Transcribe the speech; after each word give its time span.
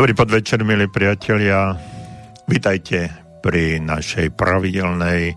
Dobrý 0.00 0.16
podvečer, 0.16 0.64
milí 0.64 0.88
priatelia. 0.88 1.76
Vítajte 2.48 3.12
pri 3.44 3.84
našej 3.84 4.32
pravidelnej 4.32 5.36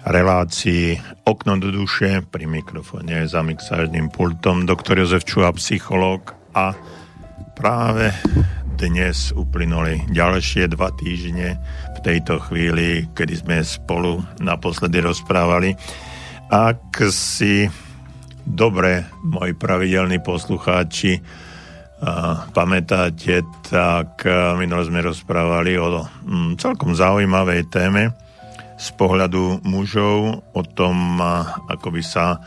relácii 0.00 0.96
Okno 1.28 1.60
do 1.60 1.68
duše. 1.68 2.24
Pri 2.24 2.48
mikrofóne 2.48 3.28
za 3.28 3.44
mixážnym 3.44 4.08
pultom 4.08 4.64
doktor 4.64 5.04
Jozef 5.04 5.28
Čuha, 5.28 5.52
psychológ 5.60 6.32
a 6.56 6.72
práve 7.52 8.16
dnes 8.80 9.28
uplynuli 9.36 10.08
ďalšie 10.08 10.72
dva 10.72 10.88
týždne 10.96 11.60
v 11.92 11.98
tejto 12.00 12.40
chvíli, 12.40 13.12
kedy 13.12 13.44
sme 13.44 13.60
spolu 13.60 14.24
naposledy 14.40 15.04
rozprávali. 15.04 15.76
Ak 16.48 16.96
si 17.12 17.68
dobre, 18.40 19.04
moji 19.20 19.52
pravidelní 19.52 20.16
poslucháči, 20.24 21.20
pamätáte, 22.56 23.44
tak 23.68 24.24
minule 24.56 24.82
sme 24.88 25.04
rozprávali 25.04 25.76
o 25.76 26.04
mm, 26.04 26.56
celkom 26.56 26.96
zaujímavej 26.96 27.68
téme 27.68 28.16
z 28.80 28.88
pohľadu 28.96 29.60
mužov, 29.60 30.40
o 30.56 30.62
tom, 30.64 31.20
ako 31.68 31.88
by 31.92 32.00
sa 32.00 32.40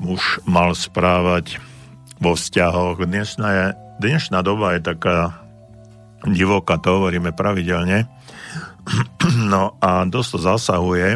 muž 0.00 0.40
mal 0.48 0.72
správať 0.72 1.60
vo 2.16 2.32
vzťahoch. 2.32 3.04
Dnešná, 3.04 3.48
je, 3.52 3.66
dnešná 4.00 4.40
doba 4.40 4.78
je 4.78 4.88
taká 4.88 5.44
divoká, 6.24 6.80
to 6.80 6.98
hovoríme 6.98 7.36
pravidelne. 7.36 8.08
No 9.28 9.76
a 9.84 10.08
dosť 10.08 10.28
to 10.32 10.38
zasahuje 10.40 11.08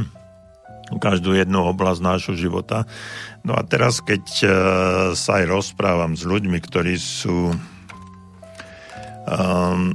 každú 1.01 1.33
jednu 1.33 1.65
oblasť 1.73 2.01
nášho 2.05 2.35
života. 2.37 2.85
No 3.43 3.59
a 3.59 3.67
teraz, 3.67 3.99
keď 3.99 4.25
uh, 4.47 4.53
sa 5.19 5.43
aj 5.43 5.51
rozprávam 5.51 6.15
s 6.15 6.23
ľuďmi, 6.23 6.59
ktorí 6.63 6.95
sú 6.95 7.51
um, 9.27 9.91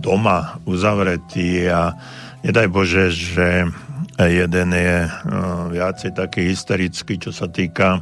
doma 0.00 0.56
uzavretí 0.64 1.68
a 1.68 1.92
nedaj 2.40 2.68
Bože, 2.72 3.12
že 3.12 3.68
jeden 4.16 4.68
je 4.72 4.96
uh, 5.04 5.68
viacej 5.68 6.16
taký 6.16 6.48
hysterický, 6.52 7.20
čo 7.20 7.32
sa 7.32 7.48
týka 7.52 8.00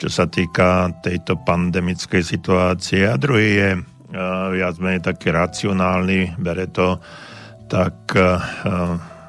čo 0.00 0.08
sa 0.08 0.24
týka 0.24 0.96
tejto 1.04 1.36
pandemickej 1.44 2.24
situácie 2.24 3.04
a 3.04 3.20
druhý 3.20 3.48
je 3.60 3.70
uh, 3.76 4.48
viac 4.48 4.80
menej 4.80 5.04
taký 5.04 5.28
racionálny, 5.28 6.40
bere 6.40 6.72
to 6.72 6.96
tak 7.68 7.92
uh, 8.16 8.40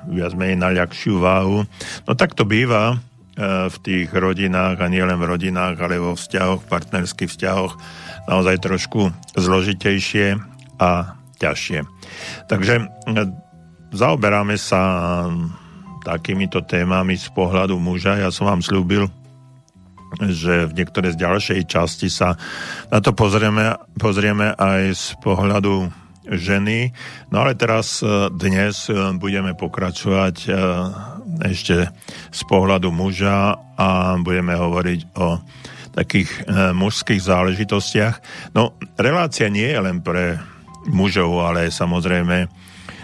viac 0.07 0.31
menej 0.31 0.55
na 0.55 0.72
ľahšiu 0.72 1.19
váhu. 1.19 1.67
No 2.07 2.11
tak 2.16 2.39
to 2.39 2.47
býva 2.47 2.95
v 3.39 3.77
tých 3.79 4.11
rodinách 4.11 4.83
a 4.83 4.91
nielen 4.91 5.15
v 5.15 5.29
rodinách, 5.35 5.79
ale 5.79 6.03
vo 6.03 6.19
vzťahoch, 6.19 6.67
partnerských 6.67 7.31
vzťahoch 7.31 7.73
naozaj 8.27 8.59
trošku 8.59 9.09
zložitejšie 9.39 10.35
a 10.81 11.15
ťažšie. 11.41 11.79
Takže 12.45 12.73
e, 12.77 12.83
zaoberáme 13.93 14.55
sa 14.61 14.81
takýmito 16.01 16.61
témami 16.65 17.17
z 17.17 17.29
pohľadu 17.33 17.77
muža. 17.77 18.17
Ja 18.17 18.29
som 18.33 18.49
vám 18.49 18.61
slúbil, 18.61 19.09
že 20.21 20.69
v 20.69 20.75
niektoré 20.81 21.13
z 21.13 21.21
ďalšej 21.21 21.59
časti 21.69 22.09
sa 22.09 22.37
na 22.89 22.99
to 22.99 23.13
pozrieme, 23.13 23.77
pozrieme 23.97 24.53
aj 24.53 24.81
z 24.93 25.07
pohľadu 25.21 25.89
ženy. 26.29 26.93
No 27.33 27.45
ale 27.45 27.57
teraz 27.57 28.05
e, 28.05 28.29
dnes 28.29 28.85
e, 28.85 29.17
budeme 29.17 29.57
pokračovať 29.57 30.35
ešte 31.46 31.90
z 32.31 32.41
pohľadu 32.46 32.94
muža 32.94 33.57
a 33.78 34.16
budeme 34.22 34.53
hovoriť 34.53 35.00
o 35.18 35.41
takých 35.91 36.29
e, 36.47 36.72
mužských 36.72 37.22
záležitostiach. 37.22 38.16
No, 38.56 38.79
relácia 38.96 39.52
nie 39.52 39.68
je 39.68 39.79
len 39.79 40.00
pre 40.00 40.40
mužov, 40.88 41.35
ale 41.44 41.69
samozrejme 41.69 42.47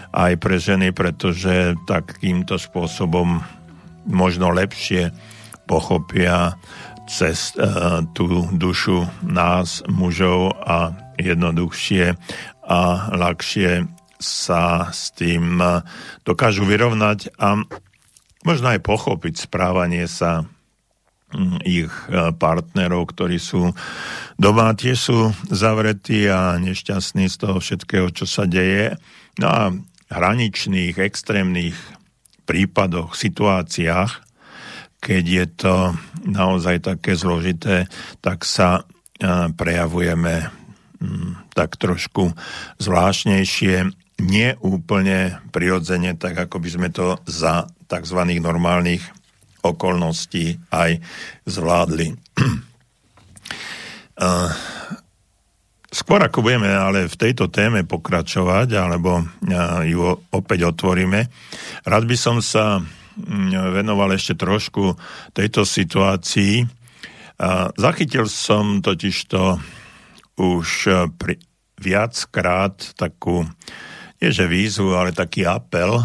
aj 0.08 0.32
pre 0.40 0.56
ženy, 0.56 0.96
pretože 0.96 1.76
takýmto 1.84 2.56
spôsobom 2.56 3.44
možno 4.08 4.48
lepšie 4.56 5.12
pochopia 5.68 6.56
cez 7.08 7.52
e, 7.56 7.64
tú 8.16 8.48
dušu 8.56 9.04
nás, 9.24 9.84
mužov 9.88 10.56
a 10.64 10.92
jednoduchšie 11.20 12.16
a 12.68 12.80
ľahšie 13.16 13.88
sa 14.20 14.88
s 14.92 15.12
tým 15.12 15.60
e, 15.60 15.84
dokážu 16.24 16.64
vyrovnať 16.64 17.36
a 17.36 17.64
možno 18.46 18.74
aj 18.74 18.80
pochopiť 18.82 19.34
správanie 19.48 20.06
sa 20.06 20.46
ich 21.64 21.92
e, 22.08 22.32
partnerov, 22.32 23.12
ktorí 23.12 23.36
sú 23.36 23.76
doma, 24.40 24.72
tie 24.72 24.96
sú 24.96 25.28
zavretí 25.52 26.24
a 26.24 26.56
nešťastní 26.56 27.28
z 27.28 27.36
toho 27.36 27.60
všetkého, 27.60 28.08
čo 28.16 28.24
sa 28.24 28.48
deje. 28.48 28.96
No 29.36 29.46
a 29.48 29.62
hraničných, 30.08 30.96
extrémnych 30.96 31.76
prípadoch, 32.48 33.12
situáciách, 33.12 34.24
keď 35.04 35.24
je 35.28 35.46
to 35.52 35.74
naozaj 36.24 36.80
také 36.80 37.12
zložité, 37.12 37.92
tak 38.24 38.48
sa 38.48 38.80
e, 38.80 39.52
prejavujeme 39.52 40.48
tak 41.54 41.78
trošku 41.78 42.34
zvláštnejšie, 42.82 43.86
nie 44.18 44.54
úplne 44.62 45.38
prirodzene, 45.54 46.18
tak 46.18 46.36
ako 46.48 46.58
by 46.58 46.68
sme 46.68 46.88
to 46.90 47.18
za 47.26 47.70
tzv. 47.86 48.20
normálnych 48.38 49.02
okolností 49.62 50.58
aj 50.70 50.98
zvládli. 51.46 52.14
Skôr 55.88 56.20
ako 56.20 56.44
budeme 56.44 56.68
ale 56.68 57.08
v 57.08 57.16
tejto 57.16 57.48
téme 57.48 57.80
pokračovať, 57.86 58.68
alebo 58.76 59.24
ju 59.88 60.04
opäť 60.34 60.68
otvoríme, 60.68 61.24
rád 61.88 62.04
by 62.04 62.16
som 62.18 62.44
sa 62.44 62.82
mm, 62.82 63.72
venoval 63.72 64.12
ešte 64.12 64.36
trošku 64.36 64.92
tejto 65.32 65.64
situácii. 65.64 66.66
Zachytil 67.78 68.26
som 68.28 68.84
totižto 68.84 69.62
už 70.38 70.68
pri, 71.16 71.38
viackrát 71.78 72.74
takú, 72.98 73.46
nie 74.18 74.30
že 74.34 74.50
výzvu, 74.50 74.98
ale 74.98 75.14
taký 75.14 75.46
apel 75.46 76.02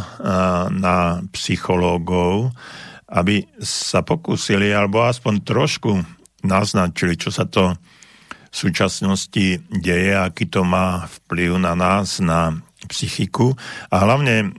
na 0.70 1.22
psychológov, 1.34 2.54
aby 3.10 3.46
sa 3.62 4.06
pokúsili 4.06 4.70
alebo 4.70 5.02
aspoň 5.02 5.34
trošku 5.42 5.92
naznačili, 6.46 7.18
čo 7.18 7.34
sa 7.34 7.50
to 7.50 7.74
v 8.54 8.56
súčasnosti 8.56 9.66
deje, 9.74 10.14
aký 10.14 10.46
to 10.46 10.62
má 10.62 11.10
vplyv 11.10 11.58
na 11.58 11.74
nás, 11.74 12.22
na 12.22 12.54
psychiku. 12.86 13.58
A 13.90 14.06
hlavne 14.06 14.54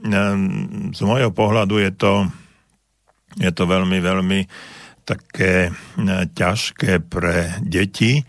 z 0.91 0.99
môjho 1.07 1.31
pohľadu 1.31 1.79
je 1.79 1.91
to, 1.95 2.27
je 3.39 3.51
to 3.55 3.63
veľmi, 3.63 4.03
veľmi 4.03 4.39
také 5.07 5.71
ťažké 6.35 7.07
pre 7.07 7.55
deti 7.63 8.19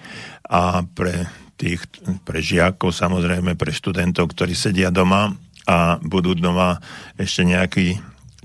a 0.47 0.85
pre 0.87 1.46
tých, 1.57 1.89
pre 2.23 2.45
žiakov, 2.45 2.93
samozrejme 2.93 3.57
pre 3.57 3.73
študentov, 3.73 4.33
ktorí 4.37 4.53
sedia 4.53 4.93
doma 4.93 5.33
a 5.67 5.99
budú 5.99 6.37
doma 6.37 6.79
ešte 7.19 7.43
nejaký 7.43 7.87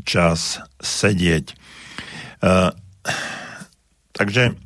čas 0.08 0.64
sedieť. 0.82 1.54
Uh, 2.42 2.74
takže 4.16 4.58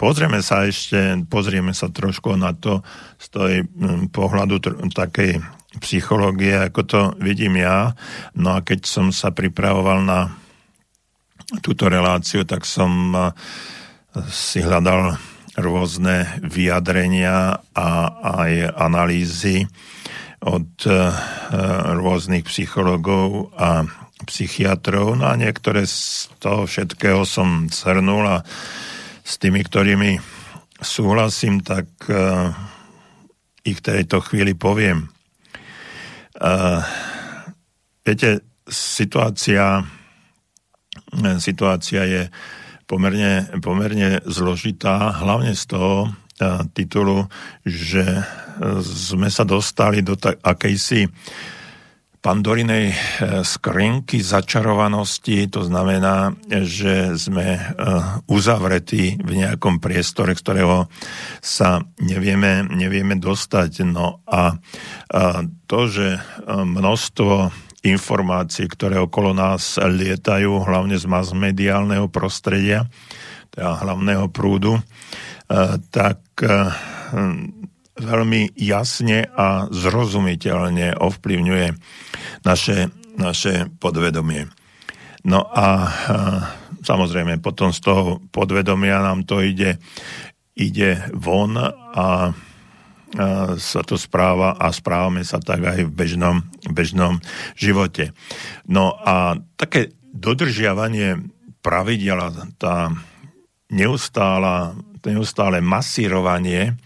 pozrieme 0.00 0.40
sa 0.40 0.64
ešte, 0.64 1.28
pozrieme 1.28 1.76
sa 1.76 1.92
trošku 1.92 2.32
na 2.40 2.56
to 2.56 2.80
z 3.20 3.28
hm, 3.68 4.08
pohľadu 4.08 4.56
tr- 4.62 4.78
takej 4.88 5.42
psychológie, 5.84 6.56
ako 6.56 6.80
to 6.84 7.00
vidím 7.20 7.60
ja. 7.60 7.92
No 8.36 8.56
a 8.56 8.64
keď 8.64 8.88
som 8.88 9.12
sa 9.12 9.32
pripravoval 9.32 10.04
na 10.04 10.32
túto 11.60 11.88
reláciu, 11.92 12.48
tak 12.48 12.64
som 12.64 13.12
uh, 13.12 13.36
si 14.28 14.64
hľadal 14.64 15.16
rôzne 15.56 16.40
vyjadrenia 16.40 17.60
a 17.76 17.88
aj 18.42 18.52
analýzy 18.72 19.68
od 20.42 20.68
uh, 20.88 21.12
rôznych 22.02 22.48
psychológov 22.48 23.52
a 23.54 23.86
psychiatrov, 24.26 25.18
no 25.18 25.28
a 25.28 25.38
niektoré 25.38 25.86
z 25.86 26.30
toho 26.38 26.66
všetkého 26.66 27.26
som 27.26 27.70
zhrnul 27.70 28.26
a 28.26 28.46
s 29.22 29.38
tými, 29.38 29.62
ktorými 29.62 30.18
súhlasím, 30.82 31.62
tak 31.62 31.86
uh, 32.10 32.50
ich 33.62 33.78
tejto 33.78 34.18
chvíli 34.24 34.58
poviem. 34.58 35.10
Uh, 36.38 36.82
viete, 38.02 38.42
situácia, 38.66 39.84
situácia 41.38 42.02
je 42.08 42.22
pomerne, 42.92 43.48
pomerne 43.64 44.20
zložitá, 44.28 45.16
hlavne 45.16 45.56
z 45.56 45.64
toho 45.64 46.12
uh, 46.12 46.60
titulu, 46.76 47.24
že 47.64 48.04
sme 48.84 49.32
sa 49.32 49.48
dostali 49.48 50.04
do 50.04 50.12
ta- 50.20 50.36
akejsi 50.36 51.08
pandorinej 52.22 52.94
skrinky 53.42 54.22
začarovanosti, 54.22 55.50
to 55.50 55.66
znamená, 55.66 56.30
že 56.46 57.18
sme 57.18 57.58
uzavretí 58.30 59.18
v 59.18 59.32
nejakom 59.42 59.82
priestore, 59.82 60.38
ktorého 60.38 60.86
sa 61.42 61.82
nevieme, 61.98 62.62
nevieme 62.70 63.18
dostať. 63.18 63.82
No 63.90 64.22
a 64.30 64.54
to, 65.66 65.80
že 65.90 66.22
množstvo 66.46 67.50
informácií, 67.82 68.70
ktoré 68.70 69.02
okolo 69.02 69.34
nás 69.34 69.78
lietajú, 69.78 70.62
hlavne 70.62 70.94
z 70.94 71.06
masmediálneho 71.10 72.06
prostredia, 72.06 72.86
teda 73.50 73.82
hlavného 73.82 74.30
prúdu, 74.30 74.78
tak 75.90 76.18
veľmi 77.92 78.42
jasne 78.56 79.28
a 79.34 79.68
zrozumiteľne 79.68 80.96
ovplyvňuje 80.96 81.66
naše, 82.46 82.88
naše 83.18 83.68
podvedomie. 83.76 84.48
No 85.26 85.44
a 85.44 85.90
samozrejme 86.82 87.42
potom 87.42 87.70
z 87.74 87.82
toho 87.82 88.18
podvedomia 88.30 89.02
nám 89.02 89.26
to 89.28 89.42
ide, 89.44 89.76
ide 90.56 91.02
von 91.14 91.58
a 91.58 92.32
sa 93.60 93.84
to 93.84 94.00
správa 94.00 94.56
a 94.56 94.72
správame 94.72 95.20
sa 95.20 95.36
tak 95.36 95.60
aj 95.68 95.84
v 95.84 95.92
bežnom, 95.92 96.48
bežnom 96.72 97.20
živote. 97.60 98.16
No 98.64 98.96
a 98.96 99.36
také 99.60 99.92
dodržiavanie 100.16 101.20
pravidela, 101.60 102.32
tá 102.56 102.88
neustála, 103.68 104.72
neustále 105.04 105.60
masírovanie 105.60 106.80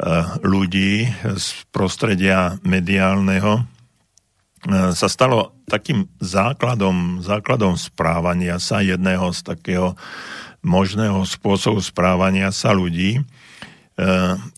Eh, 0.00 0.24
ľudí 0.40 1.12
z 1.36 1.46
prostredia 1.68 2.56
mediálneho 2.64 3.60
eh, 3.60 4.96
sa 4.96 5.08
stalo 5.12 5.52
takým 5.68 6.08
základom, 6.24 7.20
základom 7.20 7.76
správania 7.76 8.56
sa 8.56 8.80
jedného 8.80 9.28
z 9.36 9.44
takého 9.44 9.92
možného 10.64 11.20
spôsobu 11.28 11.84
správania 11.84 12.48
sa 12.48 12.72
ľudí, 12.72 13.20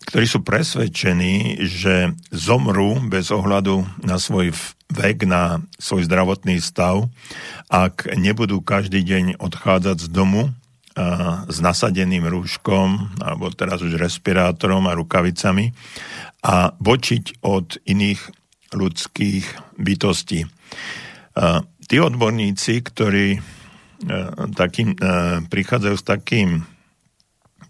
ktorí 0.06 0.26
sú 0.28 0.46
presvedčení, 0.46 1.66
že 1.66 2.14
zomrú 2.30 3.02
bez 3.10 3.34
ohľadu 3.34 3.82
na 4.06 4.22
svoj 4.22 4.54
vek, 4.92 5.26
na 5.26 5.58
svoj 5.82 6.06
zdravotný 6.06 6.62
stav, 6.62 7.10
ak 7.66 8.12
nebudú 8.14 8.62
každý 8.62 9.02
deň 9.02 9.42
odchádzať 9.42 9.98
z 9.98 10.08
domu 10.12 10.54
s 11.48 11.58
nasadeným 11.58 12.28
rúškom, 12.28 13.16
alebo 13.18 13.48
teraz 13.50 13.80
už 13.80 13.96
respirátorom 13.96 14.84
a 14.86 14.94
rukavicami 14.94 15.72
a 16.44 16.76
bočiť 16.76 17.40
od 17.42 17.80
iných 17.88 18.20
ľudských 18.76 19.44
bytostí. 19.80 20.44
Tí 21.88 21.96
odborníci, 21.96 22.84
ktorí 22.84 23.40
takým, 24.52 24.92
prichádzajú 25.48 25.96
s 25.96 26.04
takým 26.04 26.68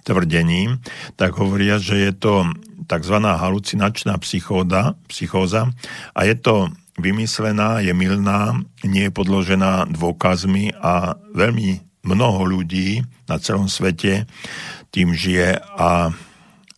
tvrdením, 0.02 0.82
tak 1.16 1.38
hovoria, 1.38 1.78
že 1.78 2.10
je 2.10 2.12
to 2.12 2.46
tzv. 2.86 3.16
halucinačná 3.22 4.18
psychóza, 4.20 4.98
psychóza 5.08 5.70
a 6.12 6.20
je 6.26 6.34
to 6.36 6.68
vymyslená, 7.00 7.80
je 7.80 7.94
milná, 7.96 8.60
nie 8.84 9.08
je 9.08 9.12
podložená 9.14 9.88
dôkazmi 9.88 10.76
a 10.76 11.16
veľmi 11.32 11.80
mnoho 12.04 12.44
ľudí 12.44 13.00
na 13.30 13.38
celom 13.38 13.70
svete 13.70 14.26
tým 14.92 15.16
žije 15.16 15.56
a 15.62 16.12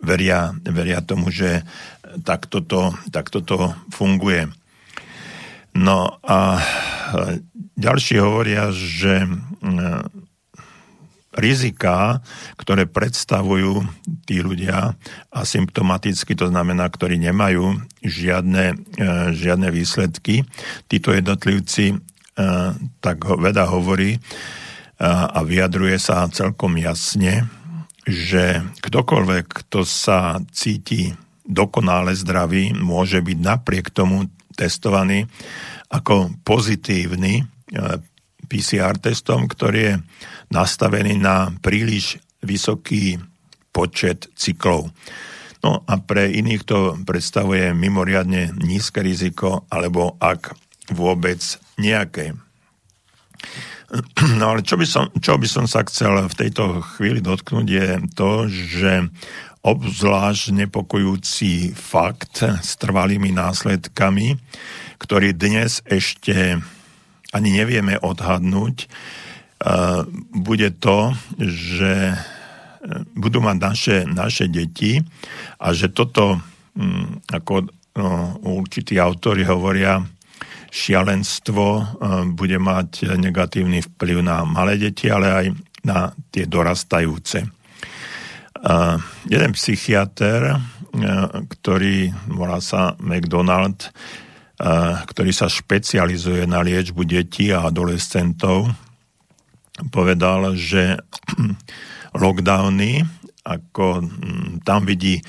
veria, 0.04 0.54
veria 0.62 1.00
tomu, 1.00 1.32
že 1.32 1.64
takto 2.22 2.62
to, 2.62 2.94
takto 3.10 3.40
to 3.42 3.74
funguje. 3.90 4.46
No 5.74 6.22
a 6.22 6.62
ďalší 7.74 8.22
hovoria, 8.22 8.70
že 8.70 9.26
rizika, 11.34 12.22
ktoré 12.58 12.86
predstavujú 12.86 13.82
tí 14.24 14.40
ľudia 14.40 14.94
asymptomaticky, 15.34 16.38
to 16.38 16.50
znamená, 16.50 16.86
ktorí 16.88 17.18
nemajú 17.18 17.78
žiadne, 18.02 18.78
žiadne 19.34 19.68
výsledky, 19.74 20.46
títo 20.86 21.10
jednotlivci, 21.10 21.98
tak 23.02 23.16
veda 23.38 23.66
hovorí, 23.66 24.18
a 24.98 25.42
vyjadruje 25.42 25.98
sa 25.98 26.30
celkom 26.30 26.78
jasne, 26.78 27.50
že 28.06 28.62
ktokoľvek, 28.84 29.44
kto 29.64 29.82
sa 29.82 30.38
cíti 30.54 31.10
dokonale 31.44 32.14
zdravý, 32.16 32.72
môže 32.72 33.20
byť 33.20 33.38
napriek 33.40 33.90
tomu 33.92 34.28
testovaný 34.54 35.26
ako 35.92 36.32
pozitívny 36.46 37.42
e, 37.42 37.44
PCR 38.48 38.96
testom, 38.96 39.44
ktorý 39.44 39.80
je 39.80 39.94
nastavený 40.54 41.18
na 41.18 41.50
príliš 41.58 42.22
vysoký 42.46 43.18
počet 43.74 44.30
cyklov. 44.38 44.94
No 45.66 45.82
a 45.88 45.98
pre 45.98 46.30
iných 46.30 46.62
to 46.62 46.78
predstavuje 47.02 47.74
mimoriadne 47.74 48.54
nízke 48.62 49.02
riziko, 49.02 49.66
alebo 49.72 50.14
ak 50.22 50.54
vôbec 50.94 51.40
nejaké. 51.80 52.38
No 54.40 54.50
ale 54.50 54.66
čo 54.66 54.74
by, 54.74 54.86
som, 54.90 55.06
čo 55.22 55.38
by 55.38 55.46
som 55.46 55.70
sa 55.70 55.86
chcel 55.86 56.26
v 56.26 56.34
tejto 56.34 56.82
chvíli 56.98 57.22
dotknúť 57.22 57.66
je 57.68 57.88
to, 58.18 58.50
že 58.50 59.06
obzvlášť 59.62 60.66
nepokojúci 60.66 61.70
fakt 61.78 62.42
s 62.42 62.74
trvalými 62.74 63.30
následkami, 63.30 64.34
ktorý 64.98 65.30
dnes 65.30 65.78
ešte 65.86 66.58
ani 67.30 67.50
nevieme 67.54 67.94
odhadnúť, 68.02 68.90
bude 70.34 70.70
to, 70.76 71.14
že 71.40 72.12
e, 72.12 72.16
budú 73.16 73.40
mať 73.40 73.56
naše, 73.56 73.96
naše 74.04 74.44
deti 74.50 75.00
a 75.60 75.72
že 75.72 75.94
toto, 75.94 76.42
mm, 76.76 77.30
ako 77.32 77.64
no, 77.96 78.38
určití 78.44 78.98
autory 78.98 79.46
hovoria, 79.46 80.04
šialenstvo 80.74 81.66
eh, 81.78 81.84
bude 82.34 82.58
mať 82.58 83.14
negatívny 83.14 83.86
vplyv 83.94 84.26
na 84.26 84.42
malé 84.42 84.74
deti, 84.74 85.06
ale 85.06 85.26
aj 85.30 85.46
na 85.86 86.10
tie 86.34 86.50
dorastajúce. 86.50 87.46
Eh, 87.46 88.96
jeden 89.30 89.52
psychiatr, 89.54 90.40
eh, 90.50 90.58
ktorý 91.46 92.10
volá 92.34 92.58
sa 92.58 92.98
McDonald, 92.98 93.94
ktorý 95.10 95.34
sa 95.34 95.50
špecializuje 95.50 96.46
na 96.46 96.62
liečbu 96.62 97.02
detí 97.02 97.50
a 97.50 97.66
adolescentov, 97.66 98.70
povedal, 99.90 100.54
že 100.54 100.98
lockdowny, 102.22 103.02
ako 103.44 104.04
hm, 104.04 104.64
tam 104.64 104.86
vidí 104.88 105.20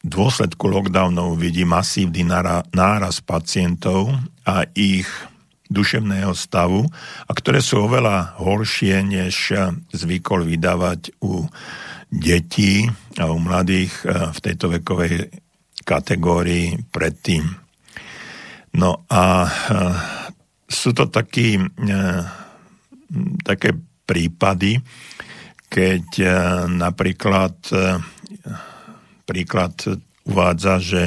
dôsledku 0.00 0.64
lockdownov 0.64 1.36
vidí 1.36 1.68
masívny 1.68 2.24
náraz 2.72 3.20
pacientov 3.20 4.08
a 4.48 4.64
ich 4.72 5.06
duševného 5.70 6.34
stavu, 6.34 6.82
a 7.28 7.30
ktoré 7.30 7.62
sú 7.62 7.86
oveľa 7.86 8.40
horšie, 8.42 9.06
než 9.06 9.54
zvykol 9.94 10.42
vydávať 10.42 11.14
u 11.22 11.46
detí 12.10 12.90
a 13.22 13.30
u 13.30 13.38
mladých 13.38 13.94
eh, 14.02 14.34
v 14.34 14.38
tejto 14.42 14.66
vekovej 14.74 15.30
kategórii 15.86 16.74
predtým. 16.90 17.46
No 18.74 19.06
a 19.06 19.46
eh, 19.46 19.50
sú 20.66 20.90
to 20.90 21.06
taký, 21.06 21.62
eh, 21.62 22.22
také 23.42 23.74
prípady, 24.06 24.82
keď 25.70 26.06
napríklad 26.66 27.54
príklad 29.30 29.74
uvádza, 30.26 30.82
že 30.82 31.02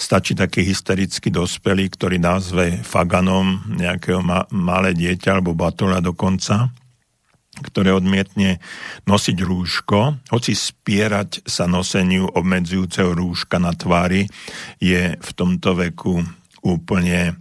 stačí 0.00 0.32
taký 0.32 0.64
hysterický 0.64 1.28
dospelý, 1.28 1.92
ktorý 1.92 2.16
názve 2.16 2.80
faganom 2.80 3.76
nejakého 3.76 4.24
ma- 4.24 4.48
malé 4.52 4.96
dieťa 4.96 5.38
alebo 5.38 5.52
batola 5.56 6.00
dokonca, 6.00 6.72
ktoré 7.56 7.92
odmietne 7.92 8.60
nosiť 9.08 9.36
rúško, 9.40 10.28
hoci 10.28 10.52
spierať 10.52 11.48
sa 11.48 11.64
noseniu 11.64 12.28
obmedzujúceho 12.28 13.16
rúška 13.16 13.56
na 13.56 13.72
tvári 13.72 14.28
je 14.76 15.16
v 15.16 15.30
tomto 15.32 15.72
veku 15.76 16.20
úplne, 16.60 17.40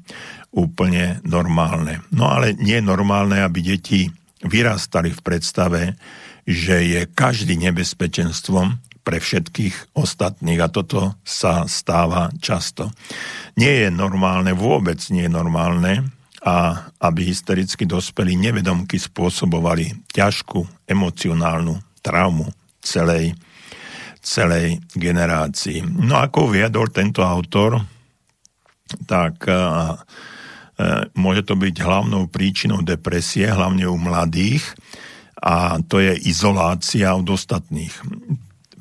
úplne 0.56 1.20
normálne. 1.28 2.00
No 2.16 2.32
ale 2.32 2.56
nie 2.56 2.80
je 2.80 2.86
normálne, 2.88 3.44
aby 3.44 3.76
deti 3.76 4.08
vyrastali 4.40 5.12
v 5.12 5.20
predstave, 5.20 5.82
že 6.48 6.82
je 6.82 7.02
každý 7.12 7.60
nebezpečenstvom, 7.60 8.80
pre 9.06 9.22
všetkých 9.22 9.94
ostatných 9.94 10.66
a 10.66 10.74
toto 10.74 11.14
sa 11.22 11.70
stáva 11.70 12.34
často. 12.42 12.90
Nie 13.54 13.86
je 13.86 13.90
normálne, 13.94 14.58
vôbec 14.58 14.98
nie 15.14 15.30
je 15.30 15.32
normálne, 15.32 16.10
a 16.46 16.90
aby 17.02 17.26
hystericky 17.26 17.90
dospelí 17.90 18.38
nevedomky 18.38 19.02
spôsobovali 19.02 20.10
ťažkú 20.14 20.86
emocionálnu 20.86 21.74
traumu 22.06 22.50
celej, 22.82 23.34
celej 24.22 24.78
generácii. 24.94 25.82
No 25.86 26.22
ako 26.22 26.54
viedol 26.54 26.94
tento 26.94 27.26
autor, 27.26 27.82
tak 29.10 29.42
môže 31.16 31.48
to 31.48 31.56
byť 31.56 31.76
hlavnou 31.80 32.28
príčinou 32.28 32.84
depresie, 32.84 33.48
hlavne 33.48 33.88
u 33.88 33.96
mladých, 33.96 34.64
a 35.40 35.78
to 35.84 36.02
je 36.02 36.16
izolácia 36.26 37.14
od 37.14 37.28
ostatných. 37.28 37.94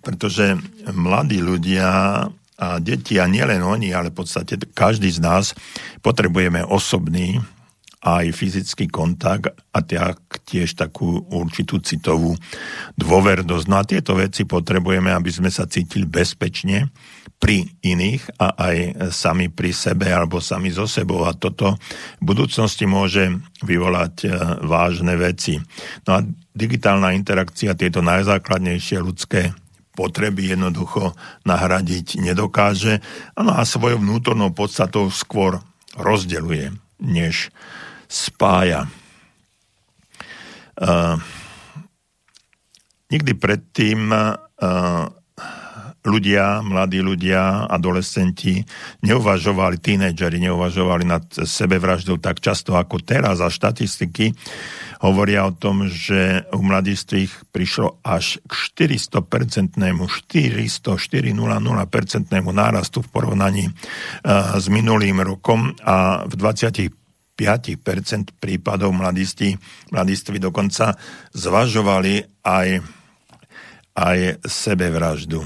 Pretože 0.00 0.56
mladí 0.92 1.44
ľudia 1.44 1.88
a 2.54 2.78
deti, 2.78 3.18
a 3.18 3.26
nielen 3.26 3.66
oni, 3.66 3.90
ale 3.90 4.14
v 4.14 4.22
podstate 4.22 4.54
každý 4.70 5.10
z 5.10 5.18
nás 5.18 5.44
potrebujeme 6.06 6.62
osobný 6.62 7.42
aj 8.04 8.30
fyzický 8.30 8.86
kontakt 8.86 9.50
a 9.74 9.78
tiež 10.44 10.76
takú 10.76 11.24
určitú 11.32 11.80
citovú 11.80 12.36
dôvernosť. 13.00 13.66
No 13.66 13.76
a 13.80 13.88
tieto 13.88 14.14
veci 14.14 14.44
potrebujeme, 14.44 15.10
aby 15.10 15.30
sme 15.32 15.48
sa 15.48 15.64
cítili 15.64 16.04
bezpečne 16.04 16.92
pri 17.40 17.66
iných 17.82 18.40
a 18.40 18.56
aj 18.56 18.76
sami 19.12 19.50
pri 19.50 19.74
sebe 19.74 20.08
alebo 20.08 20.40
sami 20.40 20.70
so 20.70 20.88
sebou. 20.88 21.24
A 21.26 21.34
toto 21.34 21.76
v 22.20 22.24
budúcnosti 22.24 22.88
môže 22.88 23.28
vyvolať 23.64 24.14
e, 24.24 24.28
vážne 24.64 25.16
veci. 25.18 25.60
No 26.08 26.10
a 26.16 26.24
digitálna 26.54 27.12
interakcia, 27.12 27.76
tieto 27.76 28.00
najzákladnejšie 28.00 28.96
ľudské 29.02 29.52
potreby 29.94 30.54
jednoducho 30.54 31.14
nahradiť 31.46 32.18
nedokáže. 32.18 33.02
Ano 33.38 33.54
a 33.54 33.62
svojou 33.62 34.02
vnútornou 34.02 34.50
podstatou 34.50 35.08
skôr 35.10 35.62
rozdeluje, 35.94 36.74
než 36.98 37.54
spája. 38.10 38.90
Uh, 40.74 41.18
nikdy 43.10 43.32
predtým 43.38 44.10
uh, 44.10 45.06
ľudia, 46.04 46.60
mladí 46.60 47.00
ľudia, 47.00 47.64
adolescenti 47.64 48.60
neuvažovali, 49.00 49.80
tínejdžeri 49.80 50.36
neuvažovali 50.50 51.04
nad 51.08 51.24
sebevraždou 51.32 52.20
tak 52.20 52.44
často 52.44 52.76
ako 52.76 53.00
teraz. 53.00 53.40
A 53.40 53.48
štatistiky 53.48 54.36
hovoria 55.00 55.48
o 55.48 55.56
tom, 55.56 55.88
že 55.88 56.44
u 56.52 56.60
mladistvých 56.60 57.48
prišlo 57.50 58.04
až 58.04 58.40
k 58.44 58.52
400-percentnému, 58.84 60.04
400, 60.04 61.00
400 61.00 61.88
percentnému 61.88 62.50
nárastu 62.52 63.00
v 63.00 63.08
porovnaní 63.08 63.64
uh, 63.72 64.60
s 64.60 64.68
minulým 64.68 65.24
rokom. 65.24 65.72
A 65.80 66.28
v 66.28 66.34
20 66.36 67.03
5% 67.34 68.38
prípadov 68.38 68.94
mladiství, 68.94 69.58
mladiství 69.90 70.38
dokonca 70.38 70.94
zvažovali 71.34 72.22
aj, 72.46 72.68
aj 73.98 74.18
sebevraždu. 74.46 75.42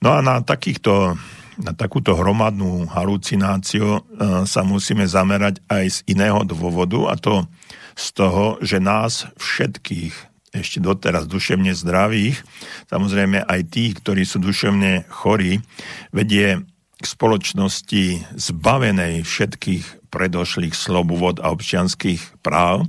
No 0.00 0.08
a 0.14 0.22
na 0.22 0.40
takýchto 0.40 1.18
na 1.60 1.76
takúto 1.76 2.16
hromadnú 2.16 2.88
halucináciu 2.88 3.84
e, 3.84 4.00
sa 4.48 4.64
musíme 4.64 5.04
zamerať 5.04 5.60
aj 5.68 5.84
z 5.92 5.98
iného 6.16 6.40
dôvodu 6.48 7.12
a 7.12 7.14
to 7.20 7.44
z 7.92 8.06
toho, 8.16 8.56
že 8.64 8.80
nás 8.80 9.28
všetkých 9.36 10.30
ešte 10.50 10.82
doteraz 10.82 11.30
duševne 11.30 11.70
zdravých, 11.76 12.42
samozrejme 12.90 13.46
aj 13.46 13.60
tých, 13.70 14.02
ktorí 14.02 14.26
sú 14.26 14.42
duševne 14.42 15.06
chorí, 15.06 15.62
vedie 16.10 16.66
k 16.98 17.04
spoločnosti 17.06 18.34
zbavenej 18.34 19.22
všetkých 19.22 19.99
predošlých 20.10 20.74
slobôd 20.74 21.38
a 21.40 21.54
občianských 21.54 22.42
práv. 22.42 22.84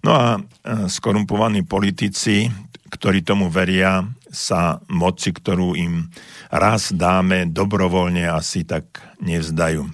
No 0.00 0.10
a 0.16 0.26
e, 0.36 0.40
skorumpovaní 0.88 1.62
politici, 1.68 2.48
ktorí 2.90 3.22
tomu 3.22 3.52
veria, 3.52 4.08
sa 4.36 4.84
moci, 4.92 5.32
ktorú 5.32 5.72
im 5.80 6.12
raz 6.52 6.92
dáme, 6.92 7.48
dobrovoľne 7.48 8.28
asi 8.28 8.68
tak 8.68 9.00
nevzdajú. 9.24 9.88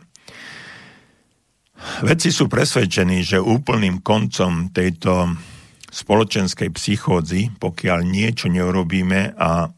Vedci 2.02 2.30
sú 2.30 2.46
presvedčení, 2.46 3.26
že 3.26 3.42
úplným 3.42 4.02
koncom 4.02 4.70
tejto 4.70 5.34
spoločenskej 5.92 6.70
psychózy, 6.74 7.54
pokiaľ 7.58 7.98
niečo 8.06 8.46
neurobíme 8.50 9.34
a 9.38 9.70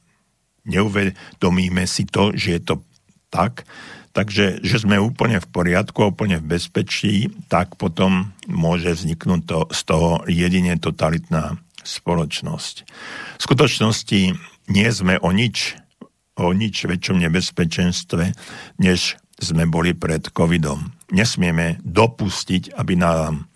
neuvedomíme 0.69 1.85
si 1.85 2.05
to, 2.09 2.33
že 2.37 2.49
je 2.57 2.63
to 2.63 2.75
tak, 3.33 3.67
Takže, 4.15 4.63
že 4.63 4.79
sme 4.79 5.03
úplne 5.03 5.43
v 5.43 5.51
poriadku, 5.51 6.15
úplne 6.15 6.39
v 6.39 6.55
bezpečí, 6.55 7.35
tak 7.51 7.75
potom 7.75 8.31
môže 8.47 8.95
vzniknúť 8.95 9.43
to, 9.43 9.59
z 9.75 9.81
toho 9.83 10.23
jedine 10.31 10.79
totalitná 10.79 11.59
spoločnosť. 11.83 12.75
V 13.37 13.43
skutočnosti 13.43 14.21
nie 14.71 14.89
sme 14.95 15.19
o 15.19 15.35
nič, 15.35 15.75
o 16.39 16.55
nič 16.55 16.87
väčšom 16.87 17.27
nebezpečenstve, 17.27 18.39
než 18.79 19.19
sme 19.43 19.67
boli 19.67 19.99
pred 19.99 20.31
covidom. 20.31 20.95
Nesmieme 21.11 21.83
dopustiť, 21.83 22.79
aby, 22.79 22.95
nám, 22.95 23.51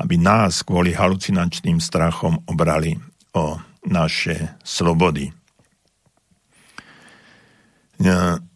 aby 0.00 0.16
nás 0.16 0.64
kvôli 0.64 0.96
halucinačným 0.96 1.84
strachom 1.84 2.40
obrali 2.48 2.96
o 3.36 3.60
naše 3.86 4.56
slobody. 4.64 5.30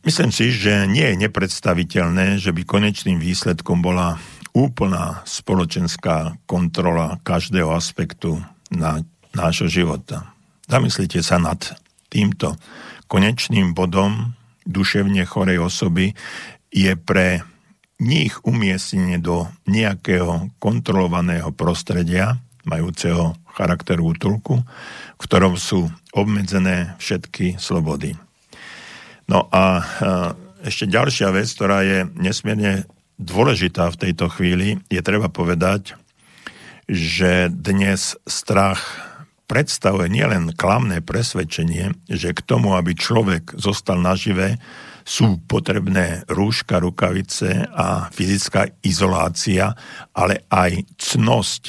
Myslím 0.05 0.31
si, 0.33 0.53
že 0.53 0.85
nie 0.85 1.05
je 1.05 1.21
nepredstaviteľné, 1.29 2.37
že 2.37 2.53
by 2.53 2.63
konečným 2.65 3.17
výsledkom 3.17 3.81
bola 3.81 4.21
úplná 4.53 5.23
spoločenská 5.25 6.37
kontrola 6.45 7.17
každého 7.23 7.71
aspektu 7.73 8.43
na 8.69 9.01
nášho 9.33 9.71
života. 9.71 10.27
Zamyslite 10.67 11.23
sa 11.23 11.39
nad 11.39 11.59
týmto. 12.11 12.59
Konečným 13.07 13.73
bodom 13.73 14.35
duševne 14.67 15.25
chorej 15.27 15.63
osoby 15.63 16.13
je 16.71 16.93
pre 16.99 17.43
nich 18.01 18.35
umiestnenie 18.47 19.21
do 19.21 19.51
nejakého 19.69 20.51
kontrolovaného 20.63 21.53
prostredia, 21.53 22.41
majúceho 22.65 23.37
charakteru 23.57 24.15
útulku, 24.15 24.63
v 25.17 25.21
ktorom 25.21 25.59
sú 25.61 25.91
obmedzené 26.15 26.97
všetky 26.97 27.61
slobody. 27.61 28.17
No 29.31 29.47
a 29.55 29.87
ešte 30.67 30.91
ďalšia 30.91 31.31
vec, 31.31 31.47
ktorá 31.55 31.87
je 31.87 32.03
nesmierne 32.19 32.83
dôležitá 33.15 33.87
v 33.95 34.01
tejto 34.11 34.27
chvíli, 34.27 34.83
je 34.91 34.99
treba 34.99 35.31
povedať, 35.31 35.95
že 36.91 37.47
dnes 37.47 38.19
strach 38.27 38.83
predstavuje 39.47 40.11
nielen 40.11 40.51
klamné 40.59 40.99
presvedčenie, 40.99 41.95
že 42.11 42.35
k 42.35 42.43
tomu, 42.43 42.75
aby 42.75 42.99
človek 42.99 43.55
zostal 43.55 44.03
nažive, 44.03 44.59
sú 45.07 45.39
potrebné 45.47 46.27
rúška, 46.27 46.83
rukavice 46.83 47.71
a 47.71 48.11
fyzická 48.11 48.67
izolácia, 48.83 49.75
ale 50.11 50.43
aj 50.51 50.87
cnosť, 50.99 51.63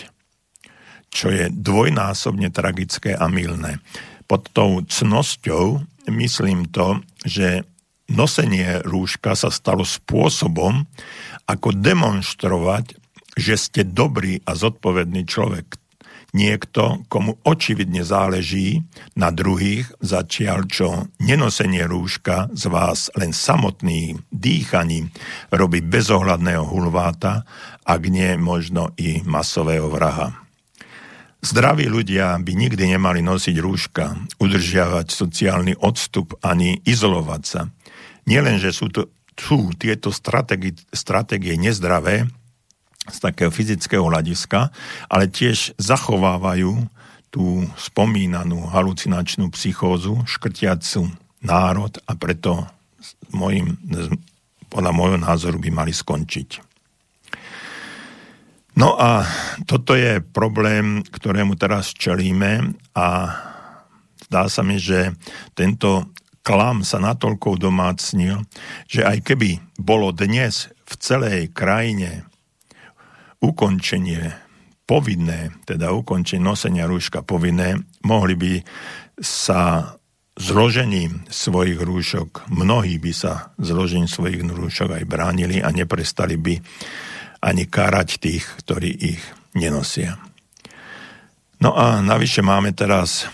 čo 1.13 1.29
je 1.29 1.49
dvojnásobne 1.53 2.49
tragické 2.49 3.13
a 3.13 3.29
milné. 3.29 3.77
Pod 4.25 4.49
tou 4.49 4.81
cnosťou 4.85 5.81
myslím 6.09 6.69
to, 6.69 7.01
že 7.25 7.63
nosenie 8.11 8.83
rúška 8.83 9.37
sa 9.37 9.47
stalo 9.47 9.87
spôsobom, 9.87 10.83
ako 11.47 11.69
demonstrovať, 11.75 12.97
že 13.39 13.55
ste 13.55 13.81
dobrý 13.87 14.43
a 14.43 14.55
zodpovedný 14.55 15.23
človek. 15.23 15.79
Niekto, 16.31 17.03
komu 17.11 17.35
očividne 17.43 18.07
záleží 18.07 18.87
na 19.19 19.35
druhých, 19.35 19.91
začial 19.99 20.63
čo 20.63 21.11
nenosenie 21.19 21.83
rúška 21.83 22.47
z 22.55 22.71
vás 22.71 23.11
len 23.19 23.35
samotným 23.35 24.23
dýchaním 24.31 25.11
robí 25.51 25.83
bezohľadného 25.83 26.63
hulváta, 26.71 27.43
ak 27.83 28.01
nie 28.07 28.39
možno 28.39 28.95
i 28.95 29.19
masového 29.27 29.91
vraha. 29.91 30.40
Zdraví 31.41 31.89
ľudia 31.89 32.37
by 32.37 32.53
nikdy 32.53 32.93
nemali 32.93 33.25
nosiť 33.25 33.55
rúška, 33.57 34.13
udržiavať 34.37 35.09
sociálny 35.09 35.73
odstup 35.81 36.37
ani 36.45 36.77
izolovať 36.85 37.41
sa. 37.41 37.61
Nielen, 38.29 38.61
že 38.61 38.69
sú, 38.69 38.93
to, 38.93 39.09
sú 39.33 39.73
tieto 39.73 40.13
stratégie, 40.13 40.77
stratégie 40.93 41.57
nezdravé 41.57 42.29
z 43.09 43.17
takého 43.17 43.49
fyzického 43.49 44.05
hľadiska, 44.05 44.69
ale 45.09 45.25
tiež 45.33 45.73
zachovávajú 45.81 46.85
tú 47.33 47.65
spomínanú 47.73 48.69
halucinačnú 48.69 49.49
psychózu, 49.57 50.21
škrtiacu 50.29 51.09
národ 51.41 51.97
a 52.05 52.13
preto 52.13 52.69
môjim, 53.33 53.81
podľa 54.69 54.91
môjho 54.93 55.17
názoru 55.17 55.57
by 55.57 55.73
mali 55.73 55.89
skončiť. 55.95 56.70
No 58.75 58.95
a 58.95 59.27
toto 59.67 59.93
je 59.99 60.23
problém, 60.23 61.03
ktorému 61.03 61.59
teraz 61.59 61.91
čelíme 61.91 62.71
a 62.95 63.07
zdá 64.31 64.47
sa 64.47 64.63
mi, 64.63 64.79
že 64.79 65.11
tento 65.51 66.15
klam 66.41 66.81
sa 66.81 66.97
natoľko 67.03 67.59
domácnil, 67.59 68.47
že 68.87 69.03
aj 69.03 69.27
keby 69.27 69.59
bolo 69.75 70.15
dnes 70.15 70.71
v 70.87 70.93
celej 70.97 71.51
krajine 71.51 72.25
ukončenie 73.43 74.31
povinné, 74.87 75.51
teda 75.67 75.91
ukončenie 75.91 76.43
nosenia 76.43 76.87
rúška 76.87 77.23
povinné, 77.27 77.75
mohli 78.07 78.35
by 78.39 78.53
sa 79.21 79.93
zložením 80.39 81.27
svojich 81.29 81.77
rúšok, 81.77 82.49
mnohí 82.49 82.97
by 82.97 83.11
sa 83.13 83.53
zložením 83.59 84.07
svojich 84.09 84.41
rúšok 84.41 84.95
aj 84.95 85.03
bránili 85.05 85.59
a 85.59 85.69
neprestali 85.69 86.39
by 86.39 86.55
ani 87.41 87.65
kárať 87.65 88.21
tých, 88.21 88.45
ktorí 88.61 88.89
ich 89.17 89.21
nenosia. 89.57 90.21
No 91.61 91.73
a 91.77 92.01
navyše 92.01 92.41
máme 92.41 92.73
teraz 92.73 93.29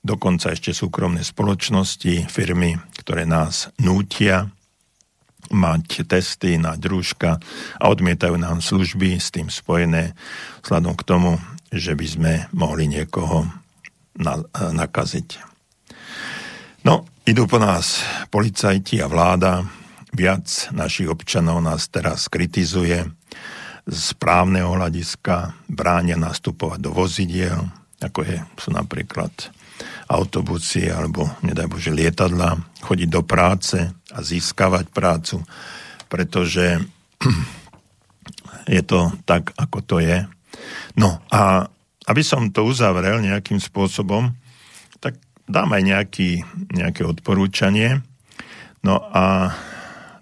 dokonca 0.00 0.54
ešte 0.54 0.70
súkromné 0.70 1.26
spoločnosti, 1.26 2.30
firmy, 2.30 2.78
ktoré 3.02 3.26
nás 3.26 3.68
nútia 3.80 4.48
mať 5.50 6.06
testy 6.06 6.58
na 6.58 6.74
družka 6.74 7.38
a 7.78 7.84
odmietajú 7.90 8.34
nám 8.38 8.62
služby 8.62 9.18
s 9.18 9.30
tým 9.34 9.50
spojené 9.50 10.14
vzhľadom 10.62 10.94
k 10.98 11.06
tomu, 11.06 11.30
že 11.70 11.94
by 11.94 12.06
sme 12.06 12.32
mohli 12.54 12.90
niekoho 12.90 13.46
na, 14.18 14.42
nakaziť. 14.54 15.38
No, 16.86 17.06
idú 17.26 17.50
po 17.50 17.58
nás 17.58 18.02
policajti 18.30 19.02
a 19.02 19.10
vláda, 19.10 19.66
viac 20.14 20.70
našich 20.72 21.10
občanov 21.10 21.60
nás 21.60 21.90
teraz 21.90 22.30
kritizuje 22.30 23.04
z 23.86 24.06
právneho 24.18 24.74
hľadiska, 24.74 25.54
bránia 25.70 26.18
nastupovať 26.18 26.78
do 26.82 26.90
vozidiel, 26.90 27.70
ako 28.02 28.26
je, 28.26 28.36
sú 28.58 28.74
napríklad 28.74 29.30
autobusy 30.10 30.90
alebo, 30.90 31.30
nedaj 31.42 31.70
Bože, 31.70 31.94
lietadla, 31.94 32.58
chodiť 32.82 33.08
do 33.10 33.22
práce 33.22 33.78
a 33.86 34.18
získavať 34.18 34.90
prácu, 34.90 35.42
pretože 36.10 36.82
je 38.76 38.82
to 38.82 39.14
tak, 39.22 39.54
ako 39.54 39.78
to 39.86 39.96
je. 40.02 40.26
No 40.98 41.22
a 41.30 41.70
aby 42.06 42.22
som 42.22 42.50
to 42.54 42.66
uzavrel 42.66 43.18
nejakým 43.22 43.58
spôsobom, 43.58 44.34
tak 45.02 45.18
dám 45.46 45.74
aj 45.74 45.82
nejaký, 45.82 46.30
nejaké 46.70 47.02
odporúčanie. 47.02 48.02
No 48.86 49.02
a 49.10 49.54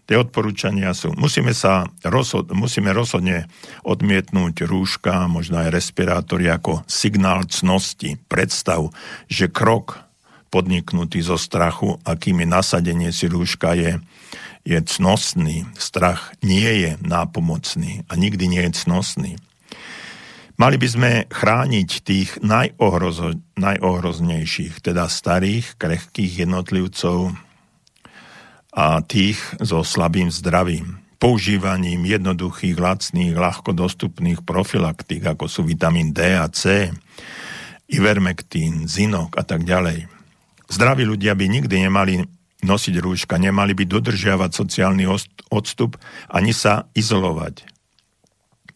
tie 0.05 0.17
odporúčania 0.21 0.93
sú, 0.93 1.13
musíme 1.17 1.57
sa 1.57 1.89
rozhod, 2.05 2.53
musíme 2.53 2.93
rozhodne 2.93 3.49
odmietnúť 3.85 4.69
rúška, 4.69 5.29
možno 5.29 5.65
aj 5.65 5.73
respirátory 5.73 6.49
ako 6.53 6.85
signál 6.85 7.49
cnosti, 7.49 8.21
predstav, 8.29 8.93
že 9.29 9.49
krok 9.49 10.05
podniknutý 10.53 11.19
zo 11.25 11.35
strachu, 11.35 11.99
akým 12.07 12.45
je 12.45 12.49
nasadenie 12.49 13.11
si 13.11 13.27
rúška 13.27 13.75
je, 13.75 13.99
je 14.63 14.79
cnostný. 14.79 15.67
Strach 15.75 16.31
nie 16.47 16.87
je 16.87 16.91
nápomocný 17.03 18.07
a 18.07 18.15
nikdy 18.15 18.47
nie 18.47 18.63
je 18.71 18.87
cnostný. 18.87 19.33
Mali 20.55 20.79
by 20.79 20.87
sme 20.87 21.11
chrániť 21.35 21.91
tých 22.07 22.39
najohrozo, 22.39 23.35
najohroznejších, 23.59 24.79
teda 24.87 25.11
starých, 25.11 25.75
krehkých 25.75 26.47
jednotlivcov 26.47 27.35
a 28.75 28.99
tých 29.07 29.39
so 29.63 29.87
slabým 29.87 30.35
zdravím. 30.35 30.99
Používaním 31.23 32.05
jednoduchých, 32.05 32.77
lacných, 32.77 33.33
ľahko 33.33 33.73
dostupných 33.73 34.43
profilaktík, 34.43 35.25
ako 35.25 35.47
sú 35.47 35.65
vitamín 35.65 36.13
D 36.13 36.37
a 36.37 36.51
C, 36.51 36.91
ivermektín, 37.89 38.91
zinok 38.91 39.39
a 39.39 39.47
tak 39.47 39.65
ďalej. 39.65 40.11
Zdraví 40.69 41.07
ľudia 41.07 41.33
by 41.39 41.47
nikdy 41.47 41.87
nemali 41.87 42.27
nosiť 42.67 42.95
rúška, 42.99 43.39
nemali 43.39 43.73
by 43.73 43.85
dodržiavať 43.87 44.51
sociálny 44.53 45.05
odstup 45.49 45.97
ani 46.29 46.51
sa 46.51 46.91
izolovať. 46.93 47.69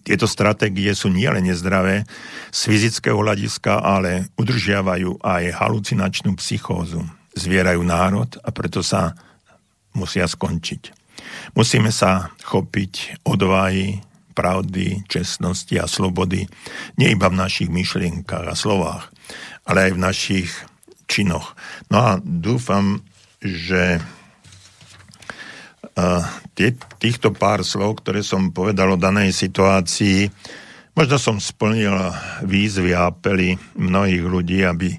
Tieto 0.06 0.24
stratégie 0.24 0.88
sú 0.96 1.12
nielen 1.12 1.44
nezdravé 1.44 2.08
z 2.48 2.60
fyzického 2.64 3.18
hľadiska, 3.20 3.84
ale 3.84 4.32
udržiavajú 4.40 5.20
aj 5.20 5.52
halucinačnú 5.52 6.32
psychózu. 6.40 7.04
Zvierajú 7.36 7.84
národ 7.84 8.28
a 8.40 8.48
preto 8.48 8.80
sa 8.80 9.12
musia 9.98 10.30
skončiť. 10.30 10.94
Musíme 11.58 11.90
sa 11.90 12.30
chopiť 12.46 13.26
odvahy, 13.26 13.98
pravdy, 14.38 15.02
čestnosti 15.10 15.74
a 15.74 15.90
slobody 15.90 16.46
nie 16.94 17.10
iba 17.10 17.26
v 17.26 17.42
našich 17.42 17.66
myšlienkach 17.66 18.46
a 18.46 18.54
slovách, 18.54 19.10
ale 19.66 19.90
aj 19.90 19.98
v 19.98 20.02
našich 20.06 20.50
činoch. 21.10 21.58
No 21.90 21.98
a 21.98 22.10
dúfam, 22.22 23.02
že 23.42 23.98
týchto 27.02 27.34
pár 27.34 27.66
slov, 27.66 27.98
ktoré 27.98 28.22
som 28.22 28.54
povedal 28.54 28.94
o 28.94 29.02
danej 29.02 29.34
situácii, 29.34 30.30
možno 30.94 31.18
som 31.18 31.36
splnil 31.42 31.90
výzvy 32.46 32.94
a 32.94 33.10
apely 33.10 33.58
mnohých 33.74 34.22
ľudí, 34.22 34.62
aby 34.62 34.94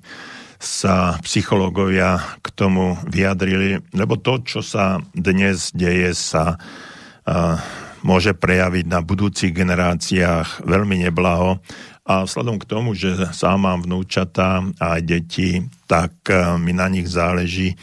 sa 0.59 1.15
psychológovia 1.23 2.19
k 2.43 2.47
tomu 2.51 2.99
vyjadrili, 3.07 3.79
lebo 3.95 4.19
to, 4.19 4.43
čo 4.43 4.59
sa 4.59 4.99
dnes 5.15 5.71
deje, 5.71 6.11
sa 6.11 6.59
uh, 6.59 7.55
môže 8.03 8.35
prejaviť 8.35 8.85
na 8.91 8.99
budúcich 8.99 9.55
generáciách 9.55 10.67
veľmi 10.67 11.07
neblaho. 11.07 11.63
A 12.03 12.27
vzhľadom 12.27 12.59
k 12.59 12.67
tomu, 12.67 12.91
že 12.91 13.31
sám 13.31 13.63
mám 13.63 13.87
vnúčata 13.87 14.59
a 14.83 14.99
deti, 14.99 15.63
tak 15.87 16.27
uh, 16.27 16.59
mi 16.59 16.75
na 16.75 16.91
nich 16.91 17.07
záleží. 17.07 17.79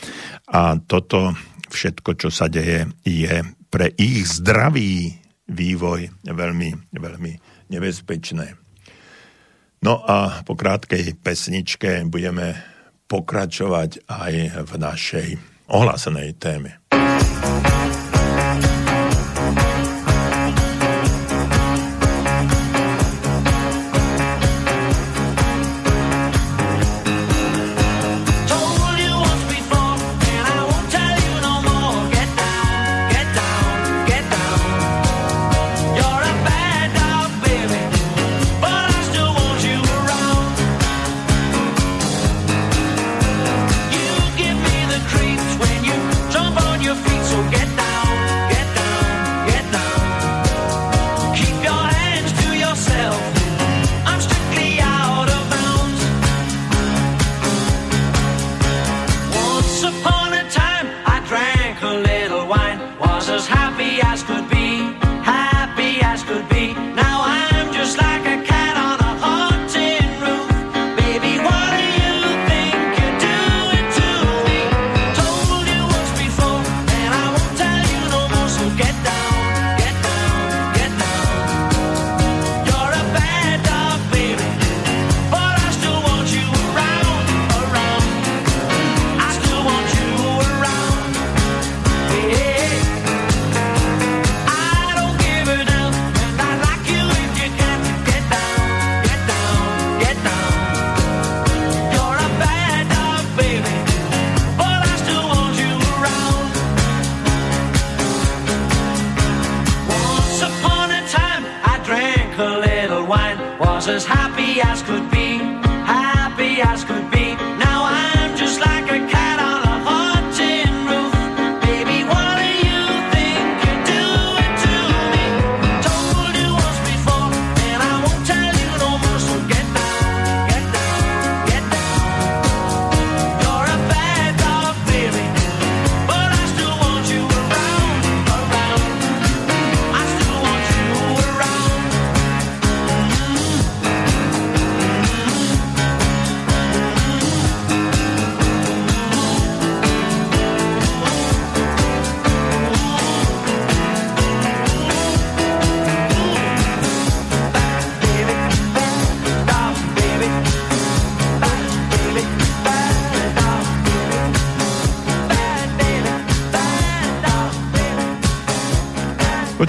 A 0.52 0.76
toto 0.76 1.32
všetko, 1.72 2.12
čo 2.20 2.28
sa 2.28 2.52
deje, 2.52 2.92
je 3.08 3.40
pre 3.72 3.88
ich 3.96 4.28
zdravý 4.28 5.16
vývoj 5.48 6.12
veľmi, 6.28 6.92
veľmi 6.92 7.32
nebezpečné. 7.72 8.65
No 9.84 10.00
a 10.02 10.42
po 10.42 10.56
krátkej 10.56 11.20
pesničke 11.20 12.04
budeme 12.08 12.56
pokračovať 13.06 14.08
aj 14.08 14.32
v 14.66 14.72
našej 14.80 15.28
ohlásenej 15.70 16.34
téme. 16.40 16.80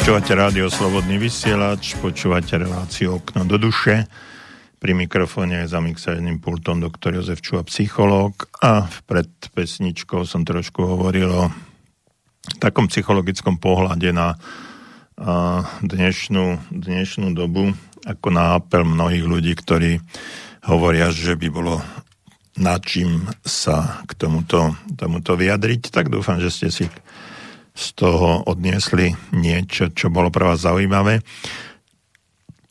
Počúvate 0.07 0.39
rádio 0.39 0.71
Slobodný 0.71 1.19
vysielač, 1.19 1.99
počúvate 1.99 2.55
reláciu 2.55 3.19
Okno 3.19 3.43
do 3.43 3.59
duše. 3.59 4.07
Pri 4.79 4.95
mikrofóne 4.95 5.67
je 5.67 5.75
za 5.75 5.83
mixerným 5.83 6.39
pultom 6.39 6.79
doktor 6.79 7.11
Jozef 7.11 7.43
Čuha, 7.43 7.67
psychológ 7.67 8.47
a 8.63 8.87
pred 9.03 9.27
pesničkou 9.51 10.23
som 10.23 10.47
trošku 10.47 10.79
hovoril 10.79 11.27
o 11.27 11.51
takom 12.55 12.87
psychologickom 12.87 13.59
pohľade 13.59 14.15
na 14.15 14.39
dnešnú, 15.83 16.71
dnešnú 16.71 17.35
dobu, 17.35 17.75
ako 18.07 18.27
na 18.31 18.63
apel 18.63 18.87
mnohých 18.87 19.27
ľudí, 19.27 19.59
ktorí 19.59 19.99
hovoria, 20.71 21.11
že 21.11 21.35
by 21.35 21.47
bolo 21.51 21.83
na 22.55 22.79
čím 22.79 23.27
sa 23.43 24.07
k 24.07 24.15
tomuto, 24.15 24.71
tomuto 24.95 25.35
vyjadriť, 25.35 25.91
tak 25.91 26.07
dúfam, 26.07 26.39
že 26.39 26.47
ste 26.47 26.71
si 26.71 26.87
z 27.77 27.87
toho 27.93 28.41
odniesli 28.49 29.13
niečo, 29.37 29.93
čo 29.93 30.09
bolo 30.09 30.33
pre 30.33 30.49
vás 30.49 30.65
zaujímavé. 30.65 31.21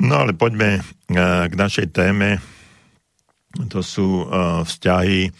No 0.02 0.26
ale 0.26 0.34
poďme 0.34 0.76
e, 0.76 0.80
k 1.46 1.54
našej 1.54 1.94
téme. 1.94 2.42
To 3.70 3.80
sú 3.80 4.26
e, 4.26 4.26
vzťahy, 4.66 5.20
e, 5.24 5.30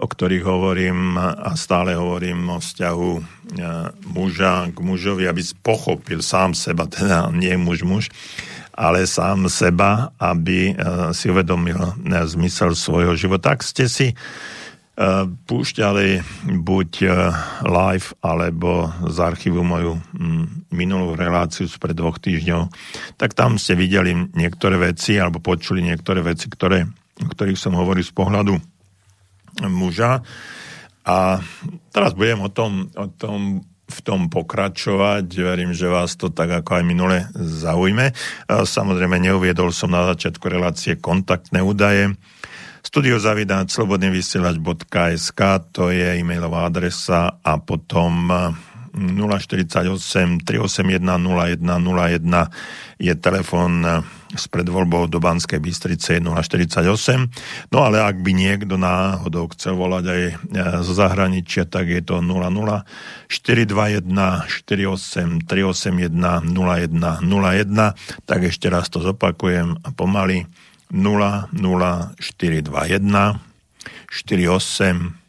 o 0.00 0.06
ktorých 0.08 0.42
hovorím 0.48 1.20
a 1.20 1.52
stále 1.54 1.94
hovorím 1.94 2.56
o 2.56 2.58
vzťahu 2.58 3.12
muža 4.10 4.72
k 4.72 4.78
mužovi, 4.80 5.28
aby 5.28 5.44
pochopil 5.60 6.24
sám 6.24 6.56
seba, 6.56 6.88
teda 6.88 7.28
nie 7.30 7.54
muž 7.60 7.84
muž, 7.84 8.04
ale 8.74 9.06
sám 9.06 9.46
seba, 9.46 10.10
aby 10.18 10.74
si 11.14 11.30
uvedomil 11.30 11.78
zmysel 12.26 12.74
svojho 12.74 13.14
života. 13.14 13.54
Ak 13.54 13.62
ste 13.62 13.86
si 13.86 14.10
Eh, 14.10 14.63
púšťali 15.50 16.22
buď 16.62 16.90
eh, 17.02 17.14
live 17.66 18.14
alebo 18.22 18.94
z 19.10 19.16
archívu 19.18 19.66
moju 19.66 19.98
mm, 20.14 20.70
minulú 20.70 21.18
reláciu 21.18 21.66
spred 21.66 21.98
dvoch 21.98 22.22
týždňov, 22.22 22.70
tak 23.18 23.34
tam 23.34 23.58
ste 23.58 23.74
videli 23.74 24.14
niektoré 24.14 24.78
veci 24.78 25.18
alebo 25.18 25.42
počuli 25.42 25.82
niektoré 25.82 26.22
veci, 26.22 26.46
ktoré, 26.46 26.86
o 27.18 27.26
ktorých 27.26 27.58
som 27.58 27.74
hovoril 27.74 28.06
z 28.06 28.14
pohľadu 28.14 28.54
muža. 29.66 30.22
A 31.04 31.42
teraz 31.90 32.14
budem 32.14 32.40
o 32.46 32.50
tom, 32.50 32.90
o 32.94 33.06
tom 33.10 33.66
v 33.84 34.00
tom 34.00 34.32
pokračovať. 34.32 35.28
Verím, 35.28 35.76
že 35.76 35.92
vás 35.92 36.16
to 36.16 36.32
tak 36.32 36.50
ako 36.64 36.80
aj 36.80 36.84
minule 36.88 37.28
zaujme. 37.36 38.16
Samozrejme, 38.48 39.20
neuviedol 39.20 39.70
som 39.70 39.92
na 39.92 40.08
začiatku 40.08 40.48
relácie 40.48 40.96
kontaktné 40.96 41.60
údaje 41.60 42.16
studiozavináč 42.84 43.72
slobodnyvysielač.sk 43.72 45.40
to 45.72 45.88
je 45.88 46.20
e-mailová 46.20 46.68
adresa 46.68 47.40
a 47.40 47.56
potom 47.56 48.28
048 48.94 50.46
381 50.46 51.02
0101 51.02 53.02
je 53.02 53.14
telefon 53.18 53.82
s 54.34 54.50
predvoľbou 54.50 55.06
do 55.10 55.18
Banskej 55.22 55.60
Bystrice 55.62 56.18
048. 56.18 56.90
No 57.70 57.78
ale 57.82 58.02
ak 58.02 58.18
by 58.22 58.32
niekto 58.34 58.76
náhodou 58.78 59.46
chcel 59.54 59.76
volať 59.78 60.04
aj 60.10 60.22
e, 60.26 60.32
zo 60.82 60.92
zahraničia, 60.94 61.64
tak 61.70 61.88
je 61.90 62.02
to 62.02 62.18
00 62.22 62.82
421 63.30 64.46
48 64.46 65.46
381 65.46 66.50
0101. 66.50 68.26
Tak 68.26 68.40
ešte 68.46 68.70
raz 68.70 68.88
to 68.90 69.00
zopakujem 69.02 69.76
a 69.82 69.90
pomaly 69.94 70.46
00421 70.94 73.42
48 74.14 75.24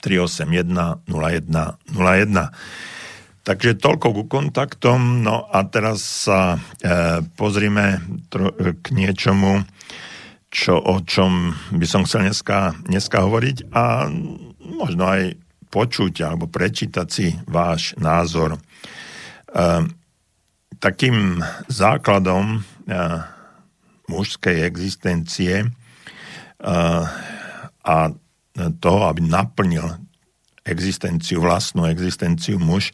381 0.00 1.04
0101. 1.06 2.50
Takže 3.40 3.80
toľko 3.80 4.06
ku 4.12 4.24
kontaktom. 4.28 5.24
No 5.24 5.48
a 5.48 5.64
teraz 5.64 6.28
sa 6.28 6.56
e, 6.56 6.58
pozrime 7.36 8.00
tro, 8.28 8.52
k 8.56 8.86
niečomu, 8.92 9.64
čo, 10.52 10.76
o 10.76 11.00
čom 11.00 11.56
by 11.72 11.86
som 11.88 12.04
chcel 12.04 12.28
dneska, 12.28 12.76
dneska 12.84 13.24
hovoriť 13.24 13.72
a 13.72 14.12
možno 14.60 15.04
aj 15.08 15.40
počuť 15.70 16.26
alebo 16.26 16.50
prečítať 16.50 17.06
si 17.08 17.32
váš 17.48 17.96
názor. 17.96 18.56
E, 18.56 18.58
takým 20.76 21.40
základom 21.70 22.60
e, 22.84 22.98
mužskej 24.10 24.66
existencie 24.66 25.70
a 27.86 27.96
toho, 28.82 29.00
aby 29.06 29.22
naplnil 29.22 29.86
existenciu, 30.66 31.40
vlastnú 31.40 31.88
existenciu 31.88 32.60
muž, 32.60 32.92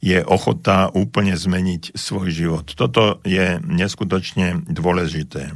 je 0.00 0.22
ochota 0.24 0.88
úplne 0.94 1.36
zmeniť 1.36 1.98
svoj 1.98 2.32
život. 2.32 2.66
Toto 2.72 3.20
je 3.26 3.60
neskutočne 3.60 4.64
dôležité. 4.70 5.52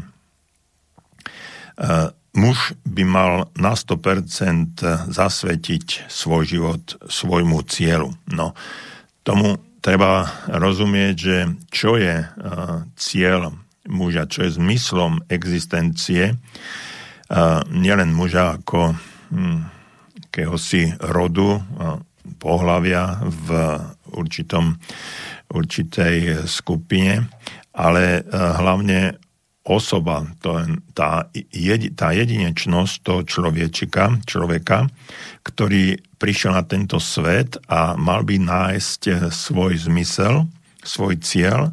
Muž 2.37 2.77
by 2.85 3.03
mal 3.09 3.33
na 3.57 3.73
100% 3.73 5.09
zasvetiť 5.09 6.11
svoj 6.13 6.43
život 6.45 6.85
svojmu 7.09 7.65
cieľu. 7.65 8.13
No, 8.29 8.53
tomu 9.25 9.57
treba 9.81 10.29
rozumieť, 10.53 11.15
že 11.17 11.37
čo 11.73 11.97
je 11.97 12.29
cieľ 12.95 13.57
muža, 13.89 14.29
čo 14.29 14.45
je 14.45 14.57
zmyslom 14.61 15.25
existencie, 15.33 16.37
nielen 17.73 18.11
muža 18.13 18.61
ako 18.61 18.97
hm, 19.33 19.61
kehosi 20.33 20.93
rodu, 21.01 21.61
pohlavia 22.37 23.21
v 23.25 23.49
určitom, 24.13 24.77
určitej 25.49 26.45
skupine, 26.45 27.25
ale 27.73 28.21
hlavne 28.33 29.17
osoba, 29.69 30.25
to 30.41 30.61
je 30.61 30.65
tá, 30.97 31.29
tá 31.97 32.09
jedinečnosť 32.13 32.95
toho 33.05 33.21
človečika, 33.25 34.25
človeka, 34.25 34.89
ktorý 35.45 36.01
prišiel 36.17 36.57
na 36.57 36.65
tento 36.65 36.97
svet 37.01 37.61
a 37.69 37.97
mal 37.97 38.25
by 38.25 38.41
nájsť 38.41 39.29
svoj 39.29 39.89
zmysel, 39.89 40.49
svoj 40.81 41.21
cieľ, 41.21 41.73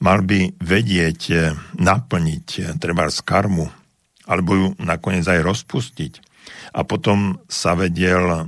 mal 0.00 0.24
by 0.24 0.56
vedieť 0.58 1.20
e, 1.30 1.34
naplniť 1.78 2.46
e, 2.58 2.60
treba 2.80 3.06
z 3.10 3.20
karmu, 3.22 3.66
alebo 4.26 4.50
ju 4.54 4.66
nakoniec 4.82 5.26
aj 5.26 5.44
rozpustiť. 5.44 6.12
A 6.74 6.82
potom 6.82 7.38
sa 7.46 7.78
vedel 7.78 8.24
e, 8.32 8.42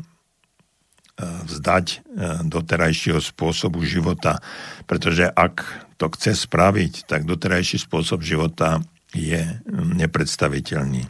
vzdať 1.21 2.05
doterajšieho 2.45 3.21
spôsobu 3.21 3.81
života, 3.85 4.41
pretože 4.85 5.25
ak 5.29 5.65
to 5.97 6.13
chce 6.13 6.45
spraviť, 6.45 7.09
tak 7.09 7.25
doterajší 7.25 7.81
spôsob 7.81 8.21
života 8.21 8.85
je 9.17 9.41
nepredstaviteľný. 9.73 11.09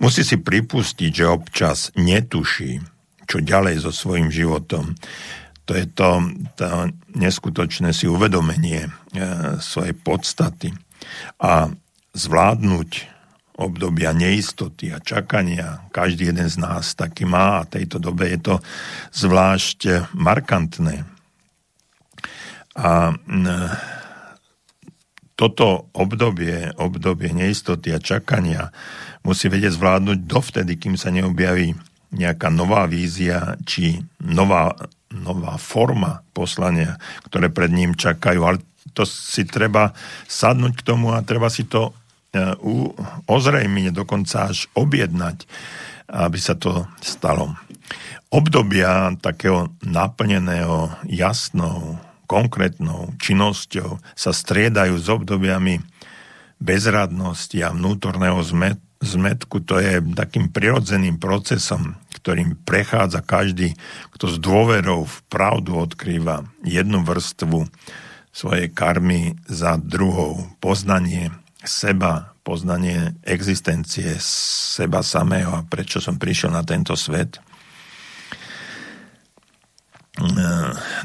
Musí 0.00 0.24
si 0.24 0.40
pripustiť, 0.40 1.10
že 1.12 1.26
občas 1.28 1.92
netuší, 1.98 2.80
čo 3.28 3.44
ďalej 3.44 3.84
so 3.84 3.92
svojím 3.92 4.32
životom 4.32 4.96
to 5.68 5.76
je 5.76 5.84
to, 5.92 6.24
to 6.56 6.64
neskutočné 7.12 7.92
si 7.92 8.08
uvedomenie 8.08 8.88
e, 8.88 8.90
svojej 9.60 9.92
podstaty 9.92 10.72
a 11.44 11.68
zvládnuť 12.16 12.90
obdobia 13.60 14.16
neistoty 14.16 14.88
a 14.94 15.02
čakania. 15.02 15.84
Každý 15.92 16.32
jeden 16.32 16.48
z 16.48 16.56
nás 16.56 16.96
taký 16.96 17.28
má 17.28 17.60
a 17.60 17.68
tejto 17.68 18.00
dobe 18.00 18.32
je 18.32 18.40
to 18.40 18.54
zvlášť 19.12 20.14
markantné. 20.14 21.04
A 22.78 23.10
toto 25.34 25.90
obdobie, 25.90 26.70
obdobie 26.78 27.34
neistoty 27.34 27.90
a 27.90 27.98
čakania 27.98 28.70
musí 29.26 29.50
vedieť 29.50 29.74
zvládnuť 29.74 30.18
dovtedy, 30.22 30.78
kým 30.78 30.94
sa 30.94 31.10
neobjaví 31.10 31.74
nejaká 32.14 32.48
nová 32.54 32.86
vízia 32.86 33.58
či 33.66 33.98
nová 34.22 34.70
nová 35.12 35.56
forma 35.56 36.20
poslania, 36.36 37.00
ktoré 37.28 37.48
pred 37.48 37.72
ním 37.72 37.96
čakajú. 37.96 38.40
Ale 38.44 38.58
to 38.92 39.08
si 39.08 39.44
treba 39.48 39.96
sadnúť 40.28 40.72
k 40.80 40.86
tomu 40.86 41.12
a 41.12 41.24
treba 41.24 41.48
si 41.48 41.64
to 41.64 41.90
e, 41.90 41.92
ozrejmiť, 43.28 43.92
dokonca 43.92 44.52
až 44.52 44.68
objednať, 44.76 45.48
aby 46.08 46.38
sa 46.40 46.56
to 46.56 46.88
stalo. 47.00 47.56
Obdobia 48.28 49.16
takého 49.24 49.72
naplneného 49.80 50.92
jasnou, 51.08 51.96
konkrétnou 52.28 53.16
činnosťou 53.16 53.96
sa 54.12 54.30
striedajú 54.36 55.00
s 55.00 55.08
obdobiami 55.08 55.80
bezradnosti 56.60 57.56
a 57.64 57.72
vnútorného 57.72 58.44
zmetku. 58.98 59.62
To 59.66 59.78
je 59.78 60.02
takým 60.14 60.50
prirodzeným 60.50 61.22
procesom, 61.22 61.94
ktorým 62.18 62.58
prechádza 62.66 63.22
každý, 63.22 63.78
kto 64.10 64.26
s 64.26 64.36
dôverou 64.42 65.06
v 65.06 65.16
pravdu 65.30 65.78
odkrýva 65.78 66.46
jednu 66.66 67.06
vrstvu 67.06 67.70
svojej 68.34 68.68
karmy 68.70 69.38
za 69.46 69.78
druhou. 69.78 70.50
Poznanie 70.58 71.30
seba, 71.62 72.34
poznanie 72.46 73.18
existencie 73.26 74.18
seba 74.22 75.02
samého 75.02 75.52
a 75.58 75.66
prečo 75.66 75.98
som 75.98 76.18
prišiel 76.18 76.54
na 76.54 76.62
tento 76.62 76.94
svet. 76.94 77.42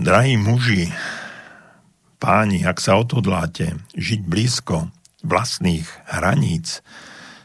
Drahí 0.02 0.34
muži, 0.42 0.90
páni, 2.18 2.66
ak 2.66 2.82
sa 2.82 2.98
odhodláte 2.98 3.78
žiť 3.94 4.26
blízko 4.26 4.90
vlastných 5.22 5.86
hraníc, 6.10 6.82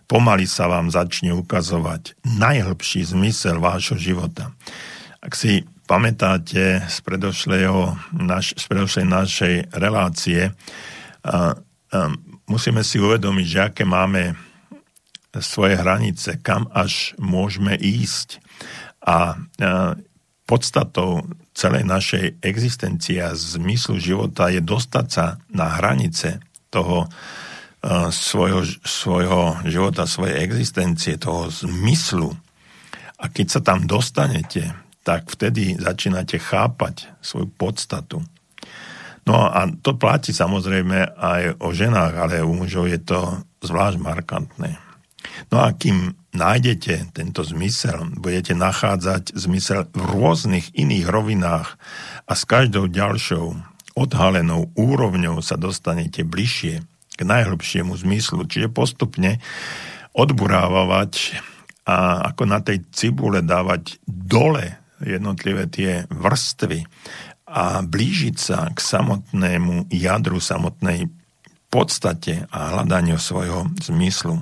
pomaly 0.09 0.49
sa 0.49 0.67
vám 0.67 0.89
začne 0.89 1.37
ukazovať 1.37 2.17
najhlbší 2.25 3.05
zmysel 3.05 3.61
vášho 3.61 4.01
života. 4.01 4.57
Ak 5.21 5.37
si 5.37 5.69
pamätáte 5.85 6.85
z, 6.89 6.97
naš, 8.17 8.57
z 8.57 8.65
predošlej 8.69 9.07
našej 9.07 9.55
relácie, 9.77 10.49
a, 10.49 10.53
a, 11.29 11.37
musíme 12.49 12.81
si 12.81 12.97
uvedomiť, 12.97 13.47
že 13.47 13.61
aké 13.61 13.85
máme 13.85 14.37
svoje 15.37 15.77
hranice, 15.77 16.41
kam 16.41 16.67
až 16.73 17.13
môžeme 17.21 17.77
ísť. 17.77 18.41
A, 19.05 19.37
a 19.37 19.97
podstatou 20.49 21.29
celej 21.53 21.85
našej 21.85 22.41
existencie 22.41 23.21
a 23.21 23.37
zmyslu 23.37 24.01
života 24.01 24.49
je 24.49 24.65
dostať 24.65 25.07
sa 25.13 25.37
na 25.53 25.77
hranice 25.77 26.41
toho, 26.73 27.05
svojho, 28.11 28.67
svojho 28.83 29.63
života, 29.67 30.05
svojej 30.05 30.43
existencie, 30.43 31.15
toho 31.15 31.47
zmyslu. 31.51 32.35
A 33.19 33.31
keď 33.31 33.47
sa 33.59 33.61
tam 33.63 33.87
dostanete, 33.87 34.75
tak 35.07 35.31
vtedy 35.31 35.79
začínate 35.79 36.37
chápať 36.37 37.09
svoju 37.23 37.49
podstatu. 37.55 38.21
No 39.25 39.45
a 39.45 39.69
to 39.69 39.97
platí 39.97 40.33
samozrejme 40.33 41.17
aj 41.17 41.61
o 41.61 41.73
ženách, 41.73 42.15
ale 42.17 42.35
u 42.45 42.53
mužov 42.57 42.89
je 42.89 43.01
to 43.01 43.45
zvlášť 43.61 43.99
markantné. 44.01 44.81
No 45.53 45.61
a 45.61 45.73
kým 45.77 46.17
nájdete 46.33 47.13
tento 47.13 47.45
zmysel, 47.45 48.09
budete 48.17 48.57
nachádzať 48.57 49.37
zmysel 49.37 49.89
v 49.93 50.01
rôznych 50.01 50.73
iných 50.73 51.07
rovinách 51.09 51.77
a 52.25 52.33
s 52.33 52.43
každou 52.49 52.89
ďalšou 52.89 53.53
odhalenou 53.99 54.71
úrovňou 54.79 55.43
sa 55.43 55.59
dostanete 55.59 56.23
bližšie 56.25 56.85
k 57.19 57.27
najhlbšiemu 57.27 57.99
zmyslu. 57.99 58.47
Čiže 58.47 58.71
postupne 58.71 59.43
odburávať 60.15 61.43
a 61.89 62.31
ako 62.31 62.43
na 62.47 62.63
tej 62.63 62.85
cibule 62.95 63.43
dávať 63.43 63.99
dole 64.07 64.79
jednotlivé 65.03 65.67
tie 65.67 66.05
vrstvy 66.13 66.85
a 67.49 67.81
blížiť 67.81 68.37
sa 68.37 68.69
k 68.71 68.79
samotnému 68.79 69.89
jadru, 69.89 70.37
samotnej 70.37 71.09
podstate 71.69 72.49
a 72.49 72.77
hľadaniu 72.77 73.17
svojho 73.17 73.73
zmyslu. 73.81 74.41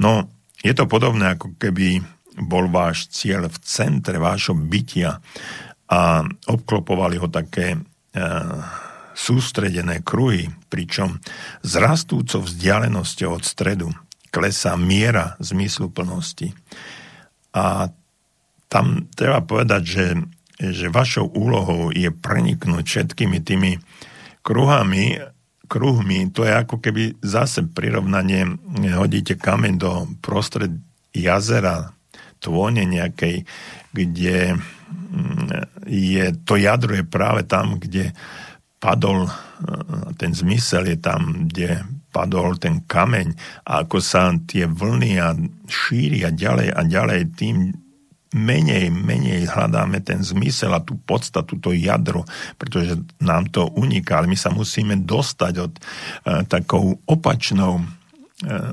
No, 0.00 0.28
je 0.60 0.72
to 0.76 0.84
podobné, 0.88 1.36
ako 1.36 1.56
keby 1.56 2.04
bol 2.40 2.68
váš 2.68 3.08
cieľ 3.12 3.48
v 3.48 3.56
centre 3.64 4.16
vášho 4.20 4.56
bytia 4.56 5.20
a 5.90 6.24
obklopovali 6.48 7.16
ho 7.20 7.28
také 7.28 7.76
e, 7.76 7.78
sústredené 9.20 10.00
kruhy, 10.00 10.48
pričom 10.72 11.20
s 11.60 11.72
rastúcou 11.76 12.40
vzdialenosťou 12.40 13.30
od 13.36 13.44
stredu 13.44 13.88
klesá 14.32 14.78
miera 14.80 15.36
zmysluplnosti. 15.42 16.56
A 17.52 17.92
tam 18.70 19.10
treba 19.12 19.42
povedať, 19.42 19.82
že, 19.82 20.06
že 20.56 20.86
vašou 20.88 21.28
úlohou 21.34 21.90
je 21.92 22.08
preniknúť 22.08 22.84
všetkými 22.86 23.38
tými 23.42 23.76
kruhami, 24.40 25.20
kruhmi, 25.70 26.34
to 26.34 26.42
je 26.42 26.52
ako 26.54 26.82
keby 26.82 27.18
zase 27.22 27.62
prirovnanie, 27.70 28.58
hodíte 28.94 29.38
kameň 29.38 29.74
do 29.78 29.92
prostred 30.18 30.74
jazera, 31.14 31.94
tvone 32.40 32.82
nejakej, 32.88 33.44
kde 33.92 34.56
mm, 34.56 35.86
je, 35.86 36.24
to 36.42 36.56
jadro 36.56 36.96
je 36.96 37.04
práve 37.04 37.44
tam, 37.46 37.76
kde 37.76 38.16
padol, 38.80 39.28
e, 39.28 39.32
ten 40.16 40.32
zmysel 40.32 40.88
je 40.88 40.98
tam, 40.98 41.46
kde 41.46 41.84
padol 42.10 42.58
ten 42.58 42.82
kameň 42.88 43.36
a 43.68 43.86
ako 43.86 44.02
sa 44.02 44.34
tie 44.48 44.66
vlny 44.66 45.12
a 45.22 45.36
šíria 45.70 46.34
ďalej 46.34 46.68
a 46.74 46.80
ďalej, 46.82 47.20
tým 47.38 47.70
menej, 48.34 48.94
menej 48.94 49.50
hľadáme 49.50 50.02
ten 50.02 50.22
zmysel 50.22 50.70
a 50.74 50.82
tú 50.82 50.98
podstatu, 51.02 51.58
to 51.58 51.74
jadro, 51.74 52.22
pretože 52.58 52.98
nám 53.18 53.50
to 53.50 53.66
uniká, 53.74 54.22
ale 54.22 54.30
my 54.30 54.38
sa 54.38 54.54
musíme 54.54 55.02
dostať 55.02 55.54
od 55.58 55.72
e, 55.76 55.80
takou 56.46 56.98
opačnou 57.06 57.82
e, 57.82 57.84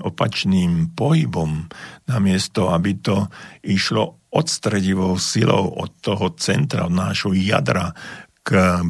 opačným 0.05 0.93
pohybom, 0.93 1.65
namiesto, 2.05 2.69
aby 2.69 3.01
to 3.01 3.27
išlo 3.65 4.29
odstredivou 4.29 5.17
silou 5.17 5.73
od 5.73 5.89
toho 6.05 6.37
centra, 6.37 6.85
od 6.85 6.93
nášho 6.93 7.33
jadra 7.33 7.97
k 8.45 8.81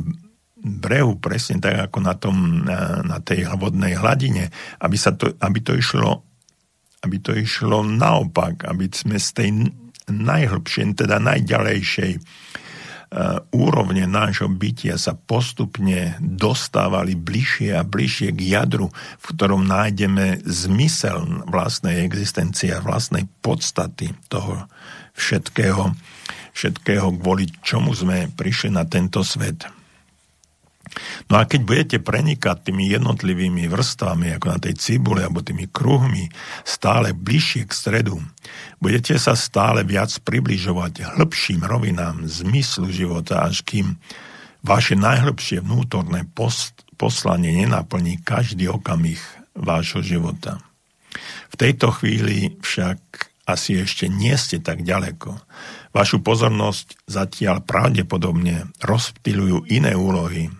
brehu, 0.67 1.15
presne 1.17 1.63
tak 1.63 1.89
ako 1.89 1.97
na, 2.03 2.13
tom, 2.13 2.67
na 3.08 3.17
tej 3.23 3.47
vodnej 3.56 3.95
hladine, 3.95 4.51
aby, 4.84 4.97
sa 4.99 5.15
to, 5.15 5.32
aby, 5.39 5.63
to 5.63 5.73
išlo, 5.73 6.21
aby 7.01 7.17
to 7.23 7.32
išlo 7.34 7.82
naopak, 7.82 8.67
aby 8.67 8.91
sme 8.91 9.17
z 9.17 9.30
tej 9.34 9.49
najhlbšej, 10.08 11.03
teda 11.03 11.19
najďalejšej 11.19 12.12
e, 12.15 12.19
úrovne 13.51 14.08
nášho 14.08 14.47
bytia 14.47 14.95
sa 14.95 15.13
postupne 15.15 16.15
dostávali 16.23 17.13
bližšie 17.19 17.75
a 17.75 17.84
bližšie 17.84 18.32
k 18.32 18.39
jadru, 18.56 18.88
v 18.95 19.25
ktorom 19.36 19.67
nájdeme 19.67 20.43
zmysel 20.47 21.47
vlastnej 21.47 22.08
existencie 22.08 22.71
a 22.71 22.84
vlastnej 22.84 23.27
podstaty 23.43 24.15
toho 24.32 24.67
všetkého, 25.17 25.91
všetkého, 26.56 27.08
kvôli 27.19 27.51
čomu 27.65 27.91
sme 27.91 28.32
prišli 28.32 28.71
na 28.71 28.88
tento 28.88 29.25
svet. 29.27 29.76
No 31.28 31.39
a 31.39 31.43
keď 31.43 31.62
budete 31.63 31.97
prenikať 32.00 32.71
tými 32.71 32.88
jednotlivými 32.91 33.67
vrstvami, 33.67 34.36
ako 34.38 34.47
na 34.47 34.60
tej 34.60 34.76
cibule, 34.80 35.23
alebo 35.23 35.43
tými 35.43 35.67
kruhmi, 35.67 36.32
stále 36.63 37.12
bližšie 37.12 37.67
k 37.67 37.71
stredu, 37.71 38.15
budete 38.80 39.19
sa 39.19 39.36
stále 39.36 39.84
viac 39.84 40.12
približovať 40.23 41.17
hĺbším 41.17 41.67
rovinám 41.67 42.26
zmyslu 42.26 42.89
života, 42.89 43.43
až 43.43 43.63
kým 43.67 44.00
vaše 44.63 44.95
najhlbšie 44.95 45.63
vnútorné 45.63 46.28
post, 46.32 46.88
poslanie 46.97 47.54
nenaplní 47.54 48.19
každý 48.26 48.73
okamih 48.73 49.21
vášho 49.54 50.02
života. 50.02 50.58
V 51.54 51.56
tejto 51.56 51.93
chvíli 51.93 52.58
však 52.62 53.00
asi 53.47 53.80
ešte 53.80 54.12
nie 54.12 54.36
ste 54.36 54.60
tak 54.60 54.84
ďaleko. 54.84 55.39
Vašu 55.95 56.19
pozornosť 56.19 57.08
zatiaľ 57.08 57.63
pravdepodobne 57.63 58.67
rozptýľujú 58.84 59.71
iné 59.71 59.95
úlohy, 59.95 60.52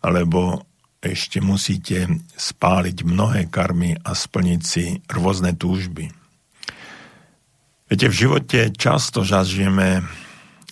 alebo 0.00 0.64
ešte 1.00 1.40
musíte 1.40 2.20
spáliť 2.36 3.08
mnohé 3.08 3.48
karmy 3.48 3.96
a 4.04 4.12
splniť 4.12 4.60
si 4.60 5.00
rôzne 5.08 5.56
túžby. 5.56 6.12
Viete, 7.88 8.06
v 8.06 8.18
živote 8.28 8.70
často 8.76 9.24
zažijeme 9.24 10.04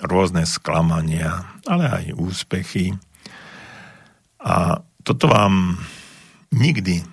rôzne 0.04 0.46
sklamania, 0.46 1.58
ale 1.66 1.84
aj 1.88 2.04
úspechy. 2.14 2.94
A 4.38 4.78
toto 5.02 5.26
vám 5.26 5.80
nikdy 6.54 7.02
e, 7.02 7.04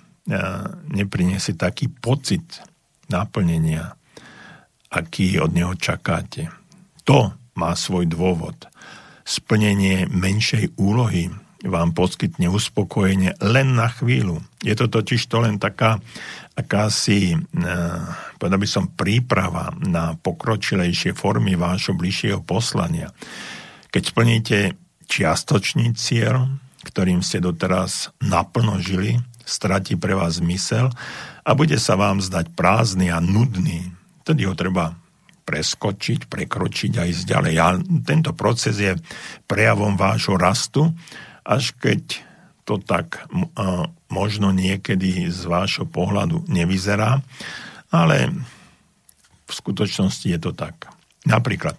nepriniesie 0.94 1.58
taký 1.58 1.90
pocit 1.90 2.62
naplnenia, 3.10 3.98
aký 4.92 5.42
od 5.42 5.50
neho 5.50 5.74
čakáte. 5.74 6.54
To 7.08 7.34
má 7.58 7.74
svoj 7.74 8.06
dôvod. 8.06 8.68
Splnenie 9.26 10.06
menšej 10.06 10.78
úlohy, 10.78 11.34
vám 11.66 11.92
poskytne 11.92 12.48
uspokojenie 12.48 13.38
len 13.42 13.76
na 13.76 13.90
chvíľu. 13.90 14.40
Je 14.62 14.74
to 14.78 14.90
totiž 14.90 15.26
to 15.26 15.42
len 15.42 15.58
taká 15.60 16.00
akási, 16.56 17.36
eh, 17.36 18.00
povedal 18.40 18.58
by 18.58 18.68
som, 18.68 18.90
príprava 18.90 19.76
na 19.84 20.16
pokročilejšie 20.16 21.12
formy 21.12 21.54
vášho 21.54 21.92
bližšieho 21.92 22.40
poslania. 22.42 23.12
Keď 23.92 24.02
splníte 24.02 24.58
čiastočný 25.06 25.92
cieľ, 25.94 26.48
ktorým 26.86 27.20
ste 27.20 27.42
doteraz 27.42 28.14
naplno 28.22 28.78
žili, 28.80 29.20
stratí 29.46 29.94
pre 29.94 30.18
vás 30.18 30.42
zmysel 30.42 30.90
a 31.46 31.50
bude 31.54 31.78
sa 31.78 31.94
vám 31.94 32.18
zdať 32.18 32.50
prázdny 32.54 33.14
a 33.14 33.22
nudný. 33.22 33.94
Tedy 34.26 34.42
ho 34.42 34.58
treba 34.58 34.98
preskočiť, 35.46 36.26
prekročiť 36.26 36.92
a 36.98 37.06
ísť 37.06 37.22
ďalej. 37.22 37.54
A 37.62 37.66
tento 38.02 38.34
proces 38.34 38.82
je 38.82 38.98
prejavom 39.46 39.94
vášho 39.94 40.34
rastu 40.34 40.90
až 41.46 41.78
keď 41.78 42.26
to 42.66 42.82
tak 42.82 43.30
možno 44.10 44.50
niekedy 44.50 45.30
z 45.30 45.42
vášho 45.46 45.86
pohľadu 45.86 46.50
nevyzerá, 46.50 47.22
ale 47.94 48.34
v 49.46 49.52
skutočnosti 49.54 50.26
je 50.26 50.38
to 50.42 50.50
tak. 50.50 50.90
Napríklad, 51.22 51.78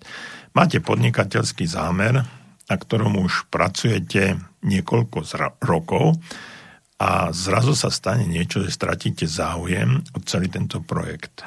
máte 0.56 0.80
podnikateľský 0.80 1.68
zámer, 1.68 2.24
na 2.68 2.76
ktorom 2.80 3.20
už 3.20 3.52
pracujete 3.52 4.40
niekoľko 4.64 5.28
rokov 5.64 6.16
a 7.00 7.32
zrazu 7.36 7.76
sa 7.76 7.92
stane 7.92 8.24
niečo, 8.24 8.64
že 8.64 8.72
stratíte 8.72 9.28
záujem 9.28 10.00
o 10.16 10.24
celý 10.24 10.48
tento 10.48 10.80
projekt. 10.80 11.44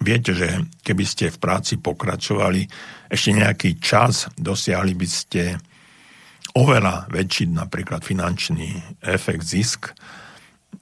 Viete, 0.00 0.32
že 0.32 0.64
keby 0.80 1.04
ste 1.04 1.28
v 1.28 1.40
práci 1.40 1.76
pokračovali 1.76 2.64
ešte 3.12 3.30
nejaký 3.36 3.70
čas, 3.80 4.32
dosiahli 4.36 4.96
by 4.96 5.08
ste 5.08 5.42
oveľa 6.58 7.06
väčší 7.06 7.54
napríklad 7.54 8.02
finančný 8.02 8.98
efekt, 9.06 9.46
zisk, 9.46 9.94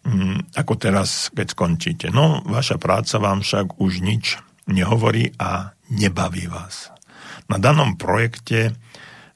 mm, 0.09 0.57
ako 0.57 0.73
teraz, 0.81 1.29
keď 1.37 1.53
skončíte. 1.53 2.07
No, 2.09 2.41
vaša 2.49 2.81
práca 2.81 3.21
vám 3.21 3.45
však 3.45 3.77
už 3.77 4.01
nič 4.01 4.41
nehovorí 4.65 5.37
a 5.37 5.77
nebaví 5.93 6.49
vás. 6.49 6.89
Na 7.47 7.61
danom 7.61 7.95
projekte 8.01 8.75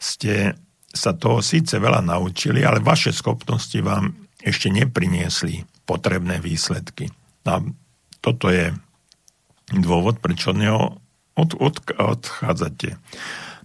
ste 0.00 0.56
sa 0.90 1.14
toho 1.14 1.38
síce 1.44 1.78
veľa 1.78 2.02
naučili, 2.02 2.66
ale 2.66 2.82
vaše 2.82 3.14
schopnosti 3.14 3.78
vám 3.78 4.10
ešte 4.42 4.72
nepriniesli 4.72 5.62
potrebné 5.86 6.42
výsledky. 6.42 7.06
A 7.46 7.62
toto 8.18 8.50
je 8.50 8.74
dôvod, 9.70 10.18
prečo 10.18 10.50
od 10.50 10.58
neho 10.58 10.82
od, 11.38 11.50
od, 11.56 11.76
odchádzate. 11.94 12.98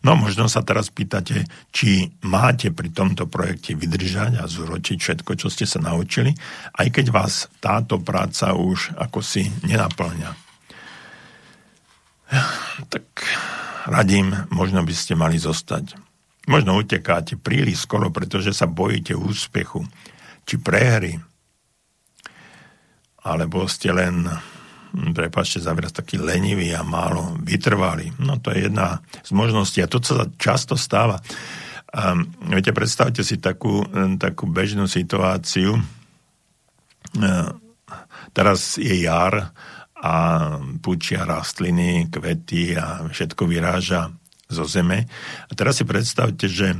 No 0.05 0.13
možno 0.13 0.45
sa 0.45 0.61
teraz 0.61 0.93
pýtate, 0.93 1.49
či 1.73 2.13
máte 2.21 2.69
pri 2.69 2.93
tomto 2.93 3.25
projekte 3.25 3.73
vydržať 3.73 4.37
a 4.37 4.45
zúročiť 4.45 5.01
všetko, 5.01 5.33
čo 5.33 5.49
ste 5.49 5.65
sa 5.65 5.81
naučili, 5.81 6.29
aj 6.77 6.87
keď 6.93 7.05
vás 7.09 7.49
táto 7.57 7.97
práca 7.97 8.53
už 8.53 8.93
ako 9.01 9.25
si 9.25 9.49
nenaplňa. 9.65 10.29
Tak 12.93 13.05
radím, 13.89 14.29
možno 14.53 14.85
by 14.85 14.93
ste 14.93 15.17
mali 15.17 15.41
zostať. 15.41 15.97
Možno 16.45 16.77
utekáte 16.77 17.33
príliš 17.41 17.89
skoro, 17.89 18.13
pretože 18.13 18.53
sa 18.53 18.69
bojíte 18.69 19.17
úspechu 19.17 19.89
či 20.45 20.61
prehry. 20.61 21.17
Alebo 23.25 23.65
ste 23.65 23.89
len 23.89 24.29
prepačte 25.13 25.60
za 25.60 25.75
výraz, 25.75 25.91
taký 25.91 26.17
lenivý 26.17 26.71
a 26.71 26.81
málo 26.81 27.36
vytrvalý. 27.43 28.15
No 28.19 28.39
to 28.39 28.55
je 28.55 28.71
jedna 28.71 29.03
z 29.23 29.31
možností 29.36 29.84
a 29.84 29.91
to 29.91 29.99
sa 29.99 30.25
často 30.39 30.79
stáva. 30.79 31.19
Um, 31.95 32.27
viete, 32.51 32.75
predstavte 32.75 33.23
si 33.23 33.39
takú, 33.39 33.84
takú 34.19 34.47
bežnú 34.47 34.88
situáciu. 34.88 35.79
Uh, 37.15 37.49
teraz 38.36 38.75
je 38.75 39.03
jar 39.03 39.55
a 39.95 40.15
pučia 40.84 41.23
rastliny, 41.23 42.12
kvety 42.12 42.75
a 42.75 43.08
všetko 43.08 43.47
vyráža 43.47 44.12
zo 44.45 44.69
zeme. 44.69 45.10
A 45.49 45.51
teraz 45.58 45.81
si 45.81 45.86
predstavte, 45.89 46.45
že 46.45 46.77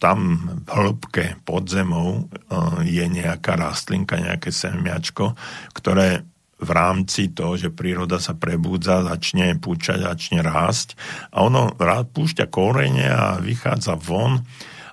tam 0.00 0.18
v 0.64 0.68
hĺbke 0.72 1.36
pod 1.44 1.68
zemou 1.68 2.32
je 2.80 3.04
nejaká 3.04 3.60
rastlinka, 3.60 4.16
nejaké 4.16 4.48
semiačko, 4.48 5.36
ktoré 5.76 6.24
v 6.58 6.70
rámci 6.70 7.34
toho, 7.34 7.58
že 7.58 7.74
príroda 7.74 8.22
sa 8.22 8.34
prebúdza, 8.38 9.02
začne 9.04 9.58
púčať, 9.58 10.06
začne 10.06 10.40
rásť 10.40 10.94
a 11.34 11.42
ono 11.42 11.74
rád 11.74 12.14
púšťa 12.14 12.46
korene 12.48 13.10
a 13.10 13.42
vychádza 13.42 13.98
von 13.98 14.42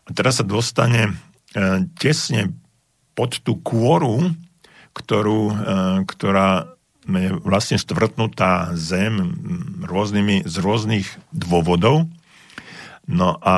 a 0.05 0.09
teraz 0.11 0.41
sa 0.41 0.45
dostane 0.45 1.13
e, 1.53 1.85
tesne 2.01 2.51
pod 3.13 3.39
tú 3.45 3.61
kôru, 3.61 4.33
ktorú, 4.97 5.41
e, 5.51 5.55
ktorá 6.09 6.73
je 7.01 7.33
vlastne 7.41 7.81
stvrtnutá 7.81 8.77
zem 8.77 9.33
rôznymi, 9.81 10.45
z 10.45 10.55
rôznych 10.61 11.07
dôvodov. 11.33 12.05
No 13.09 13.41
a, 13.41 13.57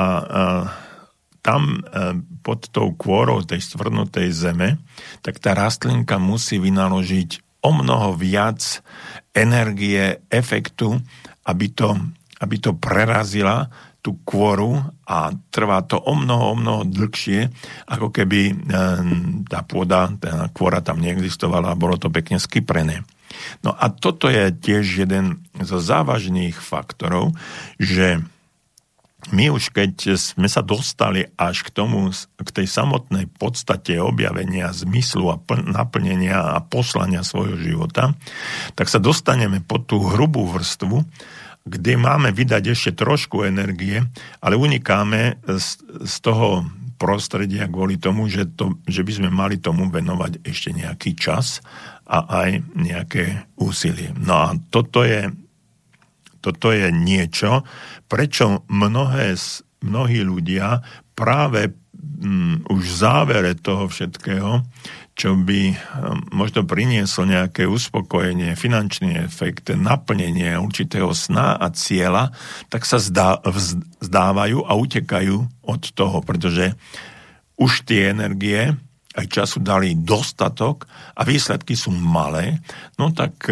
tam 1.44 1.84
e, 1.84 2.24
pod 2.40 2.72
tou 2.72 2.96
kôrou 2.96 3.44
tej 3.44 3.60
stvrnutej 3.60 4.32
zeme, 4.32 4.80
tak 5.20 5.36
tá 5.44 5.52
rastlinka 5.52 6.16
musí 6.16 6.56
vynaložiť 6.56 7.43
o 7.64 7.70
mnoho 7.72 8.12
viac 8.12 8.84
energie, 9.32 10.20
efektu, 10.28 11.00
aby 11.48 11.66
to, 11.72 11.96
aby 12.44 12.56
to 12.60 12.76
prerazila 12.76 13.72
tú 14.04 14.20
kôru 14.20 14.84
a 15.08 15.32
trvá 15.48 15.80
to 15.88 15.96
o 15.96 16.12
mnoho, 16.12 16.52
o 16.52 16.56
mnoho 16.60 16.82
dlhšie, 16.84 17.48
ako 17.88 18.12
keby 18.12 18.52
e, 18.52 18.54
tá 19.48 19.64
pôda, 19.64 20.12
tá 20.20 20.52
kôra 20.52 20.84
tam 20.84 21.00
neexistovala 21.00 21.72
a 21.72 21.80
bolo 21.80 21.96
to 21.96 22.12
pekne 22.12 22.36
skyprené. 22.36 23.00
No 23.64 23.72
a 23.72 23.88
toto 23.88 24.28
je 24.28 24.52
tiež 24.52 25.08
jeden 25.08 25.40
zo 25.56 25.80
závažných 25.80 26.54
faktorov, 26.54 27.32
že 27.80 28.20
my 29.32 29.48
už 29.52 29.72
keď 29.72 30.20
sme 30.20 30.48
sa 30.50 30.60
dostali 30.60 31.24
až 31.40 31.64
k 31.64 31.72
tomu, 31.72 32.12
k 32.36 32.50
tej 32.50 32.66
samotnej 32.68 33.30
podstate 33.40 33.96
objavenia 34.00 34.72
zmyslu 34.72 35.32
a 35.32 35.36
pl- 35.40 35.64
naplnenia 35.64 36.56
a 36.56 36.60
poslania 36.60 37.24
svojho 37.24 37.56
života, 37.56 38.12
tak 38.76 38.88
sa 38.92 39.00
dostaneme 39.00 39.64
pod 39.64 39.88
tú 39.88 40.00
hrubú 40.00 40.44
vrstvu, 40.48 41.04
kde 41.64 41.92
máme 41.96 42.32
vydať 42.32 42.76
ešte 42.76 42.90
trošku 42.92 43.48
energie, 43.48 44.04
ale 44.44 44.60
unikáme 44.60 45.40
z, 45.48 45.68
z 46.04 46.14
toho 46.20 46.68
prostredia 47.00 47.68
kvôli 47.68 48.00
tomu, 48.00 48.28
že, 48.28 48.48
to, 48.48 48.80
že 48.88 49.02
by 49.04 49.12
sme 49.12 49.30
mali 49.32 49.56
tomu 49.60 49.88
venovať 49.88 50.44
ešte 50.44 50.72
nejaký 50.72 51.16
čas 51.16 51.64
a 52.04 52.44
aj 52.44 52.50
nejaké 52.76 53.48
úsilie. 53.56 54.12
No 54.16 54.48
a 54.48 54.48
toto 54.68 55.04
je 55.04 55.32
toto 56.44 56.68
je 56.76 56.92
niečo, 56.92 57.64
prečo 58.04 58.68
mnohé, 58.68 59.32
mnohí 59.80 60.20
ľudia 60.20 60.84
práve 61.16 61.72
um, 62.20 62.60
už 62.68 62.84
v 62.84 62.98
závere 63.00 63.52
toho 63.56 63.88
všetkého, 63.88 64.60
čo 65.16 65.38
by 65.40 65.60
um, 65.72 65.76
možno 66.36 66.68
prinieslo 66.68 67.24
nejaké 67.24 67.64
uspokojenie, 67.64 68.60
finančný 68.60 69.16
efekt, 69.24 69.72
naplnenie 69.72 70.60
určitého 70.60 71.16
sna 71.16 71.56
a 71.56 71.72
cieľa, 71.72 72.36
tak 72.68 72.84
sa 72.84 73.00
zdá, 73.00 73.40
vzdávajú 73.40 74.68
a 74.68 74.72
utekajú 74.76 75.36
od 75.64 75.82
toho, 75.96 76.20
pretože 76.20 76.76
už 77.56 77.88
tie 77.88 78.12
energie 78.12 78.74
aj 79.14 79.26
času 79.30 79.62
dali 79.62 79.94
dostatok 79.94 80.90
a 81.14 81.22
výsledky 81.22 81.78
sú 81.78 81.94
malé, 81.94 82.58
no 82.98 83.14
tak 83.14 83.46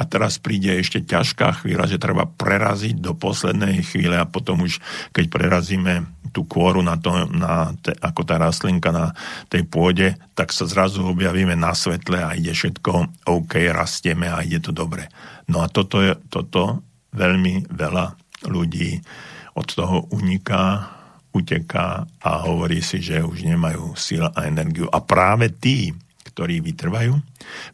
a 0.00 0.02
teraz 0.08 0.40
príde 0.40 0.72
ešte 0.80 1.04
ťažká 1.04 1.60
chvíľa, 1.60 1.84
že 1.84 2.00
treba 2.00 2.24
preraziť 2.24 3.04
do 3.04 3.12
poslednej 3.12 3.84
chvíle 3.84 4.16
a 4.16 4.24
potom 4.24 4.64
už, 4.64 4.80
keď 5.12 5.28
prerazíme 5.28 6.08
tú 6.32 6.48
kôru 6.48 6.80
na 6.80 6.96
to, 6.96 7.28
na 7.28 7.76
te, 7.84 7.92
ako 8.00 8.24
tá 8.24 8.40
rastlinka 8.40 8.88
na 8.88 9.12
tej 9.52 9.68
pôde, 9.68 10.16
tak 10.32 10.56
sa 10.56 10.64
zrazu 10.64 11.04
objavíme 11.04 11.52
na 11.52 11.76
svetle 11.76 12.16
a 12.16 12.32
ide 12.32 12.56
všetko 12.56 13.28
OK, 13.28 13.60
rastieme 13.68 14.32
a 14.32 14.40
ide 14.40 14.64
to 14.64 14.72
dobre. 14.72 15.04
No 15.52 15.60
a 15.60 15.68
toto, 15.68 16.00
je, 16.00 16.16
toto 16.32 16.80
veľmi 17.12 17.68
veľa 17.68 18.16
ľudí 18.48 18.96
od 19.52 19.68
toho 19.68 20.08
uniká, 20.16 20.96
uteká 21.36 22.08
a 22.24 22.30
hovorí 22.48 22.80
si, 22.80 23.04
že 23.04 23.20
už 23.20 23.44
nemajú 23.44 23.92
síl 24.00 24.24
a 24.24 24.48
energiu. 24.48 24.88
A 24.88 25.04
práve 25.04 25.52
tí, 25.52 25.92
ktorí 26.24 26.64
vytrvajú, 26.64 27.20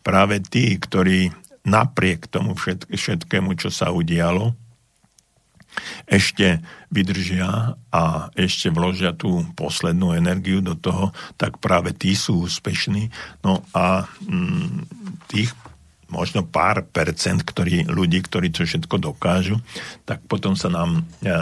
práve 0.03 0.43
tí, 0.43 0.74
ktorí 0.74 1.45
napriek 1.66 2.30
tomu 2.30 2.54
všetkému, 2.56 3.58
čo 3.58 3.74
sa 3.74 3.90
udialo, 3.90 4.54
ešte 6.08 6.64
vydržia 6.88 7.76
a 7.92 8.02
ešte 8.32 8.72
vložia 8.72 9.12
tú 9.12 9.44
poslednú 9.52 10.16
energiu 10.16 10.64
do 10.64 10.72
toho, 10.72 11.12
tak 11.36 11.60
práve 11.60 11.92
tí 11.92 12.16
sú 12.16 12.48
úspešní. 12.48 13.12
No 13.44 13.60
a 13.76 14.08
mm, 14.24 14.88
tých 15.28 15.52
možno 16.06 16.46
pár 16.46 16.86
percent 16.86 17.42
ktorí, 17.42 17.90
ľudí, 17.90 18.22
ktorí 18.22 18.54
to 18.54 18.62
všetko 18.64 18.96
dokážu, 19.02 19.58
tak 20.06 20.22
potom 20.30 20.54
sa 20.54 20.70
nám, 20.70 21.02
e, 21.20 21.32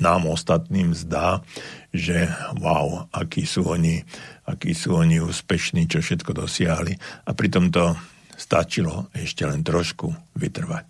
nám 0.00 0.26
ostatným 0.26 0.96
zdá, 0.96 1.44
že 1.92 2.28
wow, 2.56 3.08
akí 3.12 3.44
sú 3.44 3.68
oni, 3.68 4.00
akí 4.48 4.72
sú 4.72 4.96
oni 4.96 5.20
úspešní, 5.20 5.88
čo 5.88 6.00
všetko 6.00 6.32
dosiahli. 6.32 6.96
A 7.28 7.30
pritom 7.36 7.68
to 7.68 7.96
stačilo 8.36 9.08
ešte 9.16 9.48
len 9.48 9.64
trošku 9.64 10.12
vytrvať. 10.36 10.86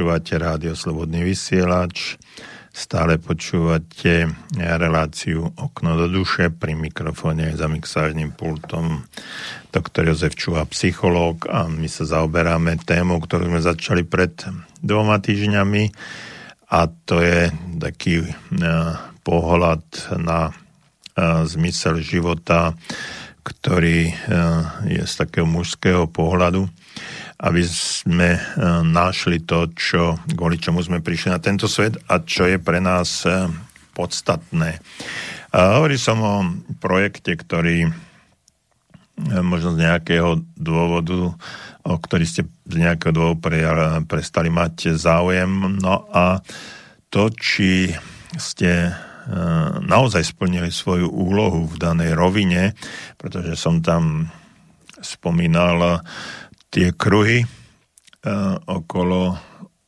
Počúvate 0.00 0.40
rádio 0.40 0.72
Slobodný 0.72 1.28
vysielač. 1.28 2.16
Stále 2.72 3.20
počúvate 3.20 4.32
reláciu 4.56 5.52
Okno 5.60 5.92
do 5.92 6.08
duše 6.08 6.48
pri 6.48 6.72
mikrofóne 6.72 7.52
za 7.52 7.68
mixážnym 7.68 8.32
pultom 8.32 9.04
doktor 9.68 10.08
Jozef 10.08 10.40
Čuha, 10.40 10.64
psychológ 10.72 11.44
a 11.52 11.68
my 11.68 11.84
sa 11.84 12.08
zaoberáme 12.08 12.80
tému, 12.80 13.20
ktorú 13.20 13.52
sme 13.52 13.60
začali 13.60 14.08
pred 14.08 14.40
dvoma 14.80 15.20
týždňami 15.20 15.92
a 16.72 16.88
to 17.04 17.20
je 17.20 17.52
taký 17.76 18.24
uh, 18.24 18.96
pohľad 19.20 19.84
na 20.16 20.48
uh, 20.48 21.44
zmysel 21.44 22.00
života, 22.00 22.72
ktorý 23.44 24.16
je 24.88 25.02
z 25.04 25.12
takého 25.12 25.44
mužského 25.44 26.08
pohľadu 26.08 26.72
aby 27.40 27.64
sme 27.64 28.36
e, 28.36 28.40
našli 28.84 29.40
to, 29.40 29.72
čo, 29.72 30.20
kvôli 30.36 30.60
čomu 30.60 30.84
sme 30.84 31.00
prišli 31.00 31.32
na 31.32 31.40
tento 31.40 31.64
svet 31.64 31.96
a 32.12 32.20
čo 32.20 32.44
je 32.44 32.60
pre 32.60 32.84
nás 32.84 33.24
e, 33.24 33.48
podstatné. 33.96 34.76
A 35.56 35.80
hovorí 35.80 35.96
som 35.96 36.20
o 36.20 36.36
projekte, 36.76 37.32
ktorý 37.32 37.88
e, 37.88 37.90
možno 39.40 39.72
z 39.72 39.88
nejakého 39.88 40.44
dôvodu, 40.52 41.32
o 41.80 41.94
ktorý 41.96 42.28
ste 42.28 42.44
z 42.68 42.76
nejakého 42.76 43.16
dôvodu 43.16 43.40
pre, 43.40 43.60
prestali 44.04 44.52
mať 44.52 45.00
záujem. 45.00 45.80
No 45.80 46.12
a 46.12 46.44
to, 47.08 47.32
či 47.32 47.96
ste 48.36 48.92
naozaj 49.86 50.26
splnili 50.34 50.74
svoju 50.74 51.06
úlohu 51.06 51.70
v 51.70 51.76
danej 51.78 52.18
rovine, 52.18 52.74
pretože 53.14 53.54
som 53.54 53.78
tam 53.78 54.26
spomínal 54.98 56.02
tie 56.70 56.94
kruhy 56.94 57.42
uh, 57.42 58.56
okolo, 58.64 59.34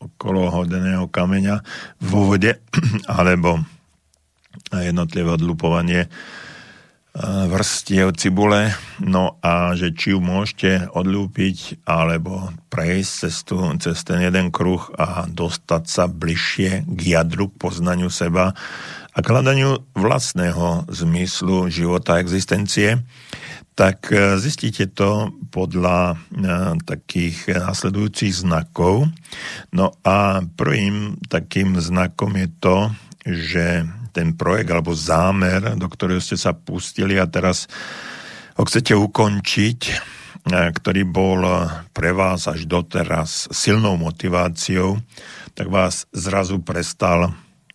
okolo 0.03 0.51
hodeného 0.51 1.07
kameňa 1.07 1.62
vo 2.03 2.35
vode, 2.35 2.59
alebo 3.18 3.62
jednotlivé 4.74 5.30
odlupovanie 5.39 6.11
uh, 6.11 7.47
vrstiev 7.47 8.18
cibule, 8.18 8.74
no 8.99 9.39
a 9.41 9.78
že 9.78 9.95
či 9.95 10.12
ju 10.12 10.18
môžete 10.18 10.91
odlúpiť 10.91 11.87
alebo 11.87 12.51
prejsť 12.66 13.12
cez, 13.14 13.35
tu, 13.47 13.57
cez 13.78 13.97
ten 14.03 14.18
jeden 14.18 14.51
kruh 14.51 14.83
a 14.99 15.30
dostať 15.30 15.83
sa 15.87 16.05
bližšie 16.11 16.83
k 16.89 17.01
jadru, 17.14 17.49
k 17.49 17.59
poznaniu 17.62 18.11
seba 18.11 18.59
a 19.13 19.19
k 19.21 19.27
hľadaniu 19.29 19.85
vlastného 19.93 20.89
zmyslu 20.89 21.69
života 21.69 22.17
a 22.17 22.23
existencie 22.25 23.05
tak 23.73 24.13
e, 24.13 24.37
zistíte 24.37 24.93
to 24.93 25.33
podľa 25.49 26.13
e, 26.13 26.17
takých 26.85 27.57
nasledujúcich 27.57 28.45
znakov. 28.45 29.09
No 29.73 29.97
a 30.05 30.45
prvým 30.45 31.17
takým 31.29 31.81
znakom 31.81 32.37
je 32.37 32.49
to, 32.61 32.77
že 33.25 33.67
ten 34.13 34.37
projekt 34.37 34.69
alebo 34.69 34.93
zámer, 34.93 35.73
do 35.81 35.89
ktorého 35.89 36.21
ste 36.21 36.37
sa 36.37 36.53
pustili 36.53 37.17
a 37.17 37.25
teraz 37.25 37.65
ho 38.61 38.63
chcete 38.69 38.93
ukončiť, 38.93 39.81
e, 39.89 39.95
ktorý 40.53 41.03
bol 41.09 41.41
pre 41.97 42.13
vás 42.13 42.45
až 42.53 42.69
doteraz 42.69 43.49
silnou 43.57 43.97
motiváciou, 43.97 45.01
tak 45.57 45.73
vás 45.73 46.05
zrazu 46.13 46.61
prestal 46.61 47.33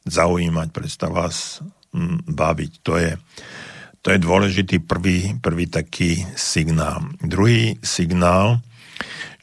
zaujímať, 0.08 0.68
prestal 0.74 1.12
vás 1.14 1.60
baviť. 2.28 2.72
To 2.84 2.94
je 2.98 3.12
to 4.06 4.16
je 4.16 4.24
dôležitý 4.24 4.88
prvý, 4.88 5.36
prvý 5.36 5.68
taký 5.68 6.24
signál. 6.32 7.12
Druhý 7.20 7.76
signál, 7.84 8.64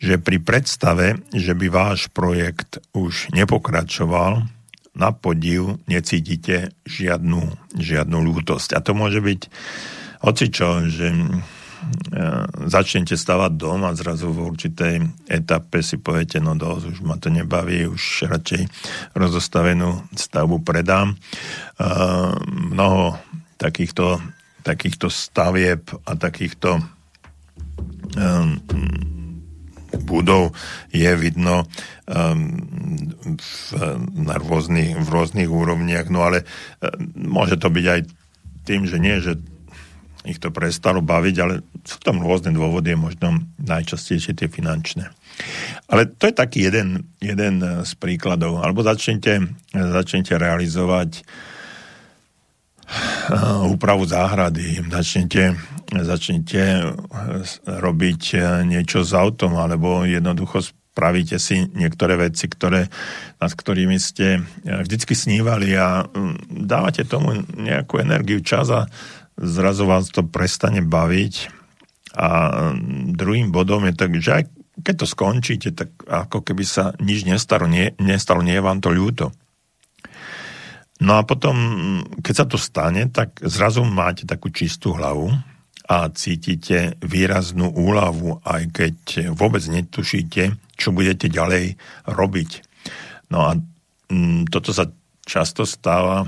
že 0.00 0.16
pri 0.16 0.40
predstave, 0.40 1.20
že 1.36 1.52
by 1.52 1.68
váš 1.68 2.08
projekt 2.08 2.80
už 2.96 3.28
nepokračoval, 3.36 4.48
na 4.94 5.10
podiv 5.10 5.82
necítite 5.90 6.70
žiadnu, 6.86 7.42
žiadnu 7.76 8.18
lútosť. 8.24 8.72
A 8.72 8.80
to 8.80 8.94
môže 8.94 9.18
byť 9.18 9.40
hocičo, 10.22 10.86
že 10.86 11.10
začnete 12.70 13.18
stavať 13.18 13.52
dom 13.58 13.84
a 13.84 13.96
zrazu 13.96 14.30
v 14.30 14.46
určitej 14.48 14.94
etape 15.26 15.82
si 15.82 15.98
poviete, 15.98 16.38
no 16.38 16.54
dosť, 16.54 16.84
už 16.94 16.98
ma 17.04 17.18
to 17.18 17.28
nebaví, 17.28 17.88
už 17.90 18.30
radšej 18.30 18.62
rozostavenú 19.18 20.06
stavbu 20.14 20.62
predám. 20.62 21.12
E, 21.12 21.16
mnoho 22.48 23.18
takýchto 23.58 24.22
takýchto 24.64 25.12
stavieb 25.12 25.92
a 26.08 26.16
takýchto 26.16 26.80
budov 30.08 30.56
je 30.90 31.12
vidno 31.20 31.68
v, 32.08 33.70
na 34.16 34.34
rôznych, 34.40 34.98
v 34.98 35.08
rôznych 35.08 35.50
úrovniach, 35.50 36.08
no 36.10 36.26
ale 36.26 36.48
môže 37.14 37.60
to 37.60 37.68
byť 37.70 37.86
aj 37.86 38.00
tým, 38.64 38.88
že 38.88 38.98
nie, 38.98 39.16
že 39.20 39.38
ich 40.24 40.40
to 40.40 40.48
prestalo 40.48 41.04
baviť, 41.04 41.36
ale 41.40 41.60
sú 41.84 42.00
tam 42.00 42.24
rôzne 42.24 42.56
dôvody, 42.56 42.96
možno 42.96 43.44
najčastejšie 43.60 44.32
tie 44.32 44.48
finančné. 44.48 45.12
Ale 45.92 46.08
to 46.08 46.32
je 46.32 46.34
taký 46.34 46.72
jeden, 46.72 47.12
jeden 47.20 47.60
z 47.60 47.92
príkladov. 48.00 48.64
Alebo 48.64 48.80
začnete, 48.80 49.52
začnete 49.72 50.32
realizovať 50.40 51.20
uh, 51.20 51.24
úpravu 53.64 54.04
záhrady, 54.04 54.84
začnete, 54.88 55.56
začnete 55.92 56.62
robiť 57.64 58.22
niečo 58.68 59.00
s 59.04 59.12
autom, 59.16 59.56
alebo 59.56 60.04
jednoducho 60.04 60.60
spravíte 60.94 61.42
si 61.42 61.66
niektoré 61.74 62.14
veci, 62.14 62.46
ktoré, 62.46 62.86
nad 63.40 63.52
ktorými 63.52 63.98
ste 63.98 64.46
vždycky 64.62 65.16
snívali 65.16 65.74
a 65.74 66.06
mm, 66.06 66.68
dávate 66.70 67.02
tomu 67.02 67.42
nejakú 67.58 67.98
energiu, 67.98 68.38
čas 68.44 68.70
a 68.70 68.86
zrazu 69.38 69.84
vás 69.86 70.10
to 70.10 70.22
prestane 70.26 70.82
baviť. 70.82 71.34
A 72.14 72.28
mm, 72.74 73.18
druhým 73.18 73.50
bodom 73.50 73.86
je 73.90 73.94
tak, 73.94 74.10
že 74.18 74.30
aj 74.30 74.44
keď 74.74 74.94
to 75.02 75.06
skončíte, 75.06 75.68
tak 75.70 75.94
ako 76.02 76.42
keby 76.42 76.66
sa 76.66 76.94
nič 76.98 77.22
nestalo, 77.22 77.70
nie, 77.70 77.94
nestalo, 78.02 78.42
nie 78.42 78.58
je 78.58 78.66
vám 78.66 78.82
to 78.82 78.90
ľúto. 78.90 79.30
No 81.02 81.18
a 81.18 81.26
potom, 81.26 81.56
keď 82.22 82.34
sa 82.34 82.46
to 82.46 82.58
stane, 82.58 83.10
tak 83.10 83.38
zrazu 83.42 83.82
máte 83.86 84.26
takú 84.26 84.50
čistú 84.50 84.94
hlavu 84.94 85.30
a 85.84 86.08
cítite 86.10 86.96
výraznú 87.02 87.70
úľavu, 87.70 88.40
aj 88.46 88.62
keď 88.72 88.96
vôbec 89.36 89.62
netušíte, 89.68 90.56
čo 90.78 90.94
budete 90.94 91.28
ďalej 91.28 91.76
robiť. 92.08 92.50
No 93.30 93.46
a 93.46 93.58
mm, 94.10 94.48
toto 94.48 94.70
sa 94.70 94.88
často 95.26 95.68
stáva 95.68 96.24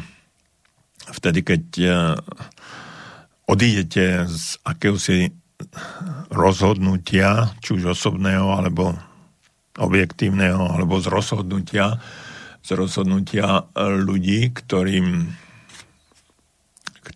vtedy, 1.09 1.41
keď 1.47 1.63
e, 1.79 1.89
odídete 3.47 4.27
z 4.27 4.59
akéhosi 4.67 5.31
rozhodnutia, 6.29 7.55
či 7.63 7.79
už 7.79 7.97
osobného, 7.97 8.53
alebo 8.53 8.93
objektívneho, 9.79 10.77
alebo 10.77 11.01
z 11.01 11.07
rozhodnutia, 11.09 11.97
z 12.61 12.71
rozhodnutia 12.77 13.47
e, 13.47 13.63
ľudí, 14.03 14.51
ktorým, 14.53 15.31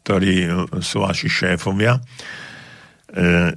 ktorí 0.01 0.35
sú 0.81 1.03
vaši 1.03 1.29
šéfovia, 1.29 1.99
e, 1.99 2.03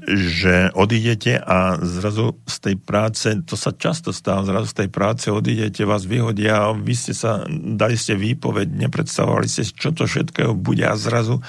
že 0.07 0.71
odídete 0.74 1.38
a 1.38 1.78
zrazu 1.84 2.41
z 2.47 2.57
tej 2.59 2.76
práce, 2.80 3.28
to 3.45 3.55
sa 3.59 3.76
často 3.76 4.15
stáva, 4.15 4.47
zrazu 4.47 4.67
z 4.71 4.78
tej 4.84 4.89
práce 4.89 5.28
odídete, 5.30 5.86
vás 5.86 6.07
vyhodia 6.07 6.71
vy 6.74 6.95
ste 6.95 7.13
sa, 7.13 7.43
dali 7.51 7.99
ste 7.99 8.17
výpoveď, 8.17 8.67
nepredstavovali 8.88 9.47
ste, 9.47 9.67
čo 9.67 9.91
to 9.93 10.09
všetkého 10.09 10.55
bude 10.55 10.88
a 10.88 10.95
zrazu 10.97 11.43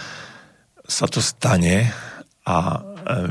sa 0.84 1.08
to 1.08 1.24
stane 1.24 1.88
a 2.44 2.56
e, 2.56 2.78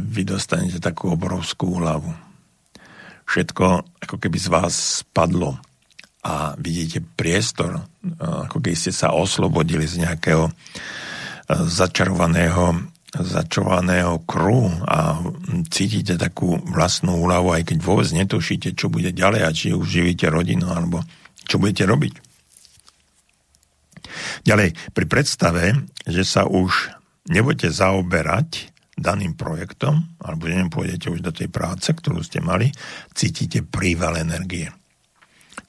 vy 0.01 0.25
dostanete 0.25 0.81
takú 0.81 1.13
obrovskú 1.13 1.77
hlavu. 1.77 2.09
Všetko 3.29 3.65
ako 4.03 4.15
keby 4.19 4.37
z 4.37 4.47
vás 4.51 4.73
spadlo 5.05 5.57
a 6.23 6.55
vidíte 6.55 7.03
priestor, 7.03 7.83
ako 8.19 8.63
keď 8.63 8.73
ste 8.79 8.91
sa 8.95 9.11
oslobodili 9.11 9.83
z 9.83 10.07
nejakého 10.07 10.47
začarovaného, 11.51 12.79
začarovaného 13.11 14.23
kruhu 14.23 14.71
a 14.87 15.19
cítite 15.67 16.15
takú 16.15 16.55
vlastnú 16.63 17.19
úľavu, 17.27 17.59
aj 17.59 17.63
keď 17.73 17.77
vôbec 17.83 18.07
netušíte, 18.15 18.71
čo 18.73 18.87
bude 18.87 19.11
ďalej 19.11 19.41
a 19.43 19.51
či 19.51 19.75
už 19.75 19.83
živíte 19.83 20.31
rodinu, 20.31 20.71
alebo 20.71 21.03
čo 21.43 21.59
budete 21.59 21.83
robiť. 21.83 22.13
Ďalej, 24.47 24.75
pri 24.95 25.05
predstave, 25.07 25.63
že 26.07 26.23
sa 26.23 26.47
už 26.47 27.02
nebudete 27.29 27.71
zaoberať 27.71 28.73
daným 28.93 29.33
projektom, 29.33 30.17
alebo 30.21 30.47
nepôjdete 30.47 31.09
už 31.09 31.25
do 31.25 31.33
tej 31.33 31.49
práce, 31.49 31.89
ktorú 31.89 32.21
ste 32.21 32.43
mali, 32.43 32.69
cítite 33.17 33.65
príval 33.65 34.21
energie 34.21 34.69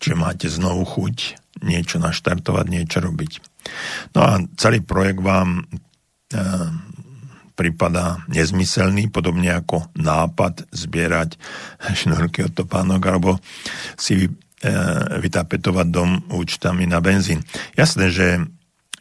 Čiže 0.04 0.20
máte 0.20 0.52
znovu 0.52 0.84
chuť 0.84 1.40
niečo 1.64 1.96
naštartovať, 1.96 2.66
niečo 2.68 3.00
robiť. 3.00 3.32
No 4.12 4.20
a 4.20 4.32
celý 4.60 4.84
projekt 4.84 5.24
vám 5.24 5.62
e, 5.62 6.36
prípada 7.56 8.20
nezmyselný, 8.28 9.08
podobne 9.08 9.54
ako 9.54 9.88
nápad 9.96 10.68
zbierať 10.76 11.40
šnúrky 12.04 12.44
od 12.44 12.52
topánok 12.52 13.00
alebo 13.08 13.40
si 13.96 14.26
e, 14.26 14.30
vytapetovať 15.24 15.86
dom 15.88 16.20
účtami 16.36 16.84
na 16.84 17.00
benzín. 17.00 17.40
Jasné, 17.72 18.12
že 18.12 18.44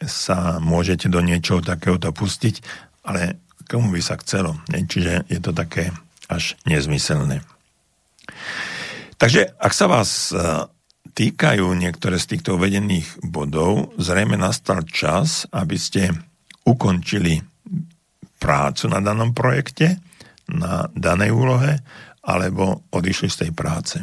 sa 0.02 0.58
môžete 0.58 1.06
do 1.06 1.22
niečoho 1.22 1.62
takéhoto 1.62 2.10
pustiť, 2.10 2.64
ale 3.06 3.38
komu 3.70 3.94
by 3.94 4.00
sa 4.02 4.18
chcelo? 4.18 4.58
Čiže 4.68 5.28
je 5.30 5.40
to 5.40 5.54
také 5.54 5.94
až 6.26 6.58
nezmyselné. 6.66 7.44
Takže 9.20 9.54
ak 9.60 9.72
sa 9.72 9.86
vás 9.86 10.32
e, 10.32 10.36
týkajú 11.14 11.70
niektoré 11.76 12.18
z 12.18 12.36
týchto 12.36 12.58
uvedených 12.58 13.22
bodov, 13.22 13.94
zrejme 14.00 14.34
nastal 14.34 14.82
čas, 14.84 15.46
aby 15.54 15.76
ste 15.78 16.10
ukončili 16.66 17.38
prácu 18.40 18.84
na 18.90 19.00
danom 19.00 19.32
projekte, 19.32 20.00
na 20.50 20.90
danej 20.92 21.32
úlohe, 21.32 21.80
alebo 22.24 22.84
odišli 22.92 23.28
z 23.30 23.36
tej 23.46 23.50
práce. 23.56 23.96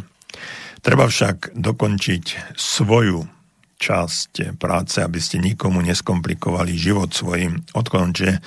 Treba 0.82 1.06
však 1.06 1.54
dokončiť 1.54 2.56
svoju 2.58 3.41
časť 3.82 4.62
práce, 4.62 5.02
aby 5.02 5.18
ste 5.18 5.42
nikomu 5.42 5.82
neskomplikovali 5.82 6.78
život 6.78 7.10
svojim 7.10 7.66
odkladom. 7.74 8.14
Čiže 8.14 8.38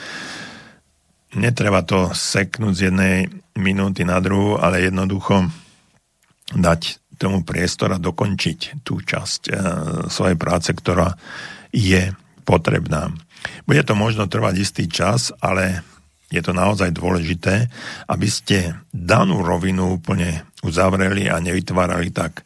netreba 1.34 1.82
to 1.82 2.14
seknúť 2.14 2.74
z 2.74 2.84
jednej 2.90 3.16
minúty 3.58 4.06
na 4.06 4.22
druhú, 4.22 4.62
ale 4.62 4.86
jednoducho 4.86 5.50
dať 6.54 7.02
tomu 7.18 7.42
priestor 7.42 7.94
a 7.94 8.02
dokončiť 8.02 8.86
tú 8.86 9.02
časť 9.02 9.40
e, 9.46 9.52
svojej 10.10 10.38
práce, 10.38 10.70
ktorá 10.74 11.14
je 11.70 12.10
potrebná. 12.42 13.10
Bude 13.66 13.82
to 13.86 13.94
možno 13.94 14.26
trvať 14.26 14.54
istý 14.58 14.84
čas, 14.90 15.30
ale 15.38 15.82
je 16.34 16.42
to 16.42 16.50
naozaj 16.50 16.90
dôležité, 16.90 17.70
aby 18.10 18.28
ste 18.28 18.74
danú 18.90 19.46
rovinu 19.46 20.02
úplne 20.02 20.42
uzavreli 20.66 21.30
a 21.30 21.38
nevytvárali 21.38 22.10
tak 22.10 22.42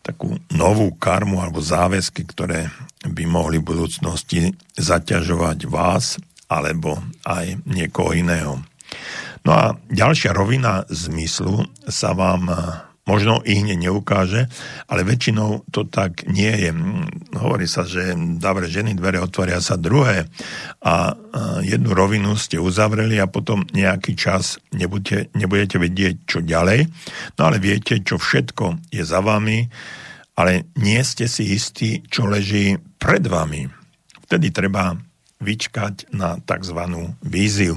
takú 0.00 0.40
novú 0.52 0.96
karmu 0.96 1.40
alebo 1.40 1.60
záväzky, 1.60 2.24
ktoré 2.24 2.72
by 3.04 3.24
mohli 3.28 3.60
v 3.60 3.68
budúcnosti 3.68 4.52
zaťažovať 4.76 5.68
vás 5.68 6.16
alebo 6.50 6.98
aj 7.24 7.62
niekoho 7.68 8.16
iného. 8.16 8.52
No 9.46 9.50
a 9.54 9.64
ďalšia 9.88 10.34
rovina 10.34 10.84
zmyslu 10.90 11.64
sa 11.88 12.12
vám 12.12 12.50
možno 13.08 13.40
i 13.42 13.58
hneď 13.58 13.90
neukáže, 13.90 14.46
ale 14.86 15.02
väčšinou 15.02 15.66
to 15.72 15.88
tak 15.88 16.28
nie 16.28 16.52
je. 16.52 16.70
Hovorí 17.34 17.64
sa, 17.64 17.88
že 17.88 18.14
dobre 18.36 18.68
ženy 18.68 18.94
dvere 18.94 19.18
otvoria 19.18 19.58
sa 19.58 19.80
druhé 19.80 20.28
a 20.84 21.16
jednu 21.64 21.90
rovinu 21.96 22.36
ste 22.36 22.60
uzavreli 22.60 23.18
a 23.18 23.30
potom 23.30 23.64
nejaký 23.72 24.14
čas 24.14 24.60
nebudete, 24.70 25.32
nebudete 25.34 25.76
vedieť, 25.80 26.14
čo 26.28 26.38
ďalej, 26.44 26.86
no 27.36 27.42
ale 27.42 27.58
viete, 27.58 27.98
čo 28.04 28.20
všetko 28.20 28.92
je 28.92 29.02
za 29.02 29.24
vami, 29.24 29.64
ale 30.36 30.72
nie 30.80 31.00
ste 31.04 31.28
si 31.28 31.56
istí, 31.56 32.00
čo 32.06 32.24
leží 32.24 32.78
pred 33.00 33.24
vami. 33.26 33.68
Vtedy 34.28 34.54
treba 34.54 34.94
vyčkať 35.40 36.12
na 36.14 36.36
tzv. 36.38 36.80
víziu 37.24 37.74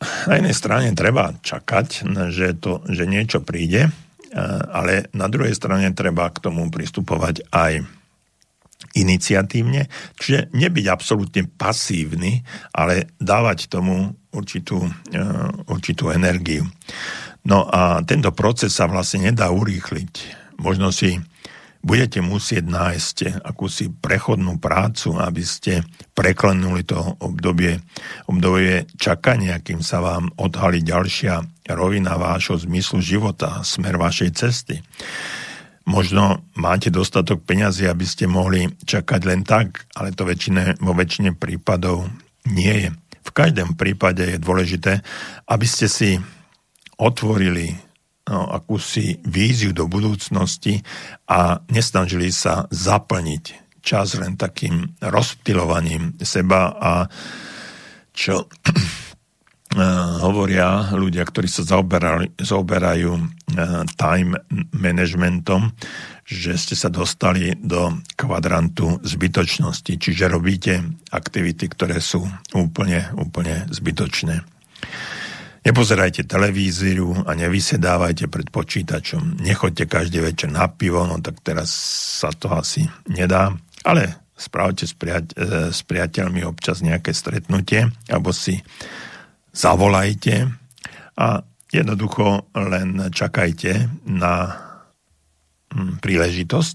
na 0.00 0.34
jednej 0.40 0.56
strane 0.56 0.88
treba 0.96 1.36
čakať, 1.44 2.08
že, 2.32 2.56
to, 2.56 2.80
že 2.88 3.04
niečo 3.04 3.44
príde, 3.44 3.88
e, 3.88 3.90
ale 4.72 5.12
na 5.12 5.28
druhej 5.28 5.52
strane 5.52 5.92
treba 5.92 6.32
k 6.32 6.40
tomu 6.40 6.64
pristupovať 6.72 7.44
aj 7.52 7.84
iniciatívne, 8.96 9.92
čiže 10.16 10.50
nebyť 10.56 10.86
absolútne 10.88 11.44
pasívny, 11.46 12.40
ale 12.72 13.12
dávať 13.20 13.68
tomu 13.68 14.16
určitú, 14.32 14.88
e, 15.12 15.22
určitú 15.68 16.08
energiu. 16.08 16.64
No 17.44 17.68
a 17.68 18.00
tento 18.04 18.32
proces 18.32 18.72
sa 18.76 18.88
vlastne 18.88 19.32
nedá 19.32 19.52
urýchliť. 19.52 20.12
Možno 20.60 20.92
si 20.92 21.20
budete 21.80 22.20
musieť 22.20 22.68
nájsť 22.68 23.16
akúsi 23.40 23.88
prechodnú 23.88 24.60
prácu, 24.60 25.16
aby 25.16 25.40
ste 25.44 25.80
preklenuli 26.12 26.84
to 26.84 27.00
obdobie, 27.24 27.80
obdobie 28.28 28.84
čakania, 29.00 29.60
kým 29.64 29.80
sa 29.80 30.04
vám 30.04 30.28
odhalí 30.36 30.84
ďalšia 30.84 31.40
rovina 31.72 32.20
vášho 32.20 32.60
zmyslu 32.60 33.00
života, 33.00 33.64
smer 33.64 33.96
vašej 33.96 34.30
cesty. 34.36 34.76
Možno 35.88 36.44
máte 36.54 36.92
dostatok 36.92 37.42
peňazí, 37.42 37.88
aby 37.88 38.04
ste 38.04 38.28
mohli 38.28 38.68
čakať 38.84 39.20
len 39.24 39.42
tak, 39.42 39.88
ale 39.96 40.12
to 40.12 40.28
väčšine, 40.28 40.78
vo 40.84 40.92
väčšine 40.92 41.34
prípadov 41.34 42.06
nie 42.46 42.86
je. 42.86 42.90
V 43.24 43.30
každom 43.32 43.74
prípade 43.74 44.22
je 44.22 44.38
dôležité, 44.38 45.00
aby 45.48 45.66
ste 45.66 45.88
si 45.88 46.20
otvorili 47.00 47.89
akúsi 48.30 49.18
víziu 49.26 49.74
do 49.74 49.90
budúcnosti 49.90 50.78
a 51.26 51.58
nesnažili 51.66 52.30
sa 52.30 52.70
zaplniť 52.70 53.44
čas 53.82 54.14
len 54.20 54.38
takým 54.38 54.94
rozptilovaním 55.02 56.14
seba 56.22 56.70
a 56.78 56.92
čo 58.14 58.46
hovoria 60.26 60.90
ľudia, 60.90 61.22
ktorí 61.22 61.46
sa 61.46 61.62
zaoberajú 61.62 63.12
time 63.94 64.34
managementom, 64.74 65.70
že 66.26 66.58
ste 66.58 66.74
sa 66.74 66.90
dostali 66.90 67.54
do 67.54 68.02
kvadrantu 68.18 68.98
zbytočnosti, 69.02 69.94
čiže 69.94 70.30
robíte 70.30 70.82
aktivity, 71.14 71.70
ktoré 71.70 72.02
sú 72.02 72.22
úplne, 72.54 73.14
úplne 73.14 73.66
zbytočné. 73.70 74.42
Nepozerajte 75.60 76.24
televíziu 76.24 77.12
a 77.28 77.36
nevysedávajte 77.36 78.32
pred 78.32 78.48
počítačom. 78.48 79.44
Nechoďte 79.44 79.84
každý 79.84 80.24
večer 80.24 80.48
na 80.48 80.64
pivo, 80.72 81.04
no 81.04 81.20
tak 81.20 81.44
teraz 81.44 81.68
sa 82.16 82.32
to 82.32 82.48
asi 82.48 82.88
nedá. 83.04 83.52
Ale 83.84 84.32
spravte 84.40 84.88
s, 84.88 84.96
priateľ, 84.96 85.68
s 85.68 85.84
priateľmi 85.84 86.40
občas 86.48 86.80
nejaké 86.80 87.12
stretnutie, 87.12 87.92
alebo 88.08 88.32
si 88.32 88.56
zavolajte 89.52 90.48
a 91.20 91.44
jednoducho 91.68 92.48
len 92.56 93.12
čakajte 93.12 94.00
na 94.08 94.34
hm, 95.76 96.00
príležitosť, 96.00 96.74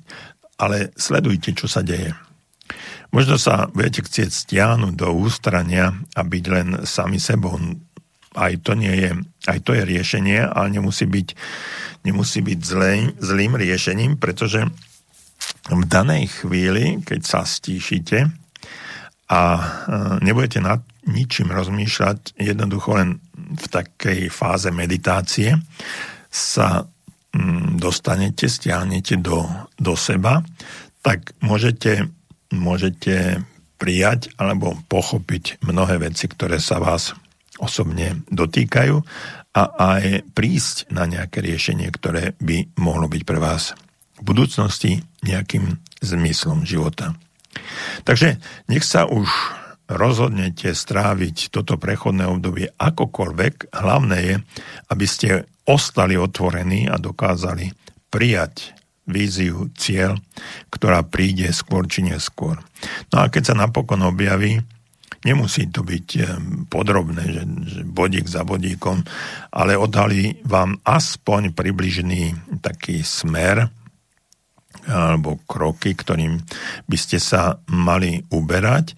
ale 0.61 0.93
sledujte, 0.93 1.57
čo 1.57 1.65
sa 1.65 1.81
deje. 1.81 2.13
Možno 3.09 3.39
sa 3.39 3.65
budete 3.71 4.05
chcieť 4.05 4.29
stiahnuť 4.29 4.93
do 4.93 5.09
ústrania 5.15 5.95
a 6.13 6.21
byť 6.21 6.45
len 6.51 6.67
sami 6.85 7.17
sebou 7.17 7.57
aj 8.35 8.53
to, 8.61 8.75
nie 8.75 8.93
je, 8.93 9.11
aj 9.47 9.59
to 9.63 9.71
je 9.73 9.83
riešenie, 9.87 10.43
ale 10.43 10.67
nemusí 10.69 11.07
byť, 11.07 11.27
nemusí 12.03 12.39
byť 12.43 12.59
zlý, 12.59 12.95
zlým 13.17 13.53
riešením, 13.55 14.19
pretože 14.19 14.67
v 15.71 15.83
danej 15.87 16.43
chvíli, 16.43 17.01
keď 17.01 17.21
sa 17.25 17.41
stíšite 17.41 18.29
a 19.31 19.41
e, 19.57 19.61
nebudete 20.21 20.61
nad 20.61 20.85
ničím 21.05 21.53
rozmýšľať, 21.53 22.37
jednoducho 22.37 22.97
len 22.97 23.09
v 23.33 23.65
takej 23.69 24.29
fáze 24.29 24.69
meditácie 24.73 25.57
sa 26.29 26.85
mm, 27.33 27.77
dostanete, 27.77 28.49
stiahnete 28.49 29.17
do, 29.21 29.45
do 29.77 29.93
seba, 29.97 30.41
tak 31.05 31.33
môžete, 31.41 32.09
môžete 32.53 33.41
prijať 33.77 34.33
alebo 34.41 34.73
pochopiť 34.89 35.61
mnohé 35.61 36.01
veci, 36.01 36.25
ktoré 36.25 36.57
sa 36.57 36.81
vás 36.81 37.13
osobne 37.59 38.23
dotýkajú 38.27 38.95
a 39.55 39.63
aj 39.95 40.27
prísť 40.35 40.91
na 40.91 41.07
nejaké 41.07 41.39
riešenie, 41.39 41.87
ktoré 41.87 42.35
by 42.43 42.75
mohlo 42.75 43.07
byť 43.07 43.23
pre 43.23 43.39
vás 43.39 43.71
v 44.19 44.21
budúcnosti 44.23 45.03
nejakým 45.23 45.79
zmyslom 46.03 46.67
života. 46.67 47.15
Takže 48.03 48.39
nech 48.67 48.83
sa 48.83 49.07
už 49.07 49.27
rozhodnete 49.85 50.73
stráviť 50.73 51.53
toto 51.53 51.77
prechodné 51.77 52.25
obdobie 52.25 52.73
akokoľvek, 52.75 53.71
hlavné 53.71 54.17
je, 54.25 54.35
aby 54.91 55.05
ste 55.05 55.29
ostali 55.65 56.17
otvorení 56.17 56.89
a 56.89 56.97
dokázali 56.97 57.71
prijať 58.09 58.73
víziu, 59.05 59.69
cieľ, 59.77 60.17
ktorá 60.73 61.05
príde 61.05 61.53
skôr 61.53 61.85
či 61.85 62.01
neskôr. 62.01 62.57
No 63.13 63.21
a 63.21 63.29
keď 63.29 63.53
sa 63.53 63.55
napokon 63.55 64.01
objaví, 64.01 64.65
Nemusí 65.25 65.67
to 65.73 65.81
byť 65.81 66.07
eh, 66.21 66.25
podrobné, 66.69 67.23
že, 67.33 67.43
že 67.65 67.81
bodík 67.81 68.29
za 68.29 68.45
bodíkom, 68.45 69.01
ale 69.49 69.73
odhalí 69.73 70.45
vám 70.45 70.77
aspoň 70.85 71.51
približný 71.57 72.37
taký 72.61 73.01
smer 73.01 73.67
alebo 74.85 75.41
kroky, 75.49 75.97
ktorým 75.97 76.37
by 76.85 76.97
ste 76.99 77.17
sa 77.17 77.57
mali 77.73 78.21
uberať. 78.29 78.93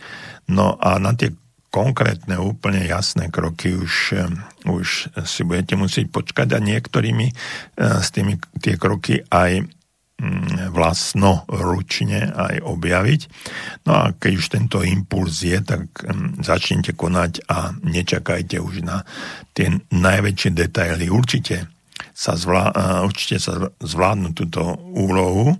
No 0.51 0.75
a 0.75 0.99
na 0.99 1.15
tie 1.15 1.31
konkrétne, 1.71 2.39
úplne 2.41 2.83
jasné 2.83 3.31
kroky 3.31 3.71
už, 3.71 3.93
eh, 4.15 4.27
už 4.67 5.15
si 5.23 5.41
budete 5.47 5.79
musieť 5.79 6.11
počkať 6.11 6.55
a 6.55 6.59
niektorými 6.59 7.27
eh, 7.31 7.99
tými 8.03 8.35
tie 8.59 8.75
kroky 8.75 9.23
aj 9.31 9.76
vlastnoručne 10.73 12.33
aj 12.33 12.65
objaviť. 12.65 13.21
No 13.85 13.91
a 13.93 14.03
keď 14.17 14.31
už 14.33 14.47
tento 14.49 14.81
impuls 14.81 15.45
je, 15.45 15.61
tak 15.61 15.85
mm, 16.01 16.41
začnite 16.41 16.97
konať 16.97 17.45
a 17.45 17.77
nečakajte 17.85 18.57
už 18.57 18.81
na 18.81 19.05
tie 19.53 19.77
najväčšie 19.93 20.49
detaily. 20.57 21.13
Určite 21.13 21.69
sa, 22.17 22.33
zvlá, 22.33 22.73
určite 23.05 23.37
sa 23.37 23.69
zvládnu 23.77 24.33
túto 24.33 24.61
úlohu 24.97 25.53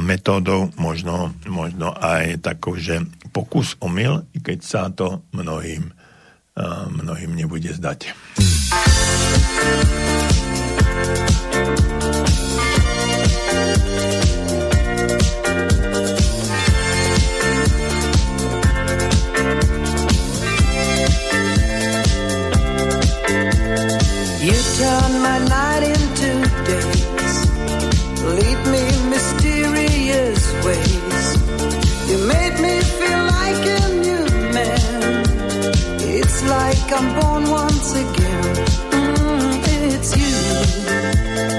metódou, 0.00 0.72
možno, 0.80 1.36
možno 1.44 1.92
aj 1.92 2.40
takou, 2.40 2.80
že 2.80 3.04
pokus 3.28 3.76
omyl, 3.84 4.24
keď 4.40 4.58
sa 4.64 4.88
to 4.88 5.20
mnohým, 5.36 5.92
mnohým 6.96 7.36
nebude 7.36 7.76
zdať. 7.76 8.16
Turn 24.78 25.22
my 25.22 25.38
night 25.38 25.82
into 25.84 26.30
days, 26.68 27.34
lead 28.36 28.60
me 28.74 28.84
mysterious 29.08 30.40
ways. 30.64 31.26
You 32.10 32.18
made 32.34 32.56
me 32.60 32.74
feel 32.98 33.22
like 33.38 33.62
a 33.78 33.82
new 34.04 34.24
man. 34.52 35.24
It's 36.18 36.42
like 36.54 36.92
I'm 36.92 37.08
born 37.18 37.42
once 37.50 37.90
again. 37.94 38.54
Mm, 38.92 39.52
it's 39.94 40.10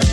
you. 0.02 0.07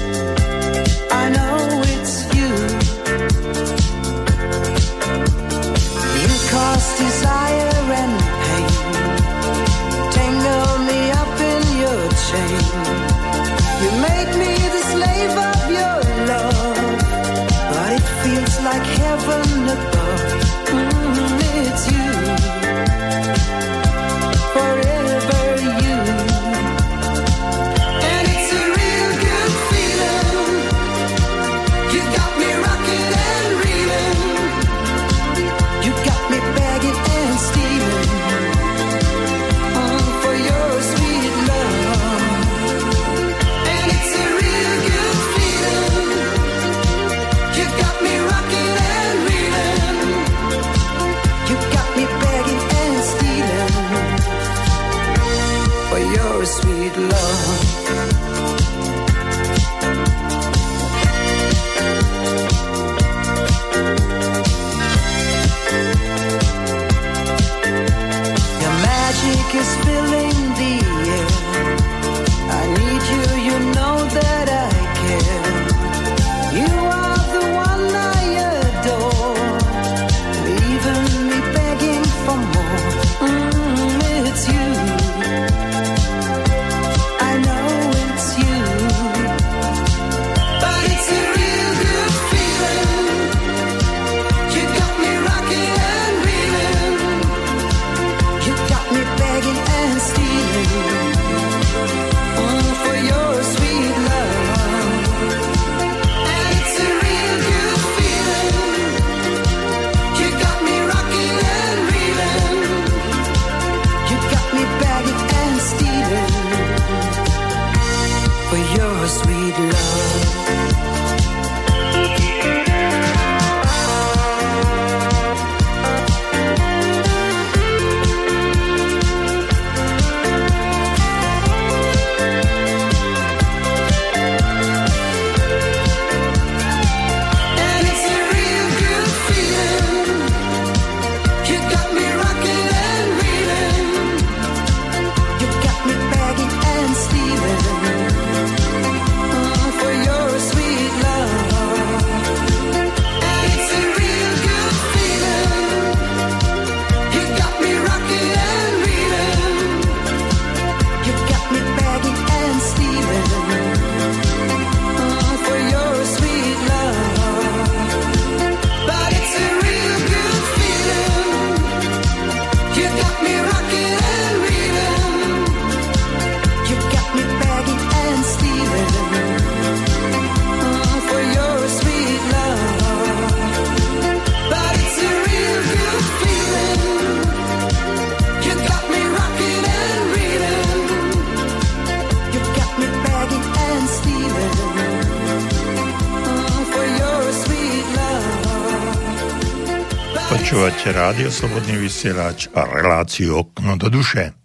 Počúvate 200.85 201.01
rádio 201.01 201.32
Slobodný 201.32 201.80
vysielač 201.80 202.53
a 202.53 202.68
reláciu 202.68 203.41
Okno 203.41 203.80
do 203.80 203.89
duše. 203.89 204.37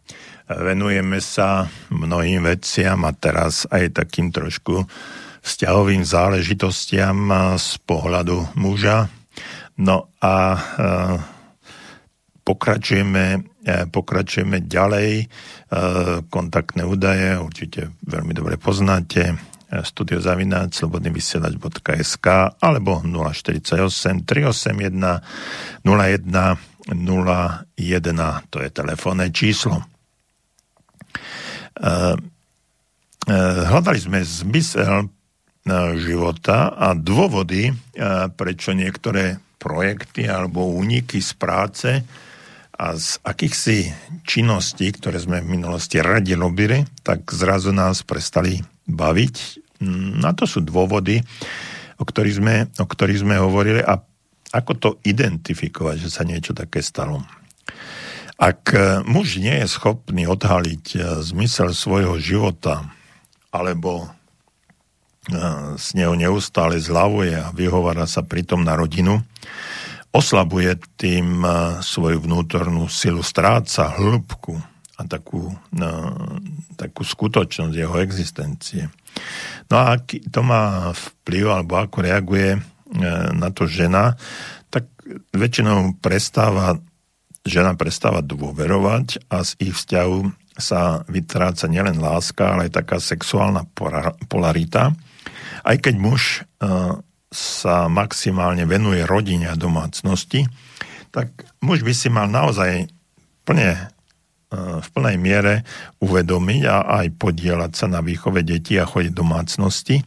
Venujeme 0.48 1.20
sa 1.20 1.68
mnohým 1.92 2.48
veciam 2.48 3.04
a 3.04 3.12
teraz 3.12 3.68
aj 3.68 4.00
takým 4.00 4.32
trošku 4.32 4.88
vzťahovým 5.44 6.08
záležitostiam 6.08 7.28
z 7.60 7.70
pohľadu 7.84 8.56
muža. 8.56 9.12
No 9.84 10.16
a 10.24 10.36
e, 10.56 10.60
pokračujeme, 12.48 13.26
e, 13.68 13.84
pokračujeme 13.92 14.64
ďalej. 14.64 15.12
E, 15.20 15.26
kontaktné 16.32 16.88
údaje 16.88 17.36
určite 17.36 17.92
veľmi 18.08 18.32
dobre 18.32 18.56
poznáte 18.56 19.36
studiozavináč 19.70 20.82
slobodnyvysielač.sk 20.82 22.28
alebo 22.58 23.06
048 23.06 24.26
381 24.26 25.86
01 25.86 26.90
01 26.90 28.50
to 28.50 28.58
je 28.66 28.70
telefónne 28.74 29.30
číslo. 29.30 29.86
Hľadali 33.30 34.00
sme 34.02 34.26
zmysel 34.26 35.14
života 36.02 36.74
a 36.74 36.98
dôvody, 36.98 37.70
prečo 38.34 38.74
niektoré 38.74 39.38
projekty 39.62 40.26
alebo 40.26 40.66
úniky 40.66 41.22
z 41.22 41.32
práce 41.38 41.90
a 42.80 42.96
z 42.96 43.22
akýchsi 43.22 43.92
činností, 44.26 44.90
ktoré 44.98 45.20
sme 45.22 45.46
v 45.46 45.62
minulosti 45.62 46.02
radi 46.02 46.34
robili, 46.34 46.88
tak 47.06 47.28
zrazu 47.30 47.70
nás 47.76 48.02
prestali 48.02 48.64
baviť. 48.90 49.36
Na 50.20 50.36
to 50.36 50.44
sú 50.44 50.60
dôvody, 50.66 51.24
o 51.98 52.04
ktorých 52.04 52.36
sme, 52.36 52.56
o 52.78 52.86
ktorých 52.86 53.22
sme 53.24 53.40
hovorili 53.40 53.80
a 53.80 54.02
ako 54.50 54.74
to 54.82 54.90
identifikovať, 55.06 55.96
že 56.02 56.10
sa 56.10 56.26
niečo 56.26 56.58
také 56.58 56.82
stalo. 56.82 57.22
Ak 58.40 58.72
muž 59.06 59.38
nie 59.38 59.54
je 59.62 59.68
schopný 59.70 60.26
odhaliť 60.26 60.86
eh, 60.96 61.02
zmysel 61.22 61.72
svojho 61.76 62.18
života, 62.18 62.90
alebo 63.50 64.10
s 65.78 65.94
neho 65.94 66.18
neustále 66.18 66.82
zľavuje 66.82 67.38
a 67.38 67.52
vyhovára 67.54 68.10
sa 68.10 68.26
pritom 68.26 68.66
na 68.66 68.74
rodinu, 68.74 69.22
oslabuje 70.10 70.80
tým 70.98 71.46
svoju 71.86 72.26
vnútornú 72.26 72.90
silu, 72.90 73.22
stráca 73.22 73.94
hĺbku 73.94 74.58
a 74.98 75.02
takú, 75.06 75.54
takú 76.80 77.04
skutočnosť 77.04 77.76
jeho 77.76 78.00
existencie. 78.00 78.88
No 79.68 79.76
a 79.84 80.00
aký 80.00 80.24
to 80.32 80.40
má 80.40 80.96
vplyv, 80.96 81.46
alebo 81.52 81.76
ako 81.76 81.98
reaguje 82.00 82.56
na 83.36 83.52
to 83.52 83.68
žena, 83.68 84.16
tak 84.72 84.88
väčšinou 85.36 86.00
prestáva 86.00 86.80
žena 87.48 87.74
prestáva 87.76 88.20
dôverovať 88.20 89.32
a 89.32 89.42
z 89.42 89.52
ich 89.64 89.74
vzťahu 89.74 90.18
sa 90.60 91.08
vytráca 91.08 91.72
nielen 91.72 91.98
láska, 92.04 92.54
ale 92.56 92.68
aj 92.68 92.84
taká 92.84 92.98
sexuálna 93.00 93.64
polarita. 94.28 94.92
Aj 95.64 95.78
keď 95.80 95.96
muž 95.96 96.44
e, 96.44 96.68
sa 97.32 97.76
maximálne 97.88 98.68
venuje 98.68 99.08
rodine 99.08 99.48
a 99.48 99.56
domácnosti, 99.56 100.52
tak 101.16 101.32
muž 101.64 101.82
by 101.82 101.94
si 101.96 102.12
mal 102.12 102.28
naozaj 102.28 102.92
plne, 103.48 103.72
e, 103.72 103.80
v 104.50 104.88
plnej 104.98 105.18
miere 105.22 105.62
uvedomiť 106.02 106.62
a 106.66 107.06
aj 107.06 107.08
podielať 107.22 107.72
sa 107.78 107.86
na 107.86 108.02
výchove 108.02 108.42
detí 108.42 108.82
a 108.82 108.90
chode 108.90 109.14
domácnosti. 109.14 110.02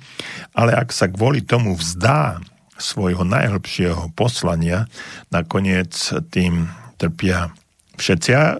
Ale 0.59 0.75
ak 0.75 0.91
sa 0.91 1.07
kvôli 1.07 1.47
tomu 1.47 1.79
vzdá 1.79 2.43
svojho 2.75 3.23
najhlbšieho 3.23 4.11
poslania, 4.19 4.91
nakoniec 5.31 5.95
tým 6.35 6.67
trpia 6.99 7.55
všetci. 7.95 8.29
Ja 8.35 8.59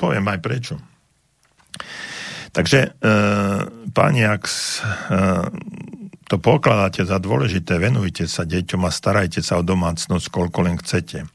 poviem 0.00 0.24
aj 0.32 0.40
prečo. 0.40 0.74
Takže, 2.50 2.80
e, 2.82 3.10
páni, 3.92 4.26
ak 4.26 4.42
e, 4.48 4.52
to 6.26 6.36
pokladáte 6.40 7.04
za 7.06 7.20
dôležité, 7.22 7.78
venujte 7.78 8.26
sa 8.26 8.42
deťom 8.48 8.88
a 8.88 8.90
starajte 8.90 9.44
sa 9.44 9.60
o 9.60 9.62
domácnosť, 9.62 10.26
koľko 10.32 10.58
len 10.66 10.80
chcete. 10.80 11.28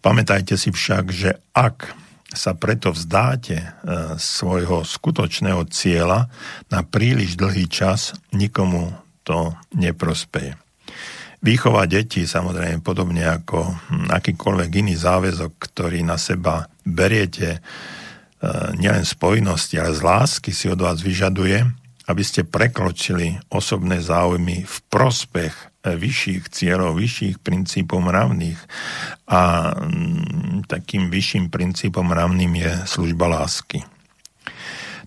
Pamätajte 0.00 0.56
si 0.56 0.74
však, 0.74 1.04
že 1.12 1.38
ak 1.54 1.94
sa 2.30 2.54
preto 2.54 2.94
vzdáte 2.94 3.58
e, 3.58 3.66
svojho 4.14 4.86
skutočného 4.86 5.66
cieľa 5.66 6.30
na 6.70 6.86
príliš 6.86 7.34
dlhý 7.34 7.66
čas, 7.66 8.14
nikomu 8.30 8.94
to 9.26 9.54
neprospeje. 9.74 10.54
Výchova 11.40 11.88
detí, 11.88 12.28
samozrejme 12.28 12.84
podobne 12.84 13.24
ako 13.24 13.64
hm, 13.64 14.12
akýkoľvek 14.12 14.70
iný 14.78 14.94
záväzok, 14.94 15.56
ktorý 15.58 16.04
na 16.06 16.20
seba 16.20 16.70
beriete, 16.86 17.58
e, 17.58 17.60
nielen 18.78 19.02
z 19.02 19.14
povinnosti, 19.18 19.80
ale 19.80 19.96
z 19.96 20.00
lásky 20.04 20.54
si 20.54 20.70
od 20.70 20.78
vás 20.78 21.02
vyžaduje, 21.02 21.79
aby 22.10 22.22
ste 22.26 22.42
prekročili 22.42 23.38
osobné 23.54 24.02
záujmy 24.02 24.66
v 24.66 24.76
prospech 24.90 25.54
e, 25.54 25.94
vyšších 25.94 26.50
cieľov, 26.50 26.98
vyšších 26.98 27.38
princípov 27.38 28.02
mravných. 28.02 28.58
A 29.30 29.70
hm, 29.70 30.66
takým 30.66 31.06
vyšším 31.06 31.54
princípom 31.54 32.02
mravným 32.10 32.50
je 32.58 32.72
služba 32.90 33.30
lásky. 33.30 33.86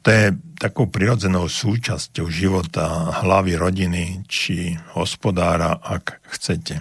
To 0.04 0.12
je 0.12 0.36
takou 0.60 0.88
prirodzenou 0.88 1.48
súčasťou 1.52 2.28
života 2.32 3.20
hlavy 3.24 3.60
rodiny 3.60 4.04
či 4.28 4.76
hospodára, 4.96 5.80
ak 5.80 6.24
chcete. 6.32 6.80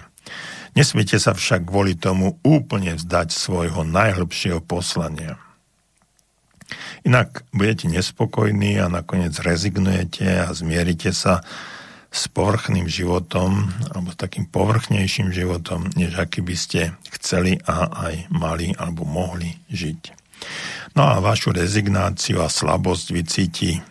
Nesmiete 0.73 1.19
sa 1.19 1.35
však 1.35 1.67
kvôli 1.67 1.99
tomu 1.99 2.39
úplne 2.41 2.95
vzdať 2.95 3.27
svojho 3.31 3.83
najhlbšieho 3.83 4.63
poslania. 4.63 5.42
Inak 7.03 7.43
budete 7.51 7.89
nespokojní 7.89 8.79
a 8.79 8.87
nakoniec 8.87 9.35
rezignujete 9.39 10.47
a 10.47 10.49
zmierite 10.53 11.11
sa 11.11 11.43
s 12.13 12.29
povrchným 12.29 12.85
životom 12.85 13.73
alebo 13.89 14.13
s 14.13 14.21
takým 14.21 14.45
povrchnejším 14.45 15.33
životom, 15.33 15.89
než 15.97 16.13
aký 16.13 16.45
by 16.45 16.53
ste 16.53 16.93
chceli 17.17 17.57
a 17.65 17.89
aj 17.89 18.29
mali 18.29 18.69
alebo 18.77 19.01
mohli 19.01 19.49
žiť. 19.73 20.01
No 20.93 21.09
a 21.09 21.17
vašu 21.17 21.55
rezignáciu 21.57 22.45
a 22.45 22.53
slabosť 22.53 23.07
vycíti 23.17 23.81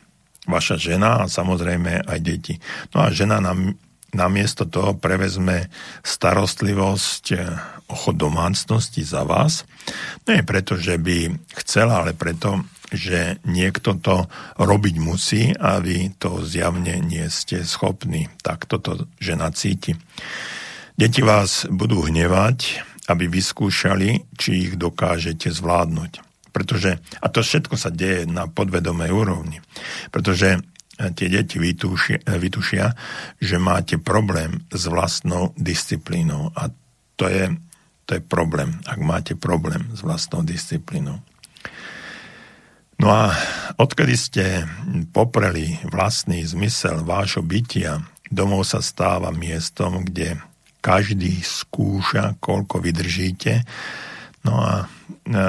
vaša 0.46 0.78
žena 0.78 1.26
a 1.26 1.30
samozrejme 1.30 2.06
aj 2.06 2.18
deti. 2.22 2.54
No 2.94 3.06
a 3.06 3.10
žena 3.10 3.42
nám 3.42 3.74
namiesto 4.12 4.68
toho 4.68 4.94
prevezme 4.94 5.72
starostlivosť 6.04 7.24
eh, 7.34 7.42
o 7.88 7.94
chod 7.96 8.20
domácnosti 8.20 9.02
za 9.02 9.24
vás. 9.24 9.64
Nie 10.28 10.44
preto, 10.44 10.76
že 10.78 11.00
by 11.00 11.32
chcela, 11.64 12.04
ale 12.04 12.12
preto, 12.14 12.62
že 12.92 13.40
niekto 13.48 13.96
to 13.98 14.28
robiť 14.60 14.94
musí 15.00 15.52
a 15.56 15.80
vy 15.80 16.12
to 16.20 16.44
zjavne 16.44 17.00
nie 17.00 17.24
ste 17.32 17.64
schopní. 17.64 18.28
Tak 18.44 18.68
toto 18.68 19.08
žena 19.18 19.48
cíti. 19.50 19.96
Deti 20.96 21.24
vás 21.24 21.64
budú 21.72 22.04
hnevať, 22.04 22.84
aby 23.08 23.26
vyskúšali, 23.26 24.28
či 24.38 24.50
ich 24.68 24.72
dokážete 24.78 25.50
zvládnuť. 25.50 26.22
Pretože, 26.52 27.00
a 27.18 27.26
to 27.32 27.40
všetko 27.40 27.80
sa 27.80 27.88
deje 27.88 28.28
na 28.28 28.44
podvedomej 28.44 29.08
úrovni. 29.08 29.58
Pretože 30.12 30.60
eh, 30.60 31.10
tie 31.16 31.28
deti 31.32 31.56
vytušia, 31.56 32.22
eh, 32.22 32.36
vytušia, 32.36 32.92
že 33.40 33.56
máte 33.56 33.96
problém 33.96 34.68
s 34.68 34.84
vlastnou 34.84 35.56
disciplínou. 35.56 36.52
A 36.52 36.68
to 37.16 37.24
je, 37.26 37.56
to 38.04 38.20
je 38.20 38.22
problém, 38.22 38.84
ak 38.84 39.00
máte 39.00 39.32
problém 39.32 39.88
s 39.96 40.04
vlastnou 40.04 40.44
disciplínou. 40.44 41.24
No 43.02 43.10
a 43.10 43.34
odkedy 43.82 44.14
ste 44.14 44.44
popreli 45.10 45.74
vlastný 45.90 46.46
zmysel 46.46 47.02
vášho 47.02 47.42
bytia, 47.42 47.98
domov 48.30 48.62
sa 48.62 48.78
stáva 48.78 49.34
miestom, 49.34 50.06
kde 50.06 50.38
každý 50.78 51.42
skúša, 51.42 52.38
koľko 52.38 52.78
vydržíte 52.78 53.66
No 54.42 54.58
a 54.58 54.72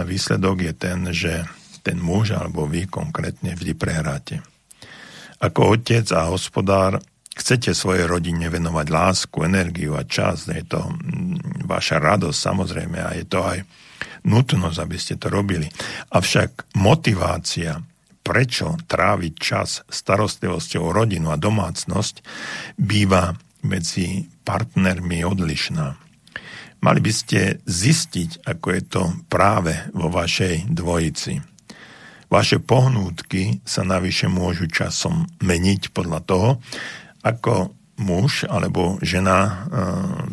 výsledok 0.05 0.69
je 0.69 0.73
ten, 0.73 0.99
že 1.09 1.33
ten 1.81 1.97
muž 1.97 2.37
alebo 2.37 2.69
vy 2.69 2.85
konkrétne 2.85 3.57
vždy 3.57 3.73
prehráte. 3.73 4.45
Ako 5.41 5.75
otec 5.75 6.07
a 6.15 6.29
hospodár 6.31 7.01
chcete 7.33 7.73
svojej 7.73 8.05
rodine 8.05 8.47
venovať 8.47 8.87
lásku, 8.87 9.41
energiu 9.43 9.97
a 9.97 10.05
čas, 10.05 10.45
je 10.47 10.63
to 10.63 10.79
mm, 10.79 11.65
vaša 11.65 11.97
radosť 11.97 12.37
samozrejme 12.37 13.01
a 13.01 13.17
je 13.17 13.25
to 13.25 13.41
aj 13.41 13.59
nutnosť, 14.23 14.77
aby 14.79 14.97
ste 14.99 15.15
to 15.19 15.27
robili. 15.31 15.67
Avšak 16.11 16.75
motivácia, 16.79 17.79
prečo 18.23 18.79
tráviť 18.87 19.33
čas 19.35 19.83
starostlivosťou 19.87 20.81
o 20.89 20.95
rodinu 20.95 21.31
a 21.31 21.37
domácnosť, 21.39 22.23
býva 22.79 23.35
medzi 23.63 24.27
partnermi 24.47 25.23
odlišná. 25.23 25.95
Mali 26.83 26.99
by 26.99 27.13
ste 27.15 27.63
zistiť, 27.63 28.43
ako 28.43 28.67
je 28.75 28.81
to 28.83 29.03
práve 29.31 29.71
vo 29.95 30.11
vašej 30.11 30.67
dvojici. 30.67 31.39
Vaše 32.27 32.59
pohnútky 32.59 33.63
sa 33.63 33.87
navyše 33.87 34.27
môžu 34.27 34.67
časom 34.67 35.29
meniť 35.39 35.95
podľa 35.95 36.19
toho, 36.27 36.49
ako 37.23 37.71
muž 38.01 38.43
alebo 38.49 38.97
žena 38.99 39.37
e, 39.39 39.51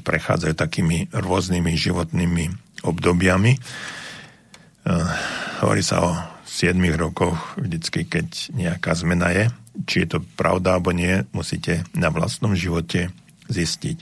prechádzajú 0.01 0.55
takými 0.57 1.13
rôznymi 1.13 1.73
životnými 1.77 2.45
obdobiami. 2.83 3.53
E, 3.57 3.61
hovorí 5.65 5.83
sa 5.85 5.97
o 6.05 6.13
7 6.45 6.77
rokoch 6.99 7.57
vždycky, 7.57 8.05
keď 8.05 8.53
nejaká 8.53 8.93
zmena 8.99 9.31
je. 9.33 9.45
Či 9.87 9.97
je 10.05 10.09
to 10.17 10.19
pravda 10.35 10.77
alebo 10.77 10.91
nie, 10.91 11.23
musíte 11.31 11.87
na 11.95 12.11
vlastnom 12.11 12.53
živote 12.59 13.15
zistiť. 13.51 13.97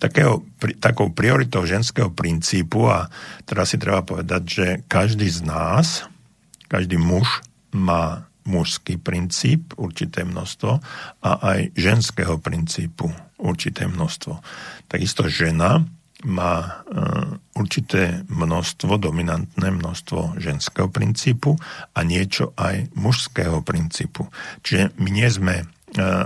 Takého, 0.00 0.44
pri, 0.56 0.76
takou 0.78 1.12
prioritou 1.12 1.64
ženského 1.68 2.08
princípu, 2.08 2.88
a 2.88 3.08
teraz 3.44 3.72
si 3.72 3.76
treba 3.76 4.00
povedať, 4.00 4.42
že 4.44 4.66
každý 4.88 5.28
z 5.28 5.44
nás, 5.44 6.08
každý 6.70 6.96
muž 6.96 7.44
má 7.74 8.30
mužský 8.48 8.96
princíp, 8.96 9.76
určité 9.76 10.24
množstvo, 10.24 10.80
a 11.22 11.30
aj 11.54 11.76
ženského 11.76 12.40
princípu, 12.40 13.12
určité 13.36 13.84
množstvo. 13.86 14.40
Takisto 14.88 15.28
žena 15.28 15.84
má 16.24 16.54
e, 16.60 16.68
určité 17.56 18.24
množstvo, 18.28 18.96
dominantné 19.00 19.68
množstvo 19.70 20.40
ženského 20.40 20.88
princípu 20.88 21.56
a 21.94 22.00
niečo 22.02 22.52
aj 22.56 22.92
mužského 22.96 23.60
princípu. 23.64 24.28
Čiže 24.64 24.96
my 25.00 25.08
nie 25.10 25.28
sme 25.28 25.64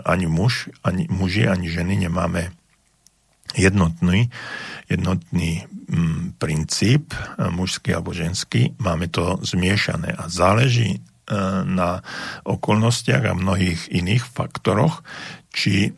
ani 0.05 0.29
muž, 0.29 0.69
ani 0.85 1.09
muži, 1.09 1.49
ani 1.49 1.73
ženy 1.73 2.05
nemáme 2.05 2.53
jednotný, 3.57 4.29
jednotný 4.93 5.65
mm, 5.89 6.37
princíp, 6.37 7.17
mužský 7.39 7.97
alebo 7.97 8.13
ženský, 8.13 8.77
máme 8.77 9.09
to 9.09 9.41
zmiešané 9.41 10.13
a 10.13 10.29
záleží 10.29 11.01
na 11.65 12.05
okolnostiach 12.45 13.25
a 13.25 13.33
mnohých 13.33 13.89
iných 13.89 14.29
faktoroch, 14.29 15.01
či 15.49 15.97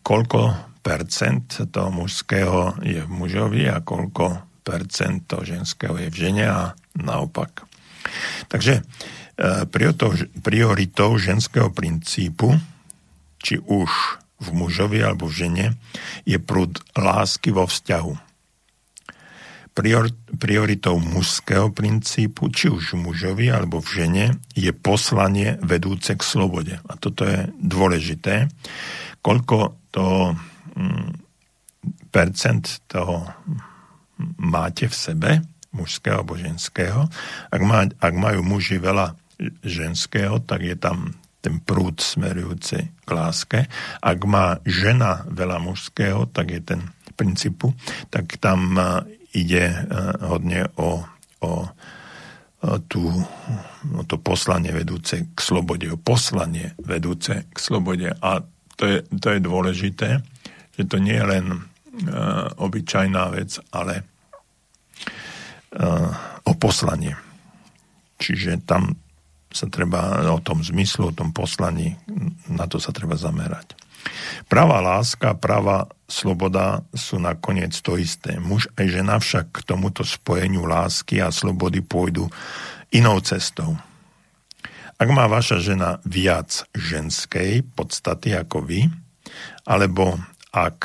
koľko 0.00 0.40
percent 0.84 1.48
toho 1.72 1.88
mužského 1.88 2.84
je 2.84 3.00
v 3.00 3.10
mužovi 3.10 3.64
a 3.72 3.80
koľko 3.80 4.44
percent 4.60 5.24
toho 5.24 5.40
ženského 5.40 5.96
je 5.96 6.12
v 6.12 6.16
žene 6.28 6.44
a 6.44 6.60
naopak. 6.92 7.64
Takže 8.52 8.84
prioritou, 9.72 10.12
prioritou 10.44 11.16
ženského 11.16 11.72
princípu, 11.72 12.52
či 13.40 13.56
už 13.64 13.88
v 14.44 14.48
mužovi 14.52 15.00
alebo 15.00 15.24
v 15.24 15.48
žene, 15.48 15.66
je 16.28 16.36
prúd 16.36 16.76
lásky 16.92 17.48
vo 17.48 17.64
vzťahu. 17.64 18.36
Prior, 19.74 20.06
prioritou 20.38 21.02
mužského 21.02 21.74
princípu, 21.74 22.46
či 22.54 22.70
už 22.70 22.94
v 22.94 23.10
mužovi 23.10 23.50
alebo 23.50 23.82
v 23.82 23.88
žene, 23.90 24.26
je 24.54 24.70
poslanie 24.70 25.58
vedúce 25.64 26.14
k 26.14 26.22
slobode. 26.22 26.78
A 26.86 26.92
toto 26.94 27.26
je 27.26 27.50
dôležité. 27.58 28.46
Koľko 29.18 29.74
to 29.90 30.36
percent 32.10 32.64
toho 32.86 33.26
máte 34.38 34.86
v 34.86 34.94
sebe, 34.94 35.30
mužského 35.74 36.22
alebo 36.22 36.38
ženského. 36.38 37.10
Ak, 37.50 37.62
má, 37.66 37.82
ak 37.98 38.14
majú 38.14 38.46
muži 38.46 38.78
veľa 38.78 39.18
ženského, 39.66 40.38
tak 40.46 40.62
je 40.62 40.78
tam 40.78 41.18
ten 41.42 41.60
prúd 41.60 42.00
smerujúci 42.00 43.04
k 43.04 43.08
láske. 43.10 43.66
Ak 44.00 44.18
má 44.24 44.62
žena 44.64 45.26
veľa 45.28 45.60
mužského, 45.60 46.30
tak 46.30 46.54
je 46.54 46.62
ten 46.62 46.80
princípu, 47.18 47.74
tak 48.08 48.40
tam 48.40 48.78
e, 48.78 48.82
ide 49.36 49.70
e, 49.70 49.78
hodne 50.24 50.70
o, 50.80 51.04
o, 51.44 51.50
o, 51.68 52.70
tú, 52.88 53.12
o 53.92 54.02
to 54.08 54.16
poslanie 54.22 54.72
vedúce 54.72 55.28
k 55.36 55.38
slobode, 55.38 55.84
o 55.92 56.00
poslanie 56.00 56.72
vedúce 56.80 57.44
k 57.52 57.56
slobode. 57.60 58.08
A 58.08 58.40
to 58.80 58.84
je, 58.88 58.98
to 59.20 59.36
je 59.36 59.40
dôležité, 59.44 60.24
že 60.74 60.84
to 60.86 60.98
nie 60.98 61.14
je 61.14 61.26
len 61.26 61.46
uh, 61.54 62.50
obyčajná 62.58 63.30
vec, 63.34 63.58
ale 63.70 64.02
uh, 65.78 66.10
o 66.44 66.52
poslanie. 66.58 67.14
Čiže 68.18 68.62
tam 68.66 68.98
sa 69.54 69.70
treba 69.70 70.26
o 70.34 70.42
tom 70.42 70.66
zmyslu, 70.66 71.14
o 71.14 71.16
tom 71.16 71.30
poslaní, 71.30 71.94
na 72.50 72.66
to 72.66 72.82
sa 72.82 72.90
treba 72.90 73.14
zamerať. 73.14 73.78
Pravá 74.50 74.82
láska, 74.84 75.38
pravá 75.38 75.88
sloboda 76.04 76.84
sú 76.92 77.16
nakoniec 77.16 77.72
to 77.80 77.96
isté. 77.96 78.36
Muž 78.36 78.68
aj 78.76 78.86
žena 78.90 79.16
však 79.16 79.54
k 79.54 79.58
tomuto 79.64 80.04
spojeniu 80.04 80.66
lásky 80.68 81.22
a 81.22 81.32
slobody 81.32 81.80
pôjdu 81.80 82.28
inou 82.92 83.16
cestou. 83.24 83.78
Ak 84.94 85.08
má 85.10 85.26
vaša 85.26 85.58
žena 85.58 85.98
viac 86.06 86.66
ženskej 86.76 87.66
podstaty 87.74 88.36
ako 88.36 88.62
vy, 88.62 88.86
alebo 89.66 90.20
ak 90.54 90.78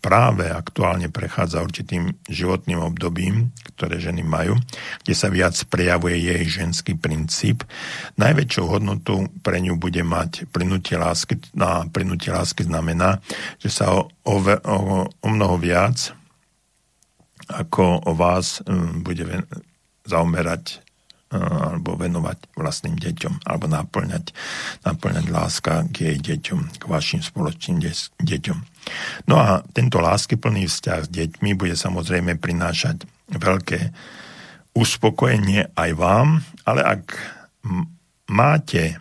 práve 0.00 0.48
aktuálne 0.48 1.12
prechádza 1.12 1.60
určitým 1.60 2.16
životným 2.28 2.80
obdobím, 2.80 3.52
ktoré 3.76 4.00
ženy 4.00 4.24
majú, 4.24 4.56
kde 5.04 5.14
sa 5.16 5.28
viac 5.28 5.56
prejavuje 5.68 6.16
jej 6.20 6.44
ženský 6.48 6.96
princíp. 6.96 7.64
Najväčšou 8.16 8.64
hodnotu 8.64 9.28
pre 9.44 9.60
ňu 9.60 9.76
bude 9.76 10.00
mať 10.00 10.48
plynutie 10.52 10.96
lásky. 10.96 11.36
A 11.60 11.84
plynutie 11.88 12.32
lásky 12.32 12.64
znamená, 12.64 13.20
že 13.60 13.68
sa 13.68 13.92
o, 13.92 14.08
o, 14.24 14.36
o, 14.40 14.76
o 15.04 15.28
mnoho 15.28 15.56
viac 15.60 16.16
ako 17.50 18.06
o 18.06 18.12
vás 18.14 18.62
um, 18.62 19.02
bude 19.02 19.26
zaomerať 20.06 20.78
alebo 21.30 21.94
venovať 21.94 22.58
vlastným 22.58 22.98
deťom, 22.98 23.46
alebo 23.46 23.70
naplňať, 23.70 24.34
naplňať 24.82 25.26
láska 25.30 25.86
k 25.94 26.10
jej 26.10 26.18
deťom, 26.18 26.82
k 26.82 26.82
vašim 26.90 27.22
spoločným 27.22 27.78
deťom. 28.18 28.58
No 29.30 29.38
a 29.38 29.62
tento 29.70 30.02
láskyplný 30.02 30.66
vzťah 30.66 31.00
s 31.06 31.08
deťmi 31.08 31.54
bude 31.54 31.78
samozrejme 31.78 32.34
prinášať 32.42 33.06
veľké 33.30 33.94
uspokojenie 34.74 35.70
aj 35.78 35.90
vám, 35.94 36.42
ale 36.66 36.82
ak 36.82 37.14
máte 38.26 38.98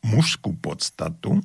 mužskú 0.00 0.56
podstatu 0.56 1.44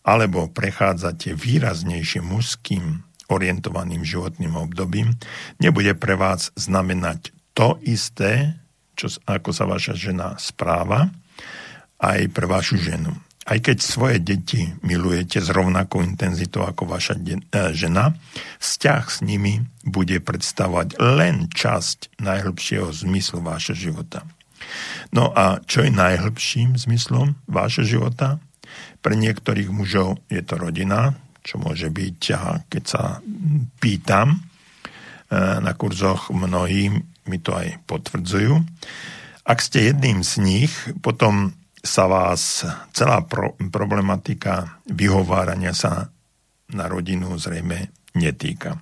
alebo 0.00 0.48
prechádzate 0.48 1.36
výraznejšie 1.36 2.24
mužským 2.24 3.04
orientovaným 3.26 4.06
životným 4.06 4.54
obdobím, 4.54 5.18
nebude 5.58 5.92
pre 5.98 6.14
vás 6.14 6.54
znamenať 6.54 7.34
to 7.52 7.76
isté, 7.82 8.54
čo, 8.96 9.12
ako 9.28 9.50
sa 9.52 9.68
vaša 9.68 9.94
žena 9.94 10.34
správa, 10.40 11.12
aj 12.00 12.32
pre 12.32 12.48
vašu 12.48 12.80
ženu 12.80 13.12
aj 13.46 13.58
keď 13.62 13.78
svoje 13.78 14.18
deti 14.18 14.66
milujete 14.82 15.38
s 15.38 15.54
rovnakou 15.54 16.02
intenzitou 16.02 16.66
ako 16.66 16.90
vaša 16.90 17.14
de- 17.14 17.38
e, 17.38 17.70
žena, 17.70 18.18
vzťah 18.58 19.02
s 19.06 19.22
nimi 19.22 19.62
bude 19.86 20.18
predstavovať 20.18 20.98
len 20.98 21.46
časť 21.46 22.18
najhlbšieho 22.18 22.90
zmyslu 22.90 23.38
vášho 23.46 23.78
života. 23.78 24.26
No 25.14 25.30
a 25.30 25.62
čo 25.62 25.86
je 25.86 25.94
najhlbším 25.94 26.74
zmyslom 26.74 27.38
vášho 27.46 27.86
života? 27.86 28.42
Pre 28.98 29.14
niektorých 29.14 29.70
mužov 29.70 30.18
je 30.26 30.42
to 30.42 30.58
rodina, 30.58 31.14
čo 31.46 31.62
môže 31.62 31.86
byť, 31.86 32.18
keď 32.66 32.82
sa 32.82 33.22
pýtam 33.78 34.34
e, 34.34 34.38
na 35.62 35.70
kurzoch, 35.78 36.34
mnohí 36.34 36.90
mi 37.26 37.38
to 37.42 37.54
aj 37.54 37.82
potvrdzujú. 37.86 38.58
Ak 39.46 39.62
ste 39.62 39.94
jedným 39.94 40.26
z 40.26 40.32
nich, 40.42 40.72
potom 41.04 41.54
sa 41.86 42.10
vás 42.10 42.66
celá 42.90 43.22
pro, 43.22 43.54
problematika 43.70 44.82
vyhovárania 44.90 45.70
sa 45.70 46.10
na 46.74 46.90
rodinu 46.90 47.38
zrejme 47.38 47.94
netýka. 48.18 48.74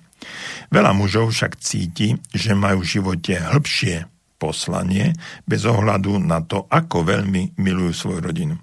Veľa 0.73 0.91
mužov 0.97 1.29
však 1.29 1.61
cíti, 1.61 2.17
že 2.33 2.57
majú 2.57 2.81
v 2.81 2.91
živote 2.97 3.37
hĺbšie 3.37 4.09
poslanie 4.41 5.13
bez 5.45 5.63
ohľadu 5.69 6.17
na 6.17 6.41
to, 6.41 6.65
ako 6.65 7.05
veľmi 7.05 7.61
milujú 7.61 7.93
svoju 7.93 8.19
rodinu. 8.25 8.55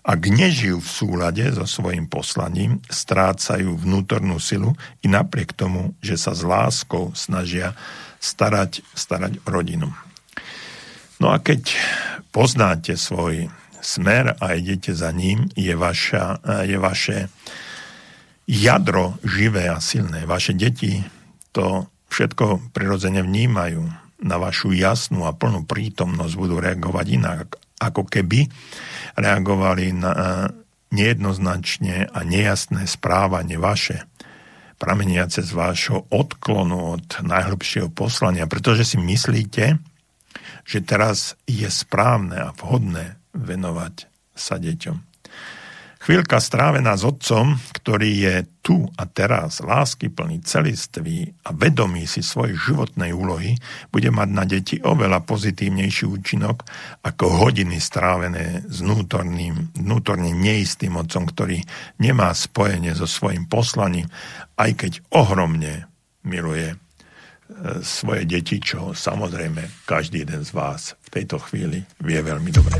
Ak 0.00 0.24
nežijú 0.24 0.80
v 0.80 0.88
súlade 0.88 1.44
so 1.52 1.68
svojim 1.68 2.08
poslaním, 2.08 2.80
strácajú 2.88 3.76
vnútornú 3.76 4.40
silu 4.40 4.72
i 5.04 5.06
napriek 5.12 5.52
tomu, 5.52 5.92
že 6.00 6.16
sa 6.16 6.32
s 6.32 6.40
láskou 6.40 7.12
snažia 7.12 7.76
starať, 8.20 8.84
starať 8.92 9.40
rodinu. 9.48 9.88
No 11.20 11.32
a 11.32 11.40
keď 11.40 11.74
poznáte 12.30 12.94
svoj 12.94 13.48
smer 13.80 14.36
a 14.36 14.54
idete 14.54 14.92
za 14.92 15.08
ním, 15.10 15.48
je, 15.56 15.72
vaša, 15.72 16.44
je 16.68 16.76
vaše 16.76 17.32
jadro 18.44 19.16
živé 19.24 19.72
a 19.72 19.80
silné. 19.80 20.28
Vaše 20.28 20.52
deti 20.52 21.00
to 21.50 21.88
všetko 22.12 22.72
prirodzene 22.76 23.24
vnímajú. 23.24 23.82
Na 24.20 24.36
vašu 24.36 24.76
jasnú 24.76 25.24
a 25.24 25.32
plnú 25.32 25.64
prítomnosť 25.64 26.34
budú 26.36 26.60
reagovať 26.60 27.06
inak, 27.08 27.56
ako 27.80 28.04
keby 28.04 28.52
reagovali 29.16 29.96
na 29.96 30.12
nejednoznačne 30.92 32.10
a 32.12 32.20
nejasné 32.20 32.84
správanie 32.84 33.56
vaše, 33.56 34.04
prameniace 34.80 35.44
z 35.44 35.52
vášho 35.52 36.08
odklonu 36.08 36.96
od 36.96 37.20
najhlbšieho 37.20 37.92
poslania, 37.92 38.48
pretože 38.48 38.88
si 38.88 38.96
myslíte, 38.96 39.76
že 40.64 40.78
teraz 40.80 41.36
je 41.44 41.68
správne 41.68 42.40
a 42.40 42.56
vhodné 42.56 43.20
venovať 43.36 44.08
sa 44.32 44.56
deťom. 44.56 45.09
Chvíľka 46.00 46.40
strávená 46.40 46.96
s 46.96 47.04
otcom, 47.04 47.60
ktorý 47.76 48.10
je 48.24 48.36
tu 48.64 48.88
a 48.96 49.04
teraz 49.04 49.60
láskyplný, 49.60 50.40
celistvý 50.40 51.28
a 51.44 51.52
vedomý 51.52 52.08
si 52.08 52.24
svojej 52.24 52.56
životnej 52.56 53.12
úlohy, 53.12 53.60
bude 53.92 54.08
mať 54.08 54.28
na 54.32 54.48
deti 54.48 54.80
oveľa 54.80 55.20
pozitívnejší 55.28 56.08
účinok 56.08 56.64
ako 57.04 57.44
hodiny 57.44 57.76
strávené 57.76 58.64
s 58.64 58.80
vnútorným, 58.80 59.76
vnútorne 59.76 60.32
neistým 60.32 60.96
otcom, 60.96 61.28
ktorý 61.28 61.60
nemá 62.00 62.32
spojenie 62.32 62.96
so 62.96 63.04
svojim 63.04 63.44
poslaním, 63.44 64.08
aj 64.56 64.80
keď 64.80 64.92
ohromne 65.12 65.84
miluje 66.24 66.80
svoje 67.84 68.24
deti, 68.24 68.56
čo 68.56 68.96
samozrejme 68.96 69.84
každý 69.84 70.24
jeden 70.24 70.48
z 70.48 70.50
vás 70.56 70.96
v 70.96 71.08
tejto 71.12 71.36
chvíli 71.44 71.84
vie 72.00 72.20
veľmi 72.24 72.50
dobre. 72.56 72.76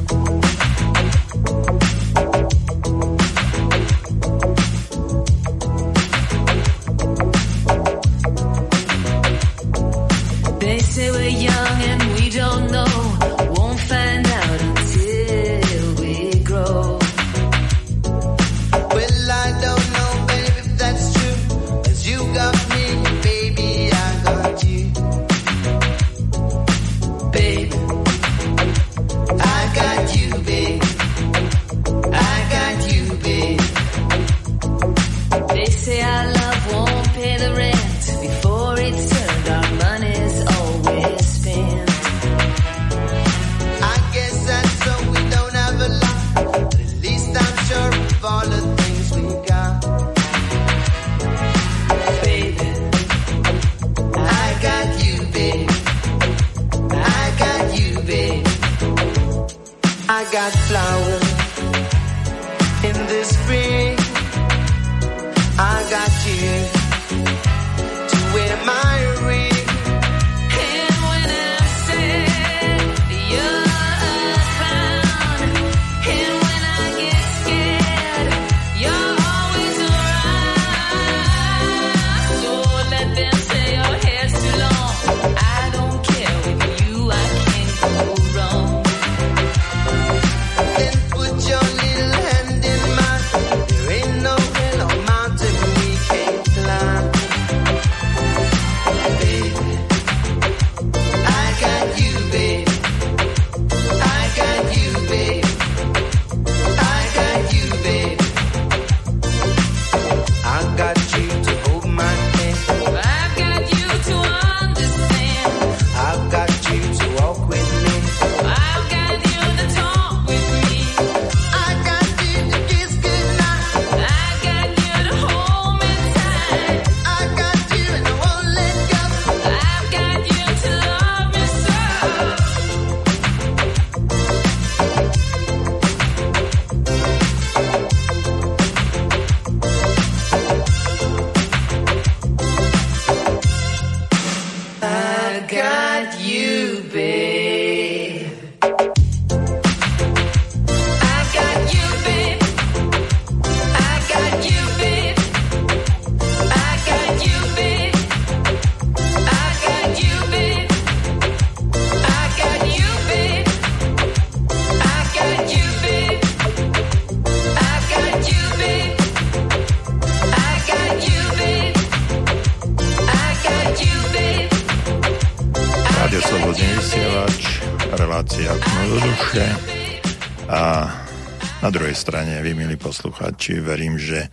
Poslucháči, 182.80 183.60
verím, 183.60 184.00
že 184.00 184.32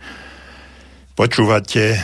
počúvate 1.12 1.94
e, 1.94 2.00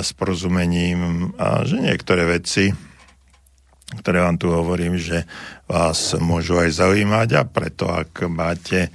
s 0.00 0.16
porozumením 0.16 1.30
a 1.36 1.68
že 1.68 1.76
niektoré 1.76 2.24
veci, 2.24 2.72
ktoré 4.00 4.24
vám 4.24 4.40
tu 4.40 4.48
hovorím, 4.48 4.96
že 4.96 5.28
vás 5.68 6.16
môžu 6.16 6.56
aj 6.56 6.80
zaujímať 6.80 7.28
a 7.36 7.42
preto, 7.44 7.92
ak 7.92 8.24
máte 8.26 8.88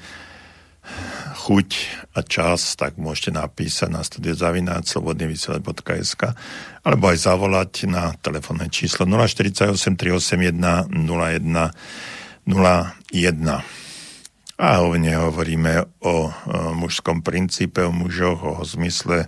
chuť 1.45 1.69
a 2.17 2.25
čas, 2.25 2.75
tak 2.75 2.97
môžete 2.97 3.37
napísať 3.37 3.89
na 3.93 4.01
studiozavináč 4.01 4.91
slobodnyvysielač.sk 4.97 6.33
alebo 6.81 7.03
aj 7.07 7.17
zavolať 7.21 7.87
na 7.87 8.11
telefónne 8.19 8.67
číslo 8.67 9.05
048 9.05 9.77
381 9.95 10.89
01 10.89 11.71
01. 12.49 13.80
A 14.61 14.77
hovne 14.85 15.17
hovoríme 15.17 15.89
o, 16.05 16.29
mužskom 16.77 17.25
princípe, 17.25 17.81
o 17.81 17.89
mužoch, 17.89 18.45
o 18.45 18.61
zmysle 18.61 19.25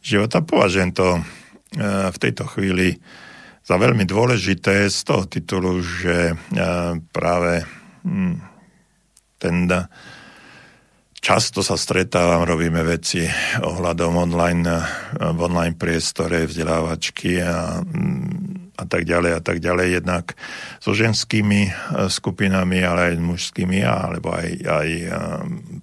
života. 0.00 0.40
Považujem 0.40 0.96
to 0.96 1.20
e, 1.20 1.22
v 2.08 2.16
tejto 2.16 2.48
chvíli 2.48 2.96
za 3.60 3.76
veľmi 3.76 4.08
dôležité 4.08 4.88
z 4.88 5.00
toho 5.04 5.28
titulu, 5.28 5.84
že 5.84 6.32
e, 6.32 6.34
práve 7.12 7.68
hm, 8.08 8.40
ten 9.36 9.68
Často 11.20 11.60
sa 11.60 11.76
stretávam, 11.76 12.48
robíme 12.48 12.80
veci 12.80 13.28
ohľadom 13.60 14.24
online, 14.24 14.64
v 15.20 15.40
online 15.44 15.76
priestore, 15.76 16.48
vzdelávačky 16.48 17.44
a, 17.44 17.84
a 18.80 18.84
tak 18.88 19.04
ďalej 19.04 19.32
a 19.36 19.40
tak 19.44 19.60
ďalej. 19.60 20.00
Jednak 20.00 20.32
so 20.80 20.96
ženskými 20.96 21.68
e, 21.68 21.72
skupinami, 22.08 22.80
ale 22.80 23.12
aj 23.12 23.20
mužskými, 23.20 23.84
alebo 23.84 24.32
aj, 24.32 24.48
aj 24.64 24.88
e, 24.88 25.06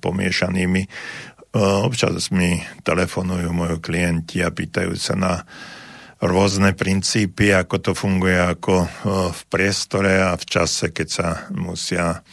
pomiešanými. 0.01 0.81
E, 0.81 0.89
občas 1.61 2.33
mi 2.33 2.57
telefonujú 2.81 3.53
moji 3.53 3.77
klienti 3.77 4.41
a 4.41 4.49
pýtajú 4.49 4.97
sa 4.97 5.13
na 5.13 5.33
rôzne 6.17 6.73
princípy, 6.73 7.53
ako 7.53 7.75
to 7.77 7.91
funguje 7.93 8.41
ako 8.41 8.89
v 9.37 9.41
priestore 9.53 10.17
a 10.17 10.33
v 10.33 10.45
čase, 10.49 10.89
keď 10.89 11.07
sa 11.13 11.27
musia 11.53 12.25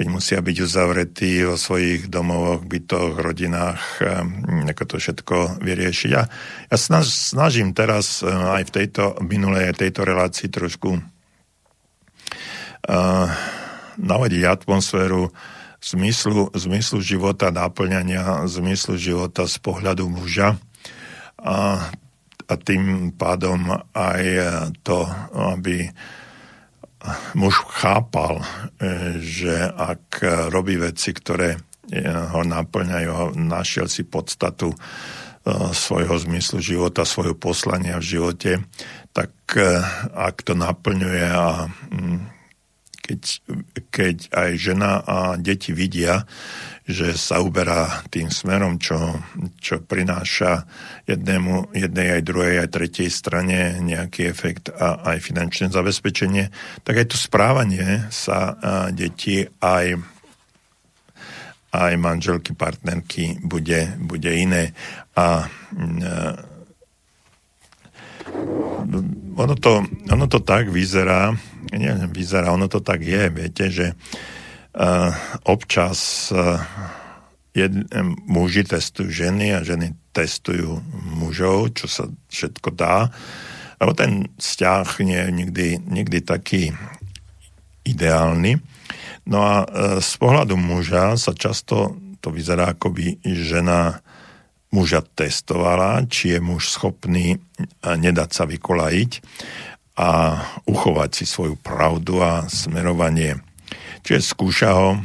keď 0.00 0.08
musia 0.08 0.40
byť 0.40 0.56
uzavretí 0.64 1.44
vo 1.44 1.60
svojich 1.60 2.08
domovoch, 2.08 2.64
bytoch, 2.64 3.20
rodinách, 3.20 4.00
ehm, 4.00 4.64
ako 4.72 4.84
to 4.88 4.96
všetko 4.96 5.60
vyriešiť. 5.60 6.10
A 6.16 6.24
ja 6.72 6.76
snaž, 6.80 7.12
snažím 7.12 7.76
teraz 7.76 8.24
ehm, 8.24 8.32
aj 8.32 8.64
v 8.64 8.74
tejto 8.80 9.20
minulej 9.20 9.76
tejto 9.76 10.08
relácii 10.08 10.48
trošku 10.48 10.96
uh, 10.96 11.04
navodiť 14.00 14.42
atmosféru 14.48 15.28
zmyslu, 15.84 16.48
zmyslu 16.56 17.04
života, 17.04 17.52
náplňania 17.52 18.48
zmyslu 18.48 18.96
života 18.96 19.44
z 19.44 19.60
pohľadu 19.60 20.08
muža 20.08 20.56
a, 21.44 21.92
a 22.48 22.54
tým 22.56 23.12
pádom 23.20 23.68
aj 23.92 24.24
to, 24.80 25.04
aby 25.36 25.92
muž 27.34 27.64
chápal, 27.80 28.40
e, 28.40 28.44
že 29.20 29.68
ak 29.68 30.22
robí 30.52 30.76
veci, 30.76 31.16
ktoré 31.16 31.56
e, 31.56 31.58
ho 32.06 32.42
naplňajú, 32.44 33.36
našiel 33.36 33.88
si 33.88 34.04
podstatu 34.04 34.72
e, 34.72 34.76
svojho 35.72 36.16
zmyslu 36.20 36.60
života, 36.60 37.08
svojho 37.08 37.36
poslania 37.36 37.96
v 37.98 38.08
živote, 38.16 38.52
tak 39.10 39.32
ak 40.14 40.46
to 40.46 40.54
naplňuje 40.54 41.24
a 41.26 41.66
mm, 41.66 42.20
keď, 43.02 43.20
keď 43.90 44.16
aj 44.30 44.50
žena 44.54 45.02
a 45.02 45.16
deti 45.34 45.74
vidia, 45.74 46.30
že 46.90 47.14
sa 47.14 47.38
uberá 47.40 48.02
tým 48.10 48.28
smerom, 48.28 48.76
čo, 48.76 48.98
čo 49.62 49.80
prináša 49.82 50.66
jednému, 51.06 51.72
jednej 51.72 52.18
aj 52.18 52.22
druhej 52.26 52.54
aj 52.66 52.68
tretej 52.74 53.08
strane 53.08 53.78
nejaký 53.78 54.26
efekt 54.26 54.68
a 54.74 55.14
aj 55.14 55.18
finančné 55.22 55.70
zabezpečenie, 55.70 56.50
tak 56.82 56.94
aj 57.00 57.06
to 57.14 57.16
správanie 57.16 58.10
sa 58.10 58.58
detí 58.90 59.46
aj 59.62 59.98
aj 61.70 61.94
manželky, 62.02 62.50
partnerky 62.50 63.38
bude, 63.46 63.94
bude 64.02 64.26
iné. 64.34 64.74
A 65.14 65.46
ono 69.38 69.54
to, 69.54 69.86
ono 70.10 70.26
to 70.26 70.42
tak 70.42 70.66
vyzerá, 70.66 71.30
nie 71.70 71.94
vyzerá, 72.10 72.50
ono 72.50 72.66
to 72.66 72.82
tak 72.82 73.06
je, 73.06 73.22
viete, 73.30 73.70
že 73.70 73.86
uh, 73.94 74.39
občas 75.44 76.30
uh, 76.30 76.62
jed, 77.54 77.72
muži 78.26 78.62
testujú 78.62 79.10
ženy 79.10 79.58
a 79.58 79.66
ženy 79.66 79.94
testujú 80.14 80.82
mužov, 81.18 81.74
čo 81.74 81.86
sa 81.90 82.04
všetko 82.30 82.68
dá. 82.74 83.10
Lebo 83.80 83.92
ten 83.96 84.28
vzťah 84.36 84.86
nie 85.02 85.20
je 85.20 85.30
nikdy, 85.32 85.66
nikdy 85.88 86.18
taký 86.20 86.62
ideálny. 87.82 88.60
No 89.24 89.38
a 89.40 89.54
z 89.98 90.12
pohľadu 90.20 90.54
muža 90.58 91.16
sa 91.16 91.32
často 91.32 91.96
to 92.20 92.28
vyzerá, 92.28 92.76
ako 92.76 92.92
by 92.92 93.06
žena 93.24 94.04
muža 94.70 95.00
testovala, 95.02 96.04
či 96.06 96.36
je 96.36 96.38
muž 96.44 96.70
schopný 96.70 97.40
nedať 97.82 98.30
sa 98.30 98.44
vykolajiť 98.44 99.10
a 99.96 100.10
uchovať 100.68 101.10
si 101.16 101.24
svoju 101.24 101.56
pravdu 101.58 102.20
a 102.20 102.46
smerovanie 102.46 103.40
Čiže 104.04 104.20
skúša 104.20 104.70
ho, 104.74 104.98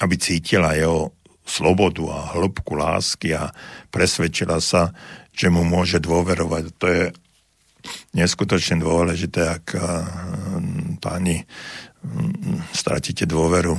aby 0.00 0.14
cítila 0.20 0.76
jeho 0.76 1.16
slobodu 1.46 2.04
a 2.10 2.18
hĺbku 2.34 2.74
lásky 2.74 3.32
a 3.38 3.54
presvedčila 3.94 4.58
sa, 4.58 4.90
že 5.30 5.46
mu 5.46 5.62
môže 5.62 6.02
dôverovať. 6.02 6.64
To 6.82 6.86
je 6.90 7.04
neskutočne 8.18 8.82
dôležité, 8.82 9.62
ak 9.62 9.66
eh, 9.78 9.82
páni 10.98 11.46
mm, 12.02 12.74
stratíte 12.74 13.24
dôveru 13.24 13.78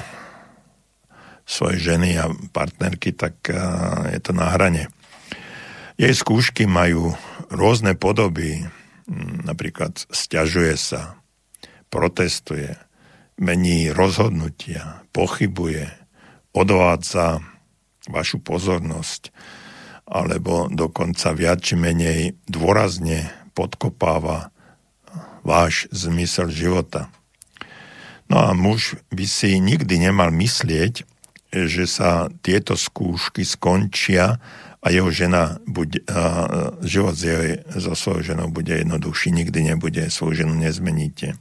svojej 1.47 1.95
ženy 1.95 2.19
a 2.19 2.31
partnerky, 2.55 3.11
tak 3.11 3.35
eh, 3.51 3.57
je 4.15 4.19
to 4.23 4.31
na 4.31 4.55
hrane. 4.55 4.87
Jej 5.97 6.13
skúšky 6.13 6.69
majú 6.69 7.17
rôzne 7.51 7.97
podoby, 7.99 8.63
mm, 9.09 9.43
napríklad 9.43 9.97
stiažuje 10.07 10.77
sa, 10.79 11.19
protestuje, 11.91 12.77
mení 13.37 13.93
rozhodnutia, 13.93 15.05
pochybuje, 15.13 15.89
odvádza 16.53 17.41
vašu 18.09 18.41
pozornosť, 18.41 19.29
alebo 20.07 20.71
dokonca 20.71 21.35
viac 21.35 21.61
či 21.61 21.75
menej 21.75 22.39
dôrazne 22.47 23.29
podkopáva 23.53 24.49
váš 25.43 25.87
zmysel 25.91 26.51
života. 26.51 27.11
No 28.27 28.43
a 28.43 28.51
muž 28.51 28.99
by 29.11 29.23
si 29.23 29.55
nikdy 29.59 29.99
nemal 29.99 30.31
myslieť, 30.35 31.07
že 31.51 31.87
sa 31.87 32.27
tieto 32.43 32.75
skúšky 32.75 33.47
skončia 33.47 34.39
a 34.83 34.87
jeho 34.91 35.07
žena 35.11 35.63
bude, 35.63 36.03
a 36.11 36.47
život 36.83 37.15
s 37.15 37.23
jej, 37.23 37.63
so 37.75 37.95
svojou 37.95 38.35
ženou 38.35 38.47
bude 38.51 38.75
jednoduchší, 38.75 39.31
nikdy 39.31 39.75
nebude, 39.75 40.11
svoju 40.11 40.43
ženu 40.43 40.53
nezmeníte. 40.59 41.39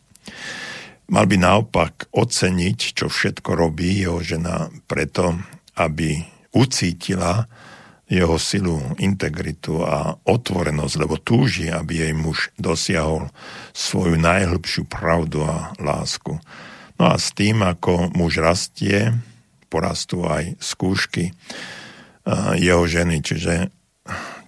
Mal 1.07 1.24
by 1.31 1.37
naopak 1.39 2.11
oceniť, 2.11 2.78
čo 2.99 3.07
všetko 3.07 3.55
robí 3.55 4.03
jeho 4.03 4.19
žena 4.19 4.66
preto, 4.91 5.39
aby 5.78 6.19
ucítila 6.51 7.47
jeho 8.07 8.39
silu, 8.39 8.78
integritu 9.03 9.83
a 9.83 10.15
otvorenosť, 10.23 10.95
lebo 10.99 11.19
túži, 11.19 11.70
aby 11.70 12.07
jej 12.07 12.15
muž 12.15 12.55
dosiahol 12.55 13.31
svoju 13.74 14.15
najhlbšiu 14.15 14.87
pravdu 14.87 15.43
a 15.43 15.74
lásku. 15.83 16.39
No 16.97 17.05
a 17.11 17.19
s 17.19 17.35
tým, 17.35 17.66
ako 17.66 18.15
muž 18.15 18.39
rastie, 18.39 19.11
porastú 19.66 20.23
aj 20.27 20.55
skúšky 20.62 21.35
jeho 22.59 22.83
ženy, 22.87 23.23
čiže 23.23 23.74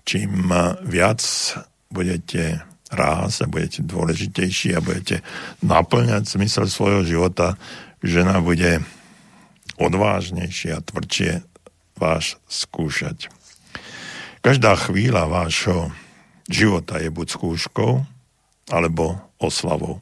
čím 0.07 0.55
viac 0.87 1.21
budete 1.91 2.63
rás 2.93 3.45
a 3.45 3.51
budete 3.51 3.85
dôležitejší 3.85 4.77
a 4.77 4.85
budete 4.85 5.21
naplňať 5.61 6.29
zmysel 6.29 6.67
svojho 6.69 7.03
života, 7.05 7.61
žena 8.01 8.41
bude 8.41 8.81
odvážnejšia 9.79 10.81
a 10.81 10.85
tvrdšie 10.85 11.45
vás 11.99 12.39
skúšať. 12.47 13.31
Každá 14.41 14.79
chvíľa 14.79 15.27
vášho 15.27 15.91
života 16.49 17.03
je 17.03 17.11
buď 17.11 17.27
skúškou, 17.29 18.07
alebo 18.69 19.21
oslavou. 19.41 20.01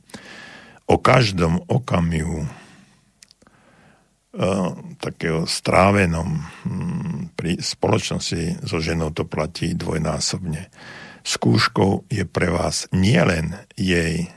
O 0.87 0.97
každom 0.99 1.63
okamihu 1.67 2.47
e, 2.47 2.49
takého 5.03 5.47
strávenom 5.47 6.47
hm, 6.63 7.35
pri 7.35 7.59
spoločnosti 7.59 8.63
so 8.63 8.79
ženou 8.79 9.11
to 9.11 9.27
platí 9.27 9.75
dvojnásobne 9.75 10.71
skúškou 11.27 12.07
je 12.07 12.23
pre 12.23 12.55
vás 12.55 12.87
nielen 12.95 13.59
jej 13.75 14.31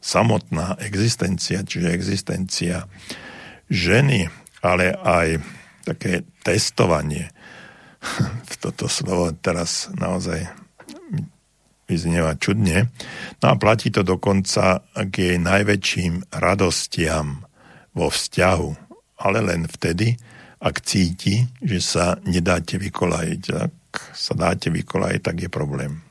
samotná 0.00 0.80
existencia, 0.80 1.60
čiže 1.60 1.92
existencia 1.92 2.88
ženy, 3.68 4.32
ale 4.64 4.96
aj 4.96 5.44
také 5.84 6.24
testovanie. 6.40 7.28
Toto 8.64 8.88
slovo 8.88 9.36
teraz 9.36 9.92
naozaj 9.92 10.48
vyznieva 11.84 12.38
čudne. 12.38 12.88
No 13.42 13.46
a 13.52 13.54
platí 13.58 13.90
to 13.90 14.06
dokonca 14.06 14.86
k 14.94 15.14
jej 15.18 15.38
najväčším 15.42 16.30
radostiam 16.38 17.42
vo 17.90 18.06
vzťahu, 18.06 18.70
ale 19.26 19.38
len 19.42 19.66
vtedy, 19.66 20.14
ak 20.62 20.86
cíti, 20.86 21.42
že 21.58 21.82
sa 21.82 22.06
nedáte 22.22 22.78
vykolajiť. 22.78 23.42
Ak 23.58 23.74
sa 24.14 24.38
dáte 24.38 24.70
vykolajiť, 24.70 25.20
tak 25.20 25.36
je 25.42 25.50
problém. 25.50 26.09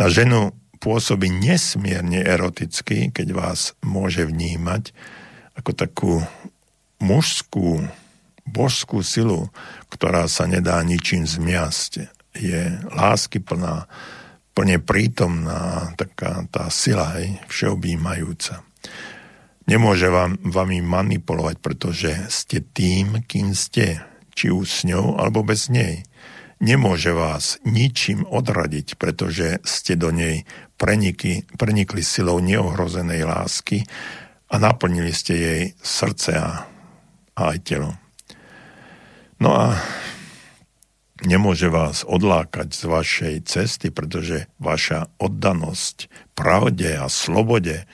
Na 0.00 0.08
ženu 0.08 0.56
pôsobí 0.80 1.28
nesmierne 1.28 2.24
eroticky, 2.24 3.12
keď 3.12 3.36
vás 3.36 3.76
môže 3.84 4.24
vnímať 4.24 4.96
ako 5.60 5.70
takú 5.76 6.12
mužskú, 7.04 7.84
božskú 8.48 9.04
silu, 9.04 9.52
ktorá 9.92 10.24
sa 10.24 10.48
nedá 10.48 10.80
ničím 10.80 11.28
zmiasť. 11.28 12.08
Je 12.32 12.80
láskyplná, 12.88 13.92
plne 14.56 14.80
prítomná 14.80 15.92
taká 16.00 16.48
tá 16.48 16.72
sila, 16.72 17.20
hej, 17.20 17.36
všeobjímajúca. 17.52 18.64
Nemôže 19.68 20.08
vám, 20.08 20.40
vami 20.40 20.80
manipulovať, 20.80 21.60
pretože 21.60 22.16
ste 22.32 22.64
tým, 22.64 23.20
kým 23.28 23.52
ste, 23.52 24.00
či 24.32 24.48
už 24.48 24.64
s 24.64 24.80
ňou, 24.88 25.20
alebo 25.20 25.44
bez 25.44 25.68
nej. 25.68 26.08
Nemôže 26.60 27.16
vás 27.16 27.56
ničím 27.64 28.28
odradiť, 28.28 29.00
pretože 29.00 29.64
ste 29.64 29.96
do 29.96 30.12
nej 30.12 30.44
prenikli, 30.76 31.48
prenikli 31.56 32.04
silou 32.04 32.36
neohrozenej 32.44 33.24
lásky 33.24 33.88
a 34.52 34.60
naplnili 34.60 35.08
ste 35.08 35.34
jej 35.40 35.62
srdce 35.80 36.36
a, 36.36 36.68
aj 37.32 37.64
telo. 37.64 37.96
No 39.40 39.56
a 39.56 39.80
nemôže 41.24 41.72
vás 41.72 42.04
odlákať 42.04 42.76
z 42.76 42.82
vašej 42.84 43.34
cesty, 43.48 43.88
pretože 43.88 44.44
vaša 44.60 45.08
oddanosť 45.16 46.12
pravde 46.36 46.92
a 46.92 47.08
slobode 47.08 47.88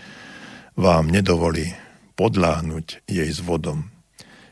vám 0.74 1.06
nedovolí 1.06 1.70
podláhnuť 2.18 3.06
jej 3.06 3.30
zvodom. 3.30 3.94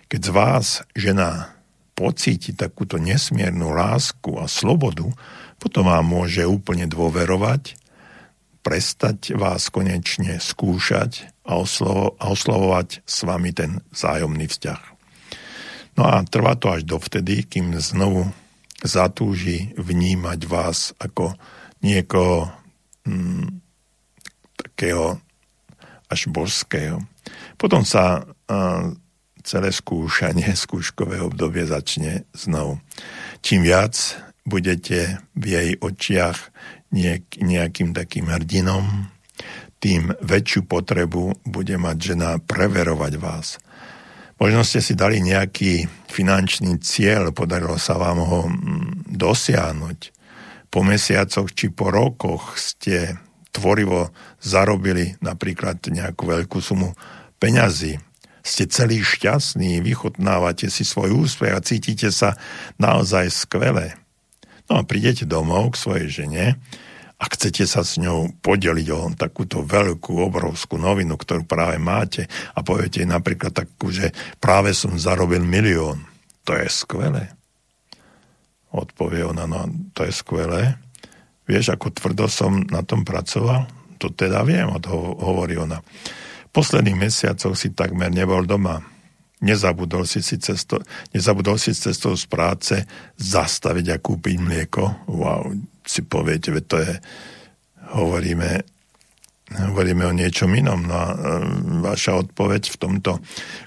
Keď 0.07 0.21
z 0.23 0.31
vás 0.31 0.67
žena 0.95 1.54
pocíti 1.95 2.53
takúto 2.53 2.99
nesmiernu 2.99 3.71
lásku 3.71 4.35
a 4.39 4.51
slobodu, 4.51 5.07
potom 5.63 5.87
vám 5.87 6.05
môže 6.05 6.43
úplne 6.45 6.91
dôverovať, 6.91 7.79
prestať 8.67 9.39
vás 9.39 9.71
konečne 9.71 10.43
skúšať 10.43 11.31
a, 11.47 11.61
oslovo, 11.61 12.19
a 12.19 12.33
oslovovať 12.33 13.05
s 13.07 13.19
vami 13.23 13.51
ten 13.55 13.81
vzájomný 13.95 14.51
vzťah. 14.51 14.83
No 15.95 16.03
a 16.11 16.27
trvá 16.27 16.59
to 16.59 16.75
až 16.75 16.83
dovtedy, 16.83 17.47
kým 17.47 17.77
znovu 17.79 18.27
zatúži 18.83 19.73
vnímať 19.79 20.41
vás 20.51 20.93
ako 20.99 21.39
niekoho 21.81 22.51
mm, 23.07 23.63
takého 24.59 25.23
až 26.11 26.21
božského. 26.29 26.99
Potom 27.57 27.87
sa 27.87 28.25
uh, 28.25 28.93
celé 29.45 29.71
skúšanie, 29.71 30.57
skúškové 30.65 31.21
obdobie 31.21 31.69
začne 31.69 32.25
znovu. 32.33 32.81
Čím 33.45 33.69
viac 33.69 33.95
budete 34.45 35.21
v 35.37 35.45
jej 35.45 35.71
očiach 35.81 36.39
nejak, 36.93 37.41
nejakým 37.41 37.97
takým 37.97 38.29
hrdinom, 38.29 39.09
tým 39.81 40.17
väčšiu 40.25 40.65
potrebu 40.65 41.45
bude 41.45 41.77
mať 41.77 41.97
žena 42.17 42.41
preverovať 42.41 43.13
vás. 43.21 43.61
Možno 44.41 44.65
ste 44.65 44.81
si 44.81 44.97
dali 44.97 45.21
nejaký 45.21 45.87
finančný 46.09 46.81
cieľ, 46.81 47.31
podarilo 47.37 47.77
sa 47.77 48.01
vám 48.01 48.19
ho 48.25 48.41
mm, 48.49 49.13
dosiahnuť. 49.13 49.99
Po 50.73 50.81
mesiacoch 50.83 51.53
či 51.55 51.71
po 51.71 51.93
rokoch 51.93 52.59
ste 52.59 53.15
tvorivo 53.55 54.11
zarobili 54.43 55.15
napríklad 55.23 55.79
nejakú 55.87 56.27
veľkú 56.27 56.59
sumu 56.59 56.91
peňazí. 57.39 57.95
Ste 58.45 58.69
celý 58.69 59.01
šťastní, 59.01 59.81
vychutnávate 59.81 60.69
si 60.69 60.85
svoj 60.85 61.25
úspech 61.25 61.53
a 61.57 61.65
cítite 61.65 62.13
sa 62.13 62.37
naozaj 62.77 63.33
skvelé. 63.33 63.97
No 64.69 64.81
a 64.81 64.83
prídete 64.85 65.25
domov 65.25 65.73
k 65.73 65.81
svojej 65.81 66.09
žene 66.13 66.61
a 67.17 67.25
chcete 67.33 67.65
sa 67.65 67.81
s 67.81 67.97
ňou 67.97 68.37
podeliť 68.45 68.89
o 68.93 69.09
takúto 69.17 69.65
veľkú, 69.65 70.21
obrovskú 70.21 70.77
novinu, 70.77 71.17
ktorú 71.17 71.49
práve 71.49 71.81
máte 71.81 72.29
a 72.53 72.61
poviete 72.61 73.01
napríklad 73.09 73.57
takú, 73.57 73.89
že 73.89 74.13
práve 74.45 74.77
som 74.77 74.93
zarobil 75.01 75.41
milión. 75.41 76.05
To 76.45 76.53
je 76.53 76.69
skvelé. 76.69 77.33
Odpovie 78.77 79.25
ona, 79.25 79.49
no 79.49 79.73
to 79.97 80.05
je 80.05 80.13
skvelé. 80.13 80.77
Vieš, 81.49 81.73
ako 81.73 81.97
tvrdo 81.97 82.29
som 82.29 82.61
na 82.69 82.85
tom 82.85 83.09
pracoval? 83.09 83.65
To 84.05 84.13
teda 84.13 84.45
viem, 84.45 84.69
hovorí 85.21 85.57
ona. 85.57 85.81
Posledných 86.55 86.95
mesiacoch 86.95 87.59
si 87.59 87.75
takmer 87.75 88.15
nebol 88.15 88.47
doma. 88.47 88.79
Nezabudol 89.43 90.07
si, 90.07 90.23
si, 90.23 90.39
cesto, 90.39 90.79
nezabudol 91.11 91.59
si 91.59 91.75
cestou 91.75 92.15
z 92.15 92.31
práce 92.31 92.79
zastaviť 93.19 93.87
a 93.91 93.97
kúpiť 93.99 94.37
mlieko. 94.39 95.11
Wow, 95.11 95.51
si 95.83 96.07
poviete, 96.07 96.55
veď 96.55 96.65
to 96.65 96.77
je, 96.79 96.95
hovoríme, 97.99 98.63
hovoríme 99.51 100.07
o 100.07 100.15
niečom 100.15 100.49
inom. 100.55 100.87
No 100.87 100.95
a 100.95 101.07
e, 101.11 101.17
vaša 101.83 102.23
odpoveď 102.23 102.63
v 102.71 102.81
tomto 102.81 103.19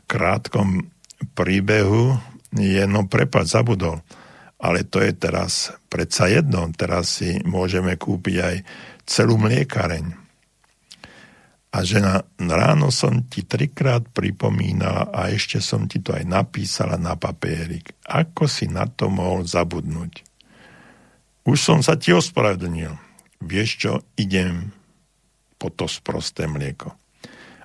krátkom 0.07 0.87
príbehu 1.35 2.15
je, 2.55 2.87
no 2.87 3.05
prepad, 3.05 3.45
zabudol. 3.45 3.99
Ale 4.57 4.87
to 4.87 5.03
je 5.03 5.13
teraz 5.13 5.75
predsa 5.91 6.31
jedno. 6.31 6.65
Teraz 6.73 7.21
si 7.21 7.37
môžeme 7.45 7.99
kúpiť 7.99 8.35
aj 8.41 8.55
celú 9.05 9.37
mliekareň. 9.37 10.26
A 11.77 11.85
žena, 11.85 12.25
ráno 12.41 12.89
som 12.89 13.29
ti 13.29 13.45
trikrát 13.45 14.01
pripomínala 14.09 15.13
a 15.13 15.29
ešte 15.29 15.61
som 15.61 15.85
ti 15.85 16.01
to 16.01 16.09
aj 16.09 16.25
napísala 16.25 16.97
na 16.97 17.13
papierik. 17.13 17.93
Ako 18.01 18.49
si 18.49 18.65
na 18.65 18.89
to 18.89 19.13
mohol 19.13 19.45
zabudnúť? 19.45 20.25
Už 21.45 21.61
som 21.61 21.85
sa 21.85 21.93
ti 21.93 22.17
ospravedlnil. 22.17 22.97
Vieš 23.45 23.69
čo, 23.77 23.91
idem 24.17 24.73
po 25.61 25.69
to 25.69 25.85
sprosté 25.85 26.49
mlieko. 26.49 26.97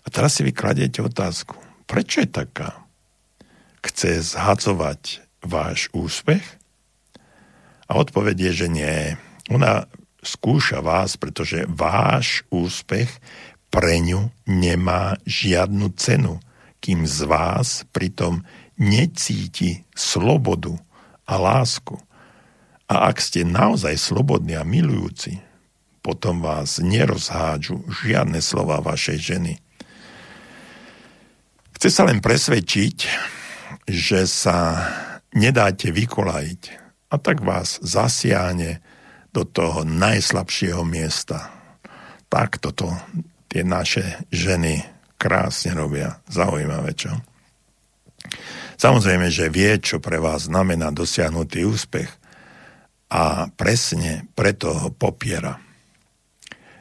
A 0.05 0.07
teraz 0.13 0.37
si 0.37 0.45
vykladiete 0.45 1.01
otázku. 1.01 1.57
Prečo 1.89 2.21
je 2.21 2.29
taká? 2.29 2.85
Chce 3.81 4.21
zhadzovať 4.37 5.25
váš 5.41 5.89
úspech? 5.97 6.45
A 7.89 7.97
odpoveď 7.97 8.53
je, 8.53 8.53
že 8.53 8.69
nie. 8.69 9.17
Ona 9.49 9.89
skúša 10.21 10.85
vás, 10.85 11.17
pretože 11.19 11.65
váš 11.67 12.47
úspech 12.53 13.09
pre 13.73 13.97
ňu 14.05 14.29
nemá 14.45 15.17
žiadnu 15.25 15.97
cenu, 15.97 16.37
kým 16.85 17.09
z 17.09 17.25
vás 17.25 17.89
pritom 17.89 18.45
necíti 18.77 19.89
slobodu 19.97 20.77
a 21.25 21.41
lásku. 21.41 21.97
A 22.93 23.09
ak 23.09 23.25
ste 23.25 23.49
naozaj 23.49 23.97
slobodní 23.97 24.53
a 24.53 24.69
milujúci, 24.69 25.41
potom 26.05 26.45
vás 26.45 26.77
nerozhádžu 26.83 27.89
žiadne 27.89 28.45
slova 28.45 28.85
vašej 28.85 29.19
ženy. 29.19 29.55
Chce 31.79 31.89
sa 31.89 32.03
len 32.05 32.21
presvedčiť, 32.21 32.99
že 33.89 34.29
sa 34.29 34.59
nedáte 35.33 35.89
vykolajiť 35.89 36.63
a 37.09 37.17
tak 37.17 37.41
vás 37.41 37.81
zasiahne 37.81 38.85
do 39.33 39.49
toho 39.49 39.87
najslabšieho 39.89 40.85
miesta. 40.85 41.49
Tak 42.29 42.61
toto 42.61 42.93
tie 43.53 43.61
naše 43.61 44.25
ženy 44.33 44.81
krásne 45.21 45.77
robia. 45.77 46.25
Zaujímavé, 46.33 46.97
čo? 46.97 47.13
Samozrejme, 48.81 49.29
že 49.29 49.53
vie, 49.53 49.77
čo 49.77 50.01
pre 50.01 50.17
vás 50.17 50.49
znamená 50.49 50.89
dosiahnutý 50.89 51.69
úspech 51.69 52.09
a 53.13 53.53
presne 53.53 54.25
preto 54.33 54.73
ho 54.73 54.89
popiera. 54.89 55.61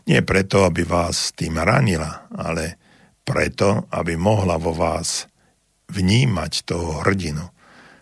Nie 0.07 0.23
preto, 0.23 0.63
aby 0.63 0.87
vás 0.87 1.35
tým 1.35 1.59
ranila, 1.59 2.25
ale 2.31 2.79
preto, 3.21 3.85
aby 3.91 4.17
mohla 4.17 4.57
vo 4.57 4.73
vás 4.73 5.29
vnímať 5.91 6.65
toho 6.65 7.03
hrdinu. 7.03 7.45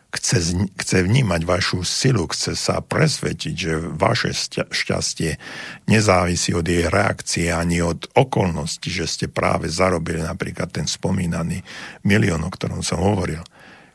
Chce, 0.10 0.58
chce 0.74 1.06
vnímať 1.06 1.46
vašu 1.46 1.86
silu, 1.86 2.26
chce 2.34 2.58
sa 2.58 2.82
presvedčiť, 2.82 3.54
že 3.54 3.78
vaše 3.78 4.34
šťastie 4.74 5.38
nezávisí 5.86 6.50
od 6.58 6.66
jej 6.66 6.90
reakcie 6.90 7.54
ani 7.54 7.86
od 7.86 8.10
okolností, 8.18 8.90
že 8.90 9.06
ste 9.06 9.26
práve 9.30 9.70
zarobili 9.70 10.26
napríklad 10.26 10.74
ten 10.74 10.90
spomínaný 10.90 11.62
milión, 12.02 12.42
o 12.42 12.50
ktorom 12.50 12.82
som 12.82 13.06
hovoril. 13.06 13.46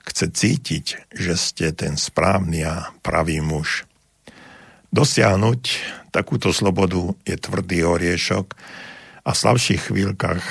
Chce 0.07 0.31
cítiť, 0.31 1.11
že 1.11 1.35
ste 1.35 1.75
ten 1.75 1.99
správny 1.99 2.63
a 2.63 2.95
pravý 3.03 3.43
muž. 3.43 3.83
Dosiahnuť 4.95 5.63
takúto 6.15 6.55
slobodu 6.55 7.11
je 7.27 7.35
tvrdý 7.35 7.83
oriešok 7.83 8.55
a 9.27 9.35
v 9.35 9.41
slabších 9.43 9.91
chvíľkach 9.91 10.47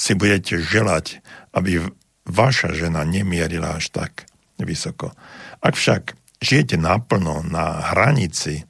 si 0.00 0.16
budete 0.16 0.56
želať, 0.56 1.20
aby 1.52 1.84
vaša 2.24 2.72
žena 2.72 3.04
nemierila 3.04 3.76
až 3.76 3.92
tak 3.92 4.31
vysoko. 4.64 5.14
Ak 5.62 5.78
však 5.78 6.16
žijete 6.42 6.76
naplno 6.76 7.46
na 7.46 7.94
hranici 7.94 8.66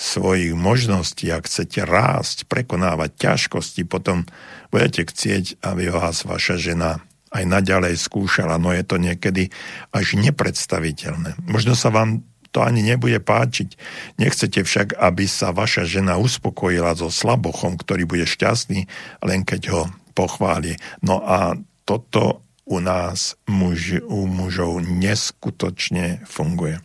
svojich 0.00 0.56
možností 0.56 1.28
a 1.28 1.44
chcete 1.44 1.84
rásť, 1.84 2.48
prekonávať 2.48 3.10
ťažkosti, 3.20 3.84
potom 3.84 4.24
budete 4.72 5.04
chcieť, 5.04 5.60
aby 5.60 5.92
vás 5.92 6.24
vaša 6.24 6.56
žena 6.56 7.04
aj 7.30 7.44
naďalej 7.46 7.94
skúšala, 8.00 8.58
no 8.58 8.74
je 8.74 8.82
to 8.82 8.96
niekedy 8.98 9.54
až 9.94 10.18
nepredstaviteľné. 10.18 11.38
Možno 11.46 11.78
sa 11.78 11.92
vám 11.92 12.26
to 12.50 12.66
ani 12.66 12.82
nebude 12.82 13.22
páčiť. 13.22 13.78
Nechcete 14.18 14.66
však, 14.66 14.98
aby 14.98 15.30
sa 15.30 15.54
vaša 15.54 15.86
žena 15.86 16.18
uspokojila 16.18 16.98
so 16.98 17.06
slabochom, 17.06 17.78
ktorý 17.78 18.10
bude 18.10 18.26
šťastný, 18.26 18.90
len 19.22 19.46
keď 19.46 19.62
ho 19.70 19.82
pochváli. 20.18 20.74
No 21.06 21.22
a 21.22 21.54
toto 21.86 22.42
u 22.70 22.78
nás 22.78 23.34
muž, 23.50 23.98
u 24.06 24.30
mužov 24.30 24.78
neskutočne 24.86 26.22
funguje. 26.22 26.78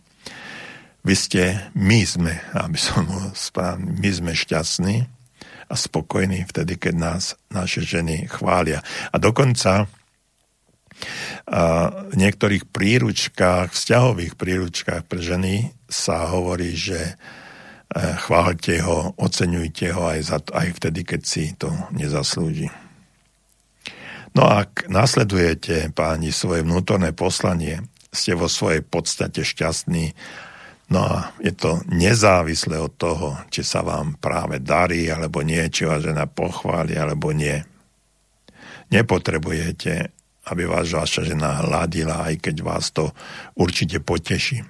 Vy 1.06 1.14
ste, 1.14 1.42
my 1.78 2.02
sme, 2.02 2.34
aby 2.50 2.74
som 2.74 3.06
správny, 3.30 3.94
my 4.02 4.10
sme 4.10 4.32
šťastní 4.34 5.06
a 5.70 5.74
spokojní 5.78 6.42
vtedy, 6.50 6.74
keď 6.74 6.94
nás 6.98 7.24
naše 7.54 7.86
ženy 7.86 8.26
chvália. 8.26 8.82
A 9.14 9.16
dokonca 9.22 9.86
a 11.46 11.92
v 12.10 12.14
niektorých 12.16 12.72
príručkách, 12.72 13.70
vzťahových 13.70 14.34
príručkách 14.34 15.04
pre 15.06 15.20
ženy 15.20 15.76
sa 15.86 16.26
hovorí, 16.32 16.72
že 16.74 16.98
e, 16.98 17.12
chválte 18.26 18.80
ho, 18.82 19.14
oceňujte 19.14 19.92
ho 19.92 20.02
aj, 20.08 20.20
za 20.24 20.38
to, 20.42 20.50
aj 20.56 20.68
vtedy, 20.80 21.04
keď 21.04 21.20
si 21.22 21.52
to 21.54 21.70
nezaslúži. 21.92 22.72
No 24.36 24.44
ak 24.44 24.92
nasledujete, 24.92 25.88
páni, 25.96 26.28
svoje 26.28 26.60
vnútorné 26.60 27.16
poslanie, 27.16 27.80
ste 28.12 28.36
vo 28.36 28.52
svojej 28.52 28.84
podstate 28.84 29.40
šťastní, 29.40 30.12
no 30.92 31.00
a 31.00 31.32
je 31.40 31.56
to 31.56 31.80
nezávislé 31.88 32.76
od 32.76 32.92
toho, 33.00 33.40
či 33.48 33.64
sa 33.64 33.80
vám 33.80 34.20
práve 34.20 34.60
darí, 34.60 35.08
alebo 35.08 35.40
nie, 35.40 35.64
či 35.72 35.88
vás 35.88 36.04
žena 36.04 36.28
pochváli, 36.28 37.00
alebo 37.00 37.32
nie. 37.32 37.64
Nepotrebujete 38.92 40.12
aby 40.46 40.62
vás 40.66 40.94
vaša 40.94 41.26
žena 41.26 41.58
hladila, 41.66 42.30
aj 42.30 42.38
keď 42.38 42.56
vás 42.62 42.94
to 42.94 43.10
určite 43.58 43.98
poteší. 43.98 44.62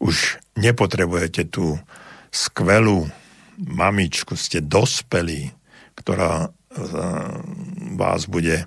Už 0.00 0.40
nepotrebujete 0.60 1.48
tú 1.48 1.80
skvelú 2.28 3.08
mamičku, 3.56 4.36
ste 4.36 4.60
dospelí, 4.60 5.52
ktorá 5.96 6.52
vás 7.98 8.30
bude 8.30 8.62
e, 8.62 8.66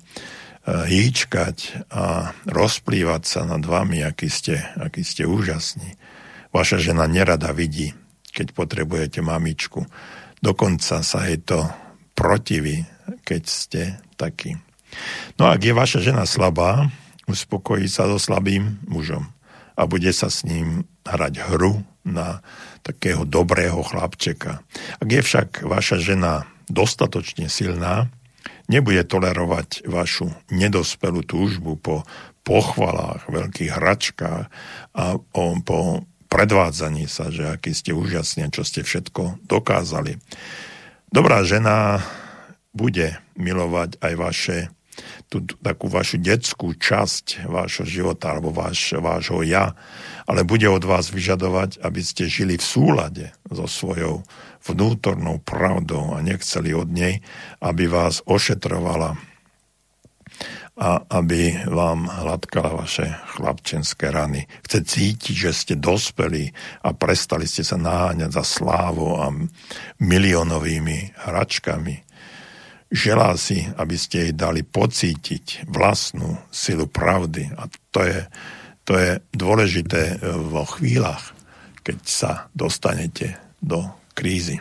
hýčkať 0.68 1.88
a 1.88 2.36
rozplývať 2.44 3.24
sa 3.24 3.42
nad 3.48 3.64
vami, 3.64 4.04
aký 4.04 4.28
ste, 4.28 4.60
aký 4.76 5.08
ste 5.08 5.24
úžasní. 5.24 5.96
Vaša 6.52 6.84
žena 6.84 7.08
nerada 7.08 7.56
vidí, 7.56 7.96
keď 8.36 8.54
potrebujete 8.54 9.24
mamičku. 9.24 9.88
Dokonca 10.44 11.02
sa 11.02 11.20
jej 11.26 11.40
to 11.40 11.64
protiví, 12.14 12.84
keď 13.24 13.42
ste 13.48 13.82
takí. 14.20 14.60
No 15.40 15.50
a 15.50 15.58
ak 15.58 15.62
je 15.64 15.74
vaša 15.74 16.00
žena 16.04 16.28
slabá, 16.30 16.92
uspokojí 17.26 17.90
sa 17.90 18.06
so 18.06 18.20
slabým 18.22 18.84
mužom 18.86 19.32
a 19.74 19.90
bude 19.90 20.12
sa 20.14 20.30
s 20.30 20.46
ním 20.46 20.86
hrať 21.08 21.50
hru 21.50 21.82
na 22.06 22.44
takého 22.84 23.24
dobrého 23.24 23.80
chlapčeka. 23.82 24.62
Ak 25.00 25.08
je 25.08 25.22
však 25.24 25.66
vaša 25.66 25.98
žena 25.98 26.46
dostatočne 26.70 27.48
silná, 27.48 28.12
nebude 28.68 29.04
tolerovať 29.04 29.88
vašu 29.88 30.32
nedospelú 30.52 31.24
túžbu 31.24 31.76
po 31.80 32.08
pochvalách, 32.44 33.28
veľkých 33.32 33.72
hračkách 33.72 34.46
a 34.94 35.04
po 35.64 35.80
predvádzaní 36.28 37.06
sa, 37.08 37.30
že 37.30 37.46
aký 37.48 37.72
ste 37.72 37.96
úžasní, 37.96 38.50
čo 38.52 38.66
ste 38.68 38.84
všetko 38.84 39.46
dokázali. 39.48 40.20
Dobrá 41.14 41.46
žena 41.46 42.02
bude 42.74 43.22
milovať 43.38 44.02
aj 44.02 44.14
vaše 44.18 44.58
tú 45.30 45.42
takú 45.62 45.90
vašu 45.90 46.22
detskú 46.22 46.78
časť 46.78 47.50
vášho 47.50 47.86
života 47.86 48.34
alebo 48.34 48.54
váš, 48.54 48.94
vášho 48.94 49.42
ja, 49.42 49.74
ale 50.30 50.46
bude 50.46 50.70
od 50.70 50.86
vás 50.86 51.10
vyžadovať, 51.10 51.82
aby 51.82 52.02
ste 52.06 52.30
žili 52.30 52.62
v 52.62 52.66
súlade 52.66 53.26
so 53.50 53.66
svojou 53.66 54.22
vnútornou 54.64 55.44
pravdou 55.44 56.16
a 56.16 56.24
nechceli 56.24 56.72
od 56.74 56.90
nej, 56.90 57.20
aby 57.60 57.88
vás 57.88 58.24
ošetrovala 58.24 59.16
a 60.74 61.06
aby 61.22 61.70
vám 61.70 62.10
hladkala 62.10 62.74
vaše 62.74 63.06
chlapčenské 63.38 64.10
rany. 64.10 64.50
Chce 64.66 64.80
cítiť, 64.82 65.36
že 65.38 65.52
ste 65.54 65.74
dospeli 65.78 66.50
a 66.82 66.98
prestali 66.98 67.46
ste 67.46 67.62
sa 67.62 67.78
naháňať 67.78 68.34
za 68.34 68.42
slávou 68.42 69.22
a 69.22 69.30
miliónovými 70.02 71.14
hračkami 71.30 72.14
Želá 72.94 73.34
si, 73.42 73.66
aby 73.74 73.98
ste 73.98 74.30
jej 74.30 74.34
dali 74.38 74.62
pocítiť 74.62 75.66
vlastnú 75.66 76.38
silu 76.54 76.86
pravdy. 76.86 77.50
A 77.58 77.66
to 77.90 78.06
je, 78.06 78.20
to 78.86 78.94
je 78.94 79.12
dôležité 79.34 80.22
vo 80.22 80.62
chvíľach, 80.70 81.34
keď 81.82 81.98
sa 82.06 82.32
dostanete 82.54 83.34
do 83.66 83.90
crise. 84.16 84.60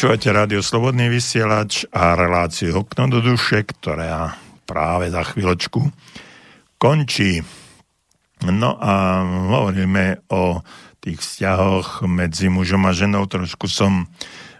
Počúvate 0.00 0.32
rádio 0.32 0.64
Slobodný 0.64 1.12
vysielač 1.12 1.84
a 1.92 2.16
reláciu 2.16 2.72
Okno 2.72 3.12
do 3.12 3.20
duše, 3.20 3.68
ktorá 3.68 4.32
práve 4.64 5.12
za 5.12 5.20
chvíľočku 5.20 5.76
končí. 6.80 7.44
No 8.48 8.80
a 8.80 9.20
hovoríme 9.28 10.24
o 10.32 10.64
tých 11.04 11.20
vzťahoch 11.20 12.08
medzi 12.08 12.48
mužom 12.48 12.88
a 12.88 12.96
ženou. 12.96 13.28
Trošku 13.28 13.68
som 13.68 14.08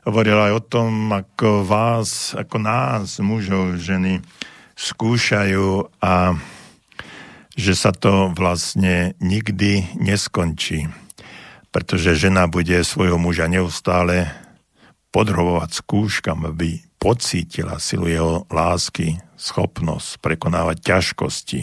hovoril 0.05 0.37
aj 0.37 0.53
o 0.61 0.61
tom, 0.61 1.09
ako 1.09 1.65
vás, 1.65 2.37
ako 2.37 2.61
nás, 2.61 3.17
mužov, 3.25 3.81
ženy, 3.81 4.21
skúšajú 4.77 5.89
a 6.05 6.37
že 7.57 7.73
sa 7.81 7.97
to 7.97 8.29
vlastne 8.37 9.17
nikdy 9.25 9.89
neskončí. 9.97 10.85
Pretože 11.73 12.29
žena 12.29 12.45
bude 12.45 12.85
svojho 12.85 13.17
muža 13.17 13.49
neustále 13.49 14.50
podrobovať 15.11 15.71
skúškam, 15.83 16.47
aby 16.47 16.83
pocítila 17.03 17.83
silu 17.83 18.07
jeho 18.07 18.47
lásky, 18.53 19.19
schopnosť 19.35 20.21
prekonávať 20.21 20.79
ťažkosti, 20.85 21.61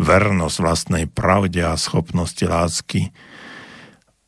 vernosť 0.00 0.56
vlastnej 0.58 1.04
pravde 1.06 1.62
a 1.62 1.76
schopnosti 1.76 2.42
lásky, 2.42 3.12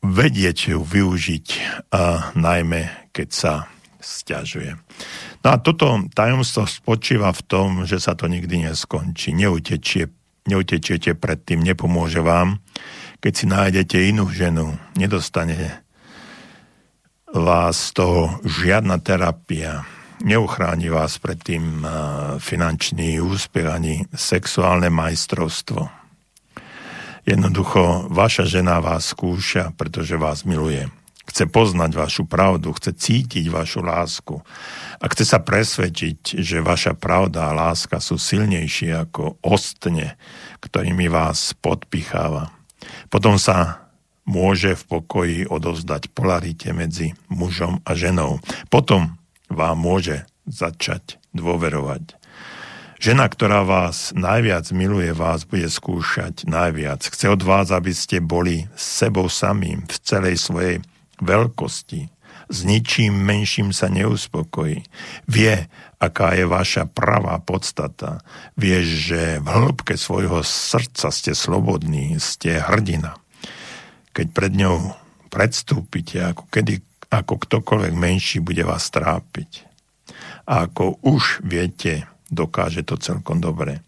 vedieť 0.05 0.77
ju 0.77 0.79
využiť, 0.85 1.47
a 1.89 2.29
najmä 2.37 3.09
keď 3.09 3.29
sa 3.33 3.53
stiažuje. 3.97 4.77
No 5.41 5.47
a 5.49 5.57
toto 5.57 6.05
tajomstvo 6.13 6.69
spočíva 6.69 7.33
v 7.33 7.41
tom, 7.45 7.69
že 7.89 7.97
sa 7.97 8.13
to 8.13 8.29
nikdy 8.29 8.69
neskončí. 8.69 9.33
Neutečie, 9.33 10.13
neutečiete 10.45 11.17
predtým, 11.17 11.65
nepomôže 11.65 12.21
vám. 12.21 12.61
Keď 13.17 13.33
si 13.33 13.45
nájdete 13.49 13.97
inú 14.13 14.29
ženu, 14.29 14.77
nedostane 14.93 15.84
vás 17.35 17.91
toho 17.91 18.39
žiadna 18.47 19.03
terapia, 19.03 19.83
neuchráni 20.23 20.87
vás 20.87 21.19
pred 21.19 21.35
tým 21.35 21.83
eh, 21.83 21.89
finančný 22.39 23.19
úspech 23.19 23.67
ani 23.67 23.93
sexuálne 24.15 24.87
majstrovstvo. 24.87 25.91
Jednoducho, 27.25 28.05
vaša 28.13 28.45
žena 28.45 28.77
vás 28.79 29.11
skúša, 29.11 29.73
pretože 29.73 30.13
vás 30.15 30.45
miluje. 30.45 30.85
Chce 31.25 31.49
poznať 31.49 31.97
vašu 31.97 32.29
pravdu, 32.29 32.69
chce 32.77 32.93
cítiť 32.93 33.49
vašu 33.49 33.81
lásku 33.81 34.37
a 35.01 35.05
chce 35.09 35.25
sa 35.25 35.41
presvedčiť, 35.41 36.37
že 36.37 36.61
vaša 36.61 36.93
pravda 36.93 37.49
a 37.49 37.57
láska 37.57 37.97
sú 37.97 38.21
silnejšie 38.21 38.93
ako 39.09 39.41
ostne, 39.41 40.21
ktorými 40.61 41.09
vás 41.09 41.57
podpicháva. 41.57 42.53
Potom 43.09 43.41
sa 43.41 43.84
môže 44.25 44.73
v 44.73 44.83
pokoji 44.89 45.39
odovzdať 45.45 46.11
polarite 46.11 46.73
medzi 46.73 47.13
mužom 47.29 47.79
a 47.85 47.93
ženou. 47.93 48.41
Potom 48.73 49.15
vám 49.47 49.77
môže 49.77 50.25
začať 50.49 51.21
dôverovať. 51.33 52.17
Žena, 52.95 53.29
ktorá 53.29 53.61
vás 53.61 54.15
najviac 54.17 54.65
miluje, 54.73 55.13
vás 55.13 55.45
bude 55.45 55.69
skúšať 55.69 56.49
najviac. 56.49 57.05
Chce 57.05 57.27
od 57.29 57.41
vás, 57.45 57.69
aby 57.69 57.93
ste 57.93 58.23
boli 58.23 58.65
sebou 58.73 59.29
samým 59.29 59.85
v 59.85 59.97
celej 60.01 60.41
svojej 60.41 60.81
veľkosti. 61.21 62.09
S 62.45 62.61
ničím 62.61 63.13
menším 63.13 63.73
sa 63.73 63.89
neuspokojí. 63.89 64.85
Vie, 65.27 65.55
aká 65.97 66.37
je 66.37 66.45
vaša 66.45 66.85
pravá 66.87 67.41
podstata. 67.41 68.21
Vie, 68.53 68.85
že 68.85 69.41
v 69.41 69.47
hĺbke 69.49 69.97
svojho 69.97 70.45
srdca 70.45 71.09
ste 71.09 71.33
slobodní, 71.33 72.21
ste 72.21 72.61
hrdina 72.61 73.17
keď 74.15 74.27
pred 74.31 74.53
ňou 74.55 74.95
predstúpite, 75.27 76.23
ako, 76.23 76.47
kedy, 76.47 76.79
ako 77.11 77.35
ktokoľvek 77.35 77.93
menší 77.93 78.39
bude 78.39 78.63
vás 78.63 78.87
trápiť. 78.87 79.67
A 80.47 80.71
ako 80.71 81.03
už 81.03 81.43
viete, 81.43 82.07
dokáže 82.31 82.87
to 82.87 82.95
celkom 82.95 83.43
dobre. 83.43 83.83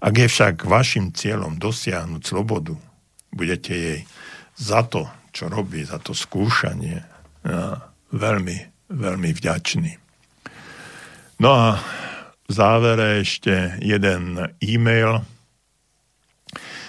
Ak 0.00 0.16
je 0.16 0.24
však 0.24 0.64
vašim 0.64 1.12
cieľom 1.12 1.60
dosiahnuť 1.60 2.22
slobodu, 2.24 2.72
budete 3.28 3.74
jej 3.76 4.00
za 4.56 4.80
to, 4.88 5.04
čo 5.36 5.52
robí, 5.52 5.84
za 5.84 6.00
to 6.00 6.16
skúšanie, 6.16 7.04
veľmi, 8.16 8.58
veľmi 8.88 9.30
vďačný. 9.36 9.92
No 11.36 11.50
a 11.52 11.66
v 12.48 12.50
závere 12.50 13.20
ešte 13.20 13.76
jeden 13.84 14.40
e-mail, 14.64 15.20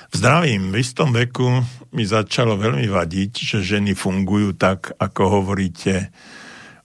Zdravím, 0.07 0.71
v 0.71 0.79
istom 0.79 1.11
veku 1.11 1.67
mi 1.91 2.07
začalo 2.07 2.55
veľmi 2.55 2.87
vadiť, 2.87 3.31
že 3.35 3.57
ženy 3.59 3.91
fungujú 3.91 4.55
tak, 4.55 4.95
ako 4.95 5.43
hovoríte, 5.43 6.15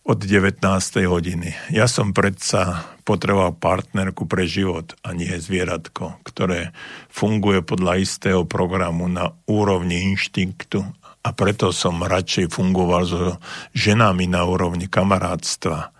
od 0.02 0.18
19. 0.18 0.58
hodiny. 1.06 1.54
Ja 1.70 1.86
som 1.86 2.10
predsa 2.10 2.90
potreboval 3.06 3.54
partnerku 3.54 4.26
pre 4.26 4.50
život 4.50 4.98
a 5.06 5.14
nie 5.14 5.30
zvieratko, 5.30 6.18
ktoré 6.26 6.74
funguje 7.06 7.62
podľa 7.62 8.02
istého 8.02 8.42
programu 8.42 9.06
na 9.06 9.30
úrovni 9.46 10.10
inštinktu 10.10 10.82
a 11.22 11.28
preto 11.30 11.70
som 11.70 12.02
radšej 12.02 12.50
fungoval 12.50 13.02
so 13.06 13.38
ženami 13.78 14.26
na 14.26 14.42
úrovni 14.42 14.90
kamarátstva. 14.90 15.94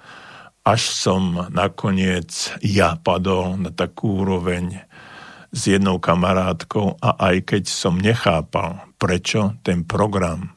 Až 0.67 0.83
som 0.91 1.47
nakoniec 1.55 2.59
ja 2.59 2.99
padol 2.99 3.55
na 3.55 3.71
takú 3.71 4.27
úroveň, 4.27 4.83
s 5.53 5.69
jednou 5.69 6.01
kamarátkou 6.01 6.97
a 6.99 7.21
aj 7.29 7.45
keď 7.45 7.65
som 7.69 8.01
nechápal, 8.01 8.81
prečo 8.97 9.61
ten 9.61 9.85
program 9.85 10.57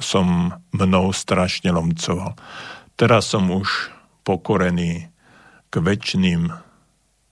som 0.00 0.56
mnou 0.72 1.12
strašne 1.12 1.68
lomcoval. 1.68 2.32
Teraz 2.96 3.28
som 3.28 3.52
už 3.52 3.92
pokorený 4.24 5.12
k 5.68 5.74
väčšným 5.76 6.48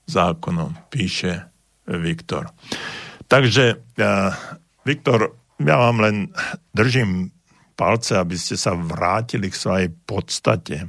zákonom, 0.04 0.76
píše 0.92 1.48
Viktor. 1.88 2.52
Takže, 3.28 3.80
ja, 3.96 4.32
Viktor, 4.84 5.36
ja 5.60 5.76
vám 5.76 6.04
len 6.04 6.16
držím 6.72 7.32
palce, 7.76 8.16
aby 8.16 8.36
ste 8.36 8.56
sa 8.56 8.76
vrátili 8.76 9.48
k 9.48 9.56
svojej 9.56 9.88
podstate, 9.92 10.88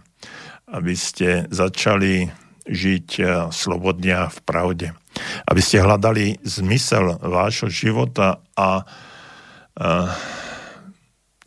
aby 0.71 0.93
ste 0.95 1.47
začali 1.51 2.27
žiť 2.69 3.07
slobodne 3.49 4.13
a 4.13 4.25
v 4.29 4.39
pravde. 4.45 4.87
Aby 5.49 5.61
ste 5.65 5.81
hľadali 5.81 6.37
zmysel 6.45 7.17
vášho 7.17 7.67
života 7.67 8.45
a, 8.53 8.85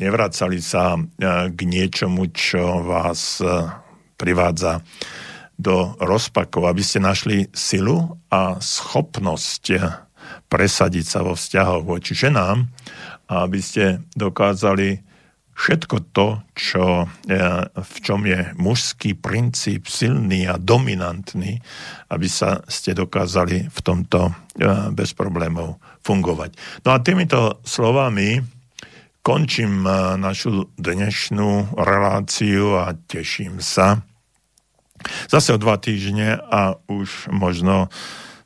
nevracali 0.03 0.59
sa 0.59 0.99
k 1.47 1.59
niečomu, 1.63 2.35
čo 2.35 2.83
vás 2.83 3.39
privádza 4.19 4.83
do 5.55 5.95
rozpakov, 6.03 6.67
aby 6.67 6.83
ste 6.83 6.99
našli 6.99 7.47
silu 7.55 8.19
a 8.33 8.59
schopnosť 8.59 9.65
presadiť 10.51 11.07
sa 11.07 11.21
vo 11.23 11.39
vzťahoch 11.39 11.87
voči 11.87 12.19
ženám 12.19 12.67
a 13.31 13.47
aby 13.47 13.61
ste 13.63 14.03
dokázali 14.13 15.12
všetko 15.63 15.97
to, 16.11 16.43
čo, 16.59 17.07
e, 17.07 17.39
v 17.71 17.97
čom 18.03 18.27
je 18.27 18.51
mužský 18.59 19.15
princíp 19.15 19.87
silný 19.87 20.51
a 20.51 20.59
dominantný, 20.59 21.63
aby 22.11 22.27
sa 22.27 22.67
ste 22.67 22.99
dokázali 22.99 23.71
v 23.71 23.79
tomto 23.79 24.27
e, 24.27 24.33
bez 24.91 25.15
problémov 25.15 25.79
fungovať. 26.03 26.59
No 26.83 26.99
a 26.99 26.99
týmito 26.99 27.63
slovami 27.63 28.43
končím 29.23 29.87
e, 29.87 30.19
našu 30.19 30.67
dnešnú 30.75 31.79
reláciu 31.79 32.83
a 32.83 32.99
teším 33.07 33.63
sa 33.63 34.03
zase 35.31 35.55
o 35.55 35.63
dva 35.63 35.79
týždne 35.79 36.43
a 36.43 36.75
už 36.91 37.31
možno 37.31 37.87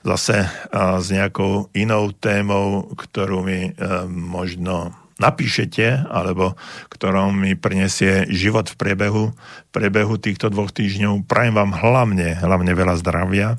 zase 0.06 0.46
s 0.72 1.06
nejakou 1.10 1.66
inou 1.74 2.14
témou, 2.14 2.86
ktorú 2.94 3.42
mi 3.42 3.74
možno 4.06 4.94
napíšete, 5.16 6.12
alebo 6.12 6.60
ktorom 6.92 7.40
mi 7.40 7.56
prinesie 7.56 8.28
život 8.28 8.68
v 8.68 8.76
priebehu, 8.76 9.24
v 9.32 9.70
priebehu 9.72 10.20
týchto 10.20 10.52
dvoch 10.52 10.68
týždňov. 10.72 11.24
Prajem 11.24 11.56
vám 11.56 11.72
hlavne, 11.72 12.36
hlavne 12.36 12.72
veľa 12.76 13.00
zdravia. 13.00 13.56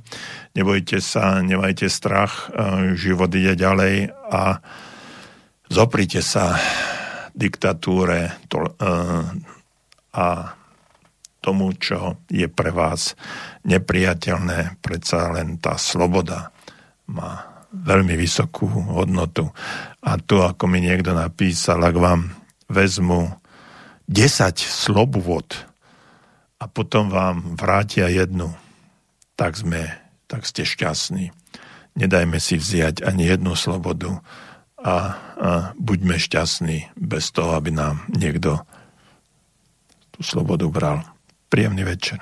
Nebojte 0.53 1.01
sa, 1.01 1.41
nemajte 1.41 1.89
strach, 1.89 2.49
e, 2.53 2.93
život 2.93 3.33
ide 3.33 3.57
ďalej 3.57 4.13
a 4.29 4.61
zoprite 5.69 6.21
sa 6.21 6.57
diktatúre 7.33 8.37
to, 8.49 8.61
e, 8.65 8.71
a 10.17 10.27
tomu, 11.41 11.71
čo 11.77 12.21
je 12.27 12.49
pre 12.49 12.73
vás 12.73 13.13
nepriateľné, 13.63 14.81
predsa 14.81 15.29
len 15.31 15.61
tá 15.61 15.77
sloboda 15.77 16.51
má 17.07 17.46
veľmi 17.83 18.15
vysokú 18.17 18.65
hodnotu. 18.67 19.49
A 20.01 20.17
to, 20.17 20.45
ako 20.45 20.65
mi 20.65 20.81
niekto 20.81 21.13
napísal, 21.13 21.83
ak 21.83 21.95
vám 21.97 22.31
vezmu 22.71 23.31
10 24.07 24.57
slobôd 24.63 25.47
a 26.57 26.65
potom 26.65 27.11
vám 27.11 27.59
vrátia 27.59 28.07
jednu, 28.07 28.55
tak 29.37 29.59
sme, 29.59 29.93
tak 30.25 30.47
ste 30.47 30.63
šťastní. 30.65 31.29
Nedajme 31.97 32.37
si 32.41 32.57
vziať 32.57 33.03
ani 33.03 33.29
jednu 33.29 33.53
slobodu 33.57 34.21
a, 34.77 34.85
a 34.85 34.95
buďme 35.75 36.17
šťastní 36.17 36.93
bez 36.97 37.33
toho, 37.33 37.57
aby 37.57 37.73
nám 37.73 38.05
niekto 38.13 38.61
tú 40.13 40.19
slobodu 40.21 40.65
bral. 40.69 40.97
Príjemný 41.49 41.85
večer. 41.85 42.21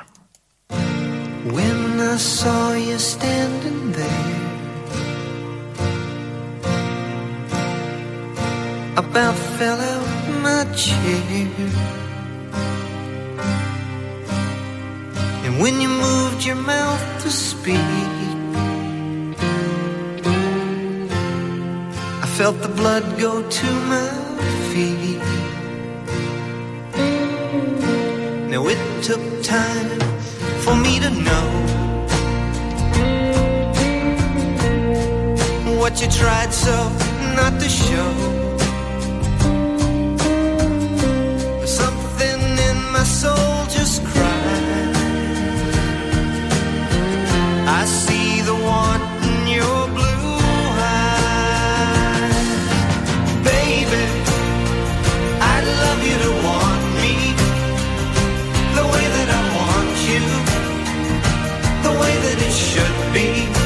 When 1.46 2.02
I 2.02 2.18
saw 2.18 2.74
you 2.74 2.98
standing 2.98 3.94
there 3.94 4.25
About 8.98 9.36
fell 9.58 9.80
out 9.80 10.42
my 10.42 10.64
chair 10.74 11.48
And 15.46 15.60
when 15.60 15.82
you 15.82 15.90
moved 15.90 16.46
your 16.46 16.56
mouth 16.56 17.04
to 17.24 17.30
speak 17.30 17.76
I 22.24 22.28
felt 22.38 22.62
the 22.62 22.70
blood 22.70 23.04
go 23.20 23.48
to 23.60 23.68
my 23.92 24.10
feet 24.72 25.22
Now 28.50 28.66
it 28.68 29.04
took 29.04 29.24
time 29.44 30.00
for 30.64 30.76
me 30.76 31.02
to 31.02 31.10
know 31.10 31.66
what 35.80 36.02
you 36.02 36.08
tried 36.10 36.54
so 36.54 36.76
not 37.36 37.60
to 37.60 37.68
show. 37.70 38.45
Soul 43.06 43.66
just 43.70 44.04
cried. 44.04 44.96
I 47.80 47.86
see 47.86 48.42
the 48.42 48.56
want 48.56 49.04
in 49.28 49.48
your 49.60 49.82
blue 49.98 50.34
eyes, 50.98 52.50
baby. 53.52 54.04
I'd 55.52 55.66
love 55.84 56.02
you 56.10 56.18
to 56.26 56.32
want 56.48 56.84
me 57.04 57.16
the 58.78 58.86
way 58.94 59.06
that 59.16 59.30
I 59.40 59.44
want 59.60 59.96
you, 60.12 60.26
the 61.88 61.94
way 62.02 62.14
that 62.26 62.38
it 62.48 62.56
should 62.70 62.98
be. 63.14 63.65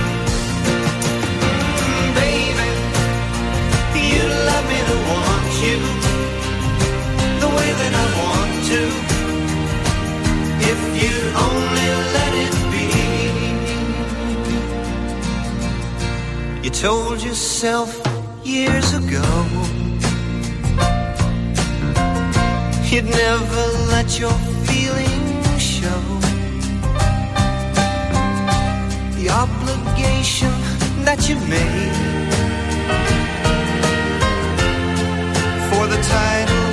You 16.70 16.76
told 16.76 17.24
yourself 17.24 17.90
years 18.44 18.94
ago 18.94 19.26
you'd 22.92 23.06
never 23.06 23.64
let 23.90 24.20
your 24.20 24.38
feelings 24.68 25.60
show. 25.60 26.04
The 29.18 29.30
obligation 29.32 30.52
that 31.06 31.28
you 31.28 31.38
made 31.50 31.96
for 35.72 35.88
the 35.88 36.00
title 36.04 36.69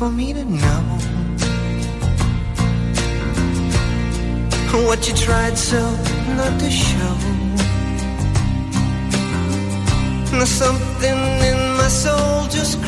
for 0.00 0.08
me 0.08 0.32
to 0.32 0.42
know 0.46 0.82
what 4.88 5.06
you 5.06 5.14
tried 5.14 5.58
so 5.58 5.78
not 6.38 6.58
to 6.58 6.70
show. 6.70 7.14
Now 10.38 10.46
something 10.46 11.18
in 11.50 11.60
my 11.76 11.88
soul 11.88 12.48
just 12.48 12.80